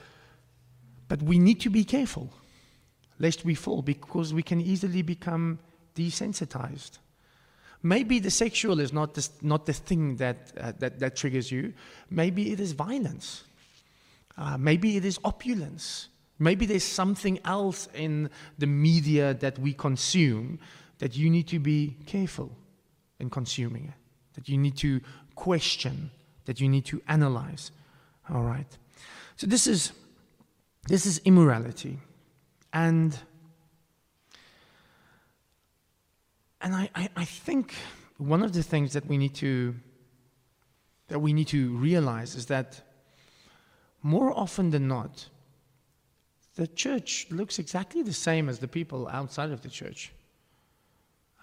but 1.06 1.22
we 1.22 1.38
need 1.38 1.60
to 1.60 1.70
be 1.70 1.84
careful 1.84 2.32
lest 3.20 3.44
we 3.44 3.54
fall 3.54 3.82
because 3.82 4.34
we 4.34 4.42
can 4.42 4.60
easily 4.60 5.02
become 5.02 5.60
desensitized. 5.94 6.98
Maybe 7.82 8.18
the 8.18 8.30
sexual 8.30 8.80
is 8.80 8.92
not 8.92 9.14
the, 9.14 9.28
not 9.40 9.66
the 9.66 9.72
thing 9.72 10.16
that, 10.16 10.52
uh, 10.58 10.72
that, 10.80 10.98
that 10.98 11.16
triggers 11.16 11.50
you. 11.50 11.72
Maybe 12.10 12.52
it 12.52 12.60
is 12.60 12.72
violence. 12.72 13.44
Uh, 14.40 14.56
maybe 14.56 14.96
it 14.96 15.04
is 15.04 15.18
opulence. 15.22 16.08
Maybe 16.38 16.64
there's 16.64 16.82
something 16.84 17.38
else 17.44 17.88
in 17.92 18.30
the 18.56 18.66
media 18.66 19.34
that 19.34 19.58
we 19.58 19.74
consume 19.74 20.58
that 20.98 21.14
you 21.14 21.28
need 21.28 21.46
to 21.48 21.58
be 21.58 21.98
careful 22.06 22.50
in 23.18 23.28
consuming 23.28 23.84
it, 23.84 23.94
that 24.34 24.48
you 24.48 24.56
need 24.56 24.78
to 24.78 25.02
question, 25.34 26.10
that 26.46 26.58
you 26.58 26.68
need 26.70 26.86
to 26.86 27.02
analyze. 27.06 27.70
All 28.30 28.42
right. 28.42 28.78
So 29.36 29.46
this 29.46 29.66
is 29.66 29.92
this 30.88 31.04
is 31.04 31.20
immorality. 31.26 31.98
And 32.72 33.18
and 36.62 36.74
I, 36.74 36.88
I, 36.94 37.08
I 37.14 37.24
think 37.26 37.74
one 38.16 38.42
of 38.42 38.54
the 38.54 38.62
things 38.62 38.94
that 38.94 39.06
we 39.06 39.18
need 39.18 39.34
to 39.36 39.74
that 41.08 41.18
we 41.18 41.34
need 41.34 41.48
to 41.48 41.76
realize 41.76 42.34
is 42.34 42.46
that 42.46 42.80
more 44.02 44.32
often 44.38 44.70
than 44.70 44.88
not, 44.88 45.28
the 46.56 46.66
church 46.66 47.26
looks 47.30 47.58
exactly 47.58 48.02
the 48.02 48.12
same 48.12 48.48
as 48.48 48.58
the 48.58 48.68
people 48.68 49.08
outside 49.08 49.50
of 49.50 49.62
the 49.62 49.68
church. 49.68 50.12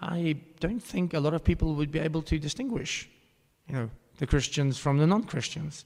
I 0.01 0.37
don't 0.59 0.83
think 0.83 1.13
a 1.13 1.19
lot 1.19 1.33
of 1.33 1.43
people 1.43 1.73
would 1.75 1.91
be 1.91 1.99
able 1.99 2.21
to 2.23 2.37
distinguish, 2.37 3.09
you 3.67 3.75
know, 3.75 3.89
the 4.17 4.27
Christians 4.27 4.77
from 4.77 4.97
the 4.97 5.07
non-Christians, 5.07 5.85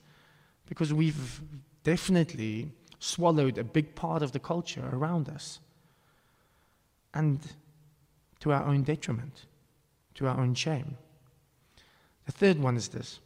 because 0.67 0.93
we've 0.93 1.41
definitely 1.83 2.71
swallowed 2.99 3.57
a 3.57 3.63
big 3.63 3.95
part 3.95 4.21
of 4.21 4.31
the 4.31 4.39
culture 4.39 4.89
around 4.93 5.29
us, 5.29 5.59
and 7.13 7.39
to 8.39 8.51
our 8.51 8.65
own 8.65 8.83
detriment. 8.83 9.45
to 10.15 10.27
our 10.27 10.39
own 10.39 10.53
shame. 10.53 10.97
The 12.25 12.31
third 12.31 12.59
one 12.59 12.77
is 12.77 12.89
this 12.89 13.19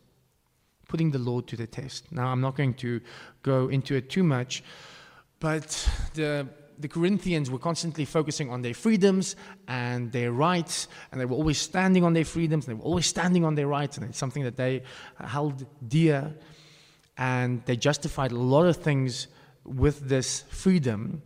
putting 0.88 1.12
the 1.12 1.20
Lord 1.20 1.48
to 1.48 1.56
the 1.56 1.68
test. 1.68 2.12
Now, 2.12 2.28
I'm 2.28 2.42
not 2.42 2.56
going 2.56 2.74
to 2.76 3.02
go 3.44 3.68
into 3.70 3.96
it 3.96 4.10
too 4.10 4.24
much, 4.24 4.64
but 5.40 5.90
the 6.14 6.48
the 6.80 6.88
Corinthians 6.88 7.50
were 7.50 7.60
constantly 7.60 8.06
focusing 8.06 8.50
on 8.50 8.62
their 8.62 8.74
freedoms 8.74 9.36
and 9.68 10.12
their 10.12 10.32
rights, 10.32 10.88
and 11.12 11.20
they 11.20 11.26
were 11.26 11.36
always 11.36 11.58
standing 11.58 12.04
on 12.04 12.14
their 12.14 12.26
freedoms, 12.26 12.68
and 12.68 12.76
they 12.76 12.80
were 12.80 12.86
always 12.86 13.06
standing 13.06 13.46
on 13.46 13.56
their 13.56 13.68
rights, 13.68 13.98
and 13.98 14.08
it's 14.08 14.18
something 14.18 14.44
that 14.44 14.58
they 14.58 14.84
held 15.20 15.66
dear. 15.88 16.36
And 17.18 17.64
they 17.66 17.78
justified 17.78 18.32
a 18.32 18.38
lot 18.38 18.66
of 18.66 18.78
things 18.78 19.28
with 19.64 20.10
this 20.10 20.42
freedom, 20.50 21.22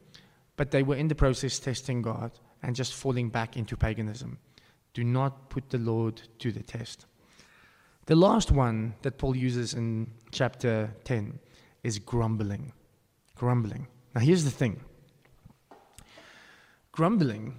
but 0.56 0.72
they 0.72 0.84
were 0.84 0.96
in 0.96 1.08
the 1.08 1.16
process 1.16 1.58
testing 1.58 2.02
God 2.02 2.32
and 2.62 2.76
just 2.76 2.94
falling 2.94 3.30
back 3.30 3.58
into 3.58 3.76
paganism. 3.76 4.38
Do 4.94 5.04
not 5.04 5.50
put 5.50 5.70
the 5.70 5.80
Lord 5.80 6.22
to 6.40 6.52
the 6.52 6.62
test. 6.62 7.06
The 8.10 8.16
last 8.16 8.50
one 8.50 8.96
that 9.04 9.20
Paul 9.20 9.38
uses 9.38 9.76
in 9.76 10.10
chapter 10.32 10.92
10 11.04 11.38
is 11.84 12.00
grumbling. 12.00 12.74
Grumbling. 13.36 13.86
Now, 14.16 14.22
here's 14.22 14.44
the 14.44 14.50
thing 14.50 14.80
grumbling 16.92 17.54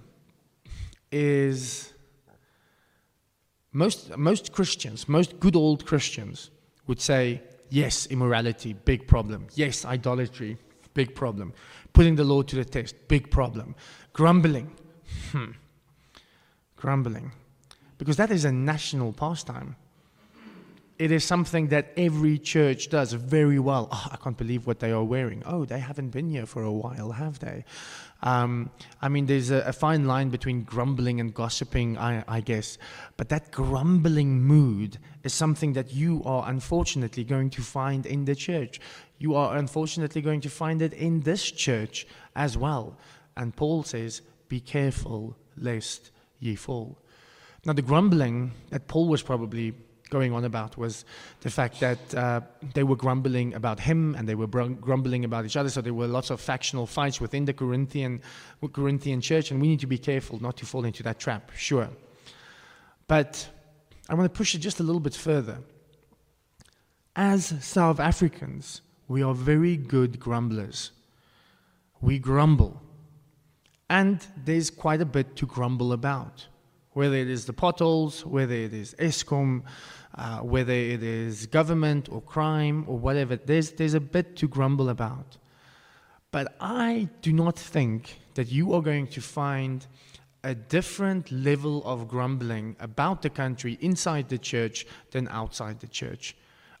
is 1.09 1.93
most, 3.71 4.17
most 4.17 4.51
Christians, 4.51 5.07
most 5.07 5.39
good 5.39 5.55
old 5.55 5.85
Christians 5.85 6.49
would 6.85 6.99
say, 6.99 7.41
yes, 7.69 8.07
immorality, 8.07 8.73
big 8.73 9.07
problem. 9.07 9.47
Yes, 9.55 9.85
idolatry, 9.85 10.57
big 10.93 11.15
problem. 11.15 11.53
Putting 11.93 12.17
the 12.17 12.25
Lord 12.25 12.49
to 12.49 12.57
the 12.57 12.65
test, 12.65 12.95
big 13.07 13.31
problem. 13.31 13.73
Grumbling, 14.11 14.69
hmm. 15.31 15.51
Grumbling. 16.75 17.31
Because 17.97 18.17
that 18.17 18.31
is 18.31 18.43
a 18.43 18.51
national 18.51 19.13
pastime 19.13 19.77
it 21.01 21.11
is 21.11 21.23
something 21.23 21.69
that 21.69 21.91
every 21.97 22.37
church 22.37 22.89
does 22.89 23.13
very 23.13 23.57
well. 23.57 23.89
Oh, 23.91 24.07
I 24.11 24.17
can't 24.17 24.37
believe 24.37 24.67
what 24.67 24.79
they 24.79 24.91
are 24.91 25.03
wearing. 25.03 25.41
Oh, 25.47 25.65
they 25.65 25.79
haven't 25.79 26.11
been 26.11 26.29
here 26.29 26.45
for 26.45 26.61
a 26.61 26.71
while, 26.71 27.13
have 27.13 27.39
they? 27.39 27.65
Um, 28.21 28.69
I 29.01 29.09
mean, 29.09 29.25
there's 29.25 29.49
a, 29.49 29.61
a, 29.61 29.73
fine 29.73 30.05
line 30.05 30.29
between 30.29 30.61
grumbling 30.61 31.19
and 31.19 31.33
gossiping, 31.33 31.97
I, 31.97 32.23
I, 32.27 32.39
guess. 32.39 32.77
But 33.17 33.29
that 33.29 33.51
grumbling 33.51 34.43
mood 34.43 34.99
is 35.23 35.33
something 35.33 35.73
that 35.73 35.91
you 35.91 36.21
are 36.23 36.47
unfortunately 36.47 37.23
going 37.23 37.49
to 37.49 37.63
find 37.63 38.05
in 38.05 38.25
the 38.25 38.35
church. 38.35 38.79
You 39.17 39.33
are 39.33 39.57
unfortunately 39.57 40.21
going 40.21 40.41
to 40.41 40.51
find 40.51 40.83
it 40.83 40.93
in 40.93 41.21
this 41.21 41.49
church 41.49 42.05
as 42.35 42.59
well. 42.59 42.95
And 43.35 43.55
Paul 43.55 43.81
says, 43.81 44.21
Be 44.49 44.59
careful 44.59 45.35
lest 45.57 46.11
ye 46.39 46.53
fall. 46.53 46.99
Now, 47.65 47.73
the 47.73 47.81
grumbling 47.81 48.51
that 48.69 48.87
Paul 48.87 49.07
was 49.07 49.23
probably 49.23 49.73
going 50.11 50.33
on 50.33 50.43
about 50.45 50.77
was 50.77 51.05
the 51.39 51.49
fact 51.49 51.79
that 51.79 52.13
uh, 52.13 52.41
they 52.75 52.83
were 52.83 52.95
grumbling 52.95 53.55
about 53.55 53.79
him 53.79 54.13
and 54.15 54.29
they 54.29 54.35
were 54.35 54.45
grumbling 54.45 55.25
about 55.25 55.45
each 55.45 55.57
other. 55.57 55.69
So 55.69 55.81
there 55.81 55.95
were 55.95 56.05
lots 56.05 56.29
of 56.29 56.39
factional 56.39 56.85
fights 56.85 57.19
within 57.19 57.45
the 57.45 57.53
Corinthian, 57.53 58.21
Corinthian 58.73 59.21
church, 59.21 59.49
and 59.49 59.59
we 59.59 59.67
need 59.69 59.79
to 59.79 59.87
be 59.87 59.97
careful 59.97 60.39
not 60.39 60.57
to 60.57 60.65
fall 60.65 60.85
into 60.85 61.01
that 61.03 61.17
trap, 61.19 61.51
sure. 61.55 61.89
But 63.07 63.49
I 64.07 64.13
want 64.13 64.31
to 64.31 64.37
push 64.37 64.53
it 64.53 64.59
just 64.59 64.79
a 64.79 64.83
little 64.83 64.99
bit 64.99 65.15
further. 65.15 65.57
As 67.15 67.53
South 67.65 67.99
Africans, 67.99 68.81
we 69.07 69.23
are 69.23 69.33
very 69.33 69.75
good 69.77 70.19
grumblers. 70.19 70.91
We 72.01 72.19
grumble. 72.19 72.81
And 73.89 74.25
there's 74.45 74.69
quite 74.69 75.01
a 75.01 75.05
bit 75.05 75.35
to 75.37 75.45
grumble 75.45 75.91
about 75.91 76.47
whether 76.93 77.15
it 77.15 77.29
is 77.29 77.45
the 77.45 77.53
potholes, 77.53 78.25
whether 78.25 78.53
it 78.53 78.73
is 78.73 78.95
Eskom, 78.99 79.63
uh, 80.15 80.39
whether 80.39 80.73
it 80.73 81.03
is 81.03 81.45
government 81.47 82.09
or 82.11 82.21
crime 82.21 82.85
or 82.87 82.97
whatever. 82.97 83.35
There's, 83.35 83.71
there's 83.71 83.93
a 83.93 83.99
bit 83.99 84.35
to 84.37 84.47
grumble 84.47 84.89
about. 84.89 85.37
But 86.31 86.55
I 86.59 87.09
do 87.21 87.33
not 87.33 87.57
think 87.57 88.19
that 88.35 88.51
you 88.51 88.73
are 88.73 88.81
going 88.81 89.07
to 89.07 89.21
find 89.21 89.85
a 90.43 90.55
different 90.55 91.31
level 91.31 91.83
of 91.85 92.07
grumbling 92.07 92.75
about 92.79 93.21
the 93.21 93.29
country 93.29 93.77
inside 93.81 94.29
the 94.29 94.37
church 94.37 94.85
than 95.11 95.27
outside 95.27 95.79
the 95.79 95.87
church. 95.87 96.35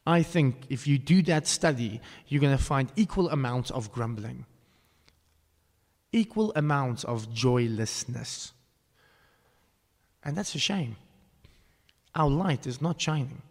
I 0.05 0.23
think 0.23 0.65
if 0.69 0.87
you 0.87 0.97
do 0.97 1.21
that 1.23 1.45
study, 1.45 2.01
you're 2.27 2.41
going 2.41 2.57
to 2.57 2.63
find 2.63 2.91
equal 2.95 3.29
amounts 3.29 3.69
of 3.69 3.91
grumbling, 3.91 4.45
equal 6.11 6.51
amounts 6.55 7.03
of 7.03 7.31
joylessness. 7.31 8.53
And 10.23 10.35
that's 10.35 10.55
a 10.55 10.59
shame. 10.59 10.95
Our 12.15 12.29
light 12.29 12.67
is 12.67 12.81
not 12.81 12.99
shining. 12.99 13.41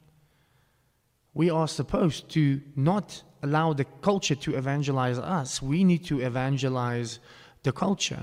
We 1.32 1.50
are 1.50 1.68
supposed 1.68 2.28
to 2.30 2.60
not 2.76 3.22
allow 3.42 3.72
the 3.72 3.84
culture 4.02 4.34
to 4.34 4.56
evangelize 4.56 5.18
us. 5.18 5.62
We 5.62 5.84
need 5.84 6.04
to 6.06 6.20
evangelize 6.20 7.20
the 7.62 7.72
culture. 7.72 8.22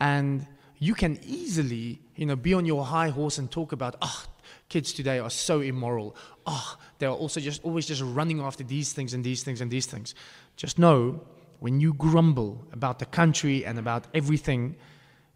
And 0.00 0.46
you 0.78 0.94
can 0.94 1.18
easily, 1.24 2.00
you 2.16 2.26
know, 2.26 2.36
be 2.36 2.54
on 2.54 2.64
your 2.64 2.84
high 2.84 3.08
horse 3.10 3.38
and 3.38 3.50
talk 3.50 3.72
about, 3.72 3.96
ah, 4.00 4.24
oh, 4.26 4.30
kids 4.68 4.92
today 4.92 5.18
are 5.18 5.30
so 5.30 5.60
immoral. 5.60 6.16
Ah, 6.46 6.76
oh, 6.76 6.84
they're 6.98 7.10
also 7.10 7.40
just 7.40 7.62
always 7.64 7.86
just 7.86 8.02
running 8.02 8.40
after 8.40 8.64
these 8.64 8.92
things 8.92 9.14
and 9.14 9.24
these 9.24 9.42
things 9.42 9.60
and 9.60 9.70
these 9.70 9.86
things. 9.86 10.14
Just 10.56 10.78
know 10.78 11.20
when 11.60 11.80
you 11.80 11.92
grumble 11.94 12.64
about 12.72 12.98
the 12.98 13.06
country 13.06 13.64
and 13.64 13.78
about 13.78 14.06
everything, 14.14 14.76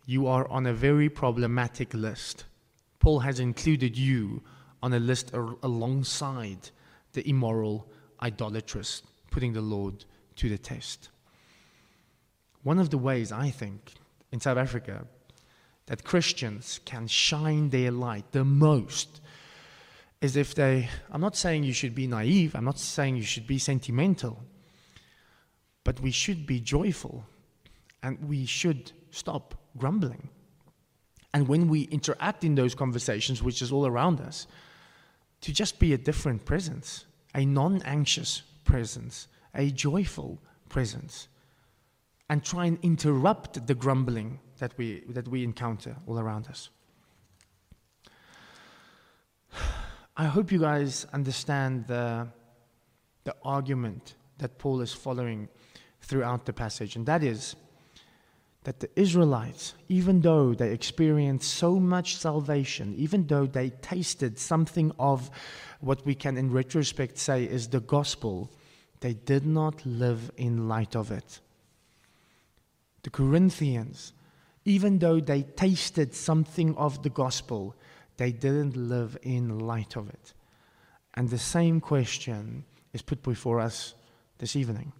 you 0.06 0.26
are 0.26 0.48
on 0.48 0.66
a 0.66 0.72
very 0.72 1.08
problematic 1.08 1.92
list. 1.94 2.44
Paul 3.02 3.18
has 3.18 3.40
included 3.40 3.98
you 3.98 4.44
on 4.80 4.92
a 4.92 5.00
list 5.00 5.32
alongside 5.34 6.70
the 7.14 7.28
immoral, 7.28 7.90
idolatrous, 8.22 9.02
putting 9.28 9.52
the 9.52 9.60
Lord 9.60 10.04
to 10.36 10.48
the 10.48 10.56
test. 10.56 11.08
One 12.62 12.78
of 12.78 12.90
the 12.90 12.98
ways 12.98 13.32
I 13.32 13.50
think 13.50 13.94
in 14.30 14.38
South 14.38 14.56
Africa 14.56 15.04
that 15.86 16.04
Christians 16.04 16.78
can 16.84 17.08
shine 17.08 17.70
their 17.70 17.90
light 17.90 18.30
the 18.30 18.44
most 18.44 19.20
is 20.20 20.36
if 20.36 20.54
they, 20.54 20.88
I'm 21.10 21.20
not 21.20 21.34
saying 21.34 21.64
you 21.64 21.72
should 21.72 21.96
be 21.96 22.06
naive, 22.06 22.54
I'm 22.54 22.64
not 22.64 22.78
saying 22.78 23.16
you 23.16 23.24
should 23.24 23.48
be 23.48 23.58
sentimental, 23.58 24.38
but 25.82 25.98
we 25.98 26.12
should 26.12 26.46
be 26.46 26.60
joyful 26.60 27.26
and 28.00 28.28
we 28.28 28.46
should 28.46 28.92
stop 29.10 29.56
grumbling. 29.76 30.28
And 31.34 31.48
when 31.48 31.68
we 31.68 31.82
interact 31.82 32.44
in 32.44 32.54
those 32.54 32.74
conversations, 32.74 33.42
which 33.42 33.62
is 33.62 33.72
all 33.72 33.86
around 33.86 34.20
us, 34.20 34.46
to 35.40 35.52
just 35.52 35.78
be 35.78 35.92
a 35.92 35.98
different 35.98 36.44
presence, 36.44 37.06
a 37.34 37.44
non 37.44 37.82
anxious 37.82 38.42
presence, 38.64 39.28
a 39.54 39.70
joyful 39.70 40.38
presence, 40.68 41.28
and 42.28 42.44
try 42.44 42.66
and 42.66 42.78
interrupt 42.82 43.66
the 43.66 43.74
grumbling 43.74 44.40
that 44.58 44.76
we, 44.78 45.02
that 45.08 45.28
we 45.28 45.42
encounter 45.42 45.96
all 46.06 46.18
around 46.18 46.46
us. 46.48 46.70
I 50.16 50.26
hope 50.26 50.52
you 50.52 50.60
guys 50.60 51.06
understand 51.12 51.86
the, 51.86 52.28
the 53.24 53.34
argument 53.42 54.14
that 54.38 54.58
Paul 54.58 54.80
is 54.80 54.92
following 54.92 55.48
throughout 56.02 56.44
the 56.44 56.52
passage, 56.52 56.96
and 56.96 57.06
that 57.06 57.22
is 57.22 57.56
that 58.64 58.80
the 58.80 58.90
Israelites, 58.94 59.74
even 59.88 60.20
though 60.20 60.54
they 60.54 60.70
experienced 60.70 61.52
so 61.54 61.80
much 61.80 62.16
salvation, 62.16 62.94
even 62.96 63.26
though 63.26 63.46
they 63.46 63.70
tasted 63.70 64.38
something 64.38 64.92
of 64.98 65.30
what 65.80 66.04
we 66.06 66.14
can 66.14 66.36
in 66.36 66.50
retrospect 66.52 67.18
say 67.18 67.44
is 67.44 67.68
the 67.68 67.80
gospel, 67.80 68.50
they 69.00 69.14
did 69.14 69.44
not 69.44 69.84
live 69.84 70.30
in 70.36 70.68
light 70.68 70.94
of 70.94 71.10
it. 71.10 71.40
The 73.02 73.10
Corinthians, 73.10 74.12
even 74.64 75.00
though 75.00 75.18
they 75.18 75.42
tasted 75.42 76.14
something 76.14 76.76
of 76.76 77.02
the 77.02 77.10
gospel, 77.10 77.74
they 78.16 78.30
didn't 78.30 78.76
live 78.76 79.18
in 79.22 79.58
light 79.58 79.96
of 79.96 80.08
it. 80.08 80.34
And 81.14 81.28
the 81.28 81.38
same 81.38 81.80
question 81.80 82.64
is 82.92 83.02
put 83.02 83.24
before 83.24 83.58
us 83.58 83.94
this 84.38 84.54
evening. 84.54 84.92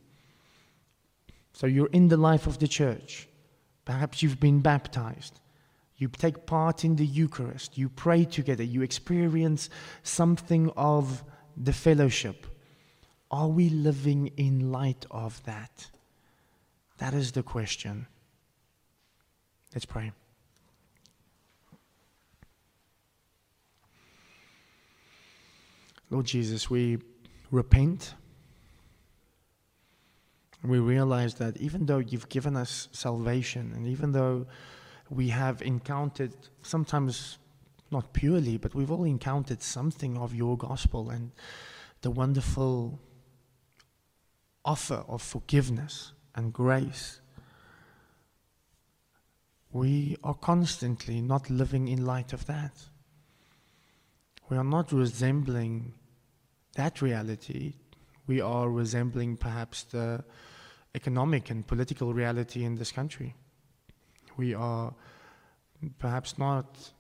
So 1.53 1.69
you're 1.69 1.93
in 1.93 2.09
the 2.09 2.17
life 2.17 2.49
of 2.49 2.59
the 2.59 2.67
church 2.67 3.29
Perhaps 3.85 4.23
you've 4.23 4.41
been 4.41 4.61
baptized. 4.61 5.41
You 5.97 6.09
take 6.09 6.47
part 6.47 6.85
in 6.85 6.97
the 6.97 7.07
Eucharist. 7.07 7.79
You 7.79 7.89
pray 7.89 8.25
together. 8.25 8.63
You 8.63 8.83
experience 8.83 9.71
something 10.03 10.71
of 10.77 11.23
the 11.57 11.73
fellowship. 11.73 12.47
Are 13.31 13.49
we 13.49 13.69
living 13.69 14.29
in 14.37 14.73
light 14.73 15.07
of 15.11 15.43
that? 15.45 15.91
That 16.99 17.15
is 17.15 17.33
the 17.33 17.43
question. 17.43 18.07
Let's 19.75 19.87
pray. 19.87 20.13
Lord 26.11 26.27
Jesus, 26.27 26.69
we 26.69 26.99
repent 27.51 28.15
we 30.71 30.79
realize 30.79 31.35
that 31.35 31.57
even 31.57 31.87
though 31.87 31.99
you've 31.99 32.29
given 32.29 32.57
us 32.57 32.89
salvation, 32.93 33.73
and 33.75 33.87
even 33.87 34.13
though 34.13 34.47
we 35.11 35.29
have 35.29 35.61
encountered 35.63 36.35
sometimes 36.63 37.39
not 37.91 38.13
purely, 38.13 38.57
but 38.57 38.75
we've 38.75 38.91
all 38.91 39.05
encountered 39.05 39.63
something 39.63 40.17
of 40.17 40.35
your 40.35 40.57
gospel 40.57 41.11
and 41.11 41.33
the 42.01 42.11
wonderful 42.11 43.01
offer 44.65 45.05
of 45.09 45.21
forgiveness 45.21 46.13
and 46.35 46.53
grace. 46.53 47.21
We 49.73 50.17
are 50.23 50.35
constantly 50.35 51.21
not 51.21 51.51
living 51.51 51.89
in 51.89 52.05
light 52.05 52.33
of 52.33 52.47
that. 52.47 52.73
We 54.49 54.57
are 54.57 54.65
not 54.65 54.93
resembling 54.93 55.95
that 56.77 57.03
reality. 57.03 57.75
We 58.27 58.41
are 58.41 58.71
resembling 58.71 59.37
perhaps 59.37 59.85
the 59.85 60.25
economic 60.95 61.51
and 61.51 61.67
political 61.67 62.13
reality 62.13 62.65
in 62.65 62.77
this 62.77 62.93
country. 62.93 63.35
We 64.37 64.55
are 64.55 64.95
perhaps 65.99 66.39
not 66.39 66.93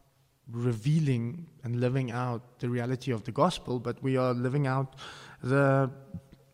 revealing 0.50 1.46
and 1.62 1.80
living 1.80 2.10
out 2.10 2.58
the 2.58 2.68
reality 2.68 3.12
of 3.12 3.24
the 3.24 3.32
gospel, 3.32 3.78
but 3.78 4.02
we 4.02 4.16
are 4.16 4.34
living 4.34 4.66
out 4.66 4.96
the 5.42 5.90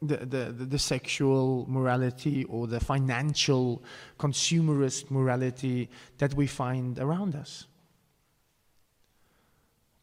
the, 0.00 0.16
the, 0.18 0.52
the, 0.52 0.78
sexual 0.78 1.66
morality 1.68 2.44
or 2.44 2.68
the 2.68 2.78
financial 2.78 3.82
consumerist 4.16 5.10
morality 5.10 5.90
that 6.18 6.34
we 6.34 6.46
find 6.46 7.00
around 7.00 7.34
us. 7.34 7.66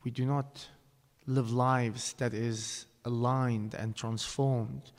We 0.03 0.11
do 0.11 0.25
not 0.25 0.67
live 1.27 1.49
lives 1.51 2.11
that 2.17 2.33
is 2.33 2.87
aligned 3.05 3.73
and 3.73 3.95
transformed 3.95 4.91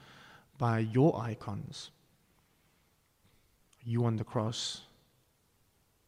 by 0.56 0.78
your 0.78 1.20
icons. 1.20 1.90
You 3.88 4.04
on 4.04 4.16
the 4.16 4.24
cross, 4.24 4.82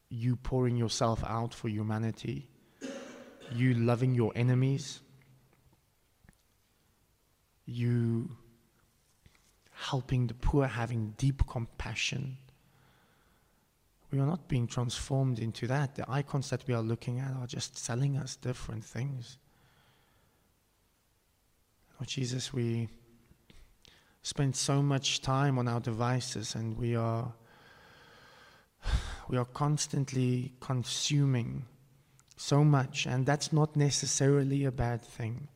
you 0.08 0.34
pouring 0.34 0.76
yourself 0.76 1.22
out 1.24 1.54
for 1.54 1.68
humanity, 1.68 2.48
you 3.54 3.74
loving 3.74 4.16
your 4.16 4.32
enemies, 4.34 5.00
you 7.64 8.36
helping 9.70 10.26
the 10.26 10.34
poor, 10.34 10.66
having 10.66 11.14
deep 11.18 11.46
compassion. 11.46 12.36
We 14.10 14.18
are 14.18 14.26
not 14.26 14.48
being 14.48 14.66
transformed 14.66 15.38
into 15.38 15.68
that. 15.68 15.94
The 15.94 16.10
icons 16.10 16.50
that 16.50 16.66
we 16.66 16.74
are 16.74 16.82
looking 16.82 17.20
at 17.20 17.32
are 17.36 17.46
just 17.46 17.78
selling 17.78 18.16
us 18.16 18.34
different 18.34 18.84
things. 18.84 19.38
Lord 22.00 22.08
Jesus, 22.08 22.52
we 22.52 22.88
spend 24.22 24.56
so 24.56 24.82
much 24.82 25.20
time 25.20 25.58
on 25.58 25.68
our 25.68 25.80
devices 25.80 26.56
and 26.56 26.76
we 26.76 26.96
are 26.96 27.32
we 29.28 29.36
are 29.36 29.44
constantly 29.44 30.52
consuming 30.60 31.64
so 32.36 32.64
much, 32.64 33.06
and 33.06 33.26
that's 33.26 33.52
not 33.52 33.76
necessarily 33.76 34.64
a 34.64 34.72
bad 34.72 35.02
thing. 35.02 35.48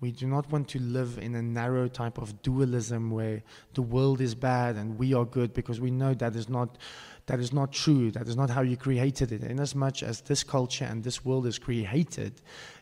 We 0.00 0.12
do 0.12 0.26
not 0.26 0.50
want 0.52 0.68
to 0.68 0.78
live 0.78 1.18
in 1.18 1.34
a 1.34 1.42
narrow 1.42 1.88
type 1.88 2.18
of 2.18 2.40
dualism 2.42 3.10
where 3.10 3.42
the 3.74 3.82
world 3.82 4.20
is 4.20 4.34
bad 4.34 4.76
and 4.76 4.96
we 4.96 5.12
are 5.12 5.24
good 5.24 5.52
because 5.52 5.80
we 5.80 5.90
know 5.90 6.14
that 6.14 6.36
is 6.36 6.48
not 6.48 6.78
that 7.26 7.40
is 7.40 7.52
not 7.52 7.72
true. 7.72 8.10
That 8.12 8.28
is 8.28 8.36
not 8.36 8.48
how 8.48 8.62
you 8.62 8.76
created 8.76 9.32
it. 9.32 9.42
Inasmuch 9.42 10.02
as 10.02 10.22
this 10.22 10.44
culture 10.44 10.84
and 10.84 11.02
this 11.02 11.24
world 11.24 11.46
is 11.46 11.58
created, 11.58 12.40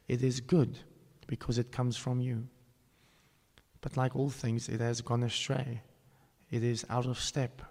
it 0.08 0.22
is 0.22 0.40
good 0.40 0.78
because 1.26 1.58
it 1.58 1.72
comes 1.72 1.96
from 1.96 2.20
you. 2.20 2.46
But 3.80 3.96
like 3.96 4.14
all 4.14 4.30
things, 4.30 4.68
it 4.68 4.80
has 4.80 5.00
gone 5.00 5.22
astray. 5.22 5.82
It 6.50 6.62
is 6.62 6.84
out 6.88 7.06
of 7.06 7.18
step. 7.18 7.62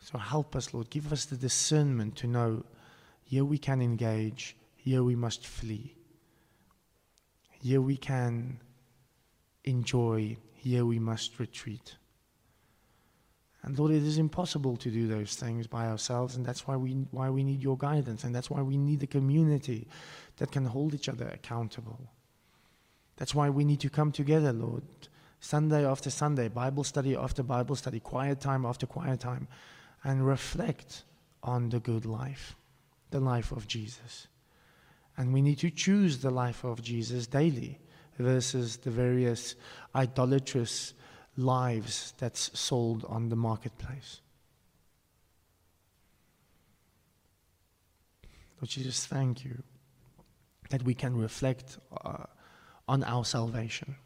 So 0.00 0.18
help 0.18 0.56
us, 0.56 0.74
Lord. 0.74 0.90
Give 0.90 1.12
us 1.12 1.26
the 1.26 1.36
discernment 1.36 2.16
to 2.16 2.26
know 2.26 2.64
here 3.22 3.44
we 3.44 3.58
can 3.58 3.80
engage, 3.80 4.56
here 4.74 5.04
we 5.04 5.14
must 5.14 5.46
flee. 5.46 5.94
Here 7.62 7.80
we 7.80 7.96
can 7.96 8.60
enjoy, 9.64 10.36
here 10.54 10.84
we 10.84 10.98
must 10.98 11.38
retreat. 11.38 11.96
And 13.62 13.78
Lord, 13.78 13.92
it 13.92 14.02
is 14.02 14.16
impossible 14.16 14.76
to 14.78 14.90
do 14.90 15.06
those 15.06 15.34
things 15.34 15.66
by 15.66 15.86
ourselves, 15.86 16.34
and 16.36 16.46
that's 16.46 16.66
why 16.66 16.76
we, 16.76 16.92
why 17.10 17.28
we 17.28 17.44
need 17.44 17.62
your 17.62 17.76
guidance, 17.76 18.24
and 18.24 18.34
that's 18.34 18.48
why 18.48 18.62
we 18.62 18.78
need 18.78 19.02
a 19.02 19.06
community 19.06 19.86
that 20.38 20.50
can 20.50 20.64
hold 20.64 20.94
each 20.94 21.10
other 21.10 21.28
accountable. 21.28 22.10
That's 23.16 23.34
why 23.34 23.50
we 23.50 23.64
need 23.64 23.80
to 23.80 23.90
come 23.90 24.12
together, 24.12 24.52
Lord, 24.52 24.82
Sunday 25.40 25.86
after 25.86 26.08
Sunday, 26.08 26.48
Bible 26.48 26.84
study 26.84 27.14
after 27.14 27.42
Bible 27.42 27.76
study, 27.76 28.00
quiet 28.00 28.40
time 28.40 28.64
after 28.64 28.86
quiet 28.86 29.20
time, 29.20 29.46
and 30.04 30.26
reflect 30.26 31.04
on 31.42 31.68
the 31.68 31.80
good 31.80 32.06
life, 32.06 32.56
the 33.10 33.20
life 33.20 33.52
of 33.52 33.66
Jesus. 33.66 34.28
And 35.16 35.32
we 35.32 35.42
need 35.42 35.58
to 35.58 35.70
choose 35.70 36.18
the 36.18 36.30
life 36.30 36.64
of 36.64 36.82
Jesus 36.82 37.26
daily 37.26 37.78
versus 38.18 38.78
the 38.78 38.90
various 38.90 39.54
idolatrous 39.94 40.94
lives 41.36 42.14
that's 42.18 42.58
sold 42.58 43.04
on 43.08 43.28
the 43.28 43.36
marketplace. 43.36 44.20
Lord 48.60 48.68
Jesus, 48.68 49.06
thank 49.06 49.44
you 49.44 49.62
that 50.68 50.82
we 50.82 50.94
can 50.94 51.16
reflect 51.16 51.78
uh, 52.04 52.24
on 52.86 53.02
our 53.04 53.24
salvation. 53.24 53.96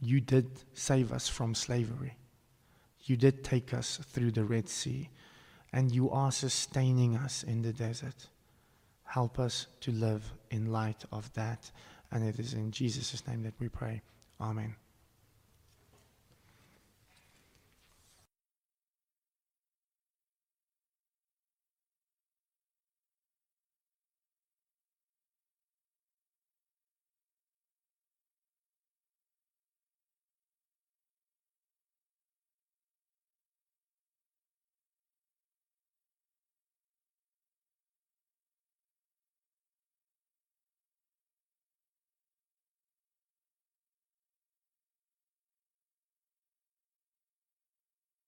You 0.00 0.20
did 0.20 0.48
save 0.72 1.12
us 1.12 1.28
from 1.28 1.54
slavery. 1.54 2.14
You 3.04 3.16
did 3.16 3.44
take 3.44 3.72
us 3.72 3.98
through 3.98 4.32
the 4.32 4.44
Red 4.44 4.68
Sea, 4.68 5.08
and 5.72 5.92
you 5.92 6.10
are 6.10 6.32
sustaining 6.32 7.16
us 7.16 7.42
in 7.42 7.62
the 7.62 7.72
desert. 7.72 8.28
Help 9.04 9.38
us 9.38 9.66
to 9.80 9.90
live 9.90 10.32
in 10.50 10.72
light 10.72 11.04
of 11.10 11.32
that. 11.34 11.70
And 12.12 12.24
it 12.24 12.38
is 12.38 12.54
in 12.54 12.70
Jesus' 12.70 13.26
name 13.26 13.42
that 13.44 13.54
we 13.58 13.68
pray. 13.68 14.02
Amen. 14.40 14.76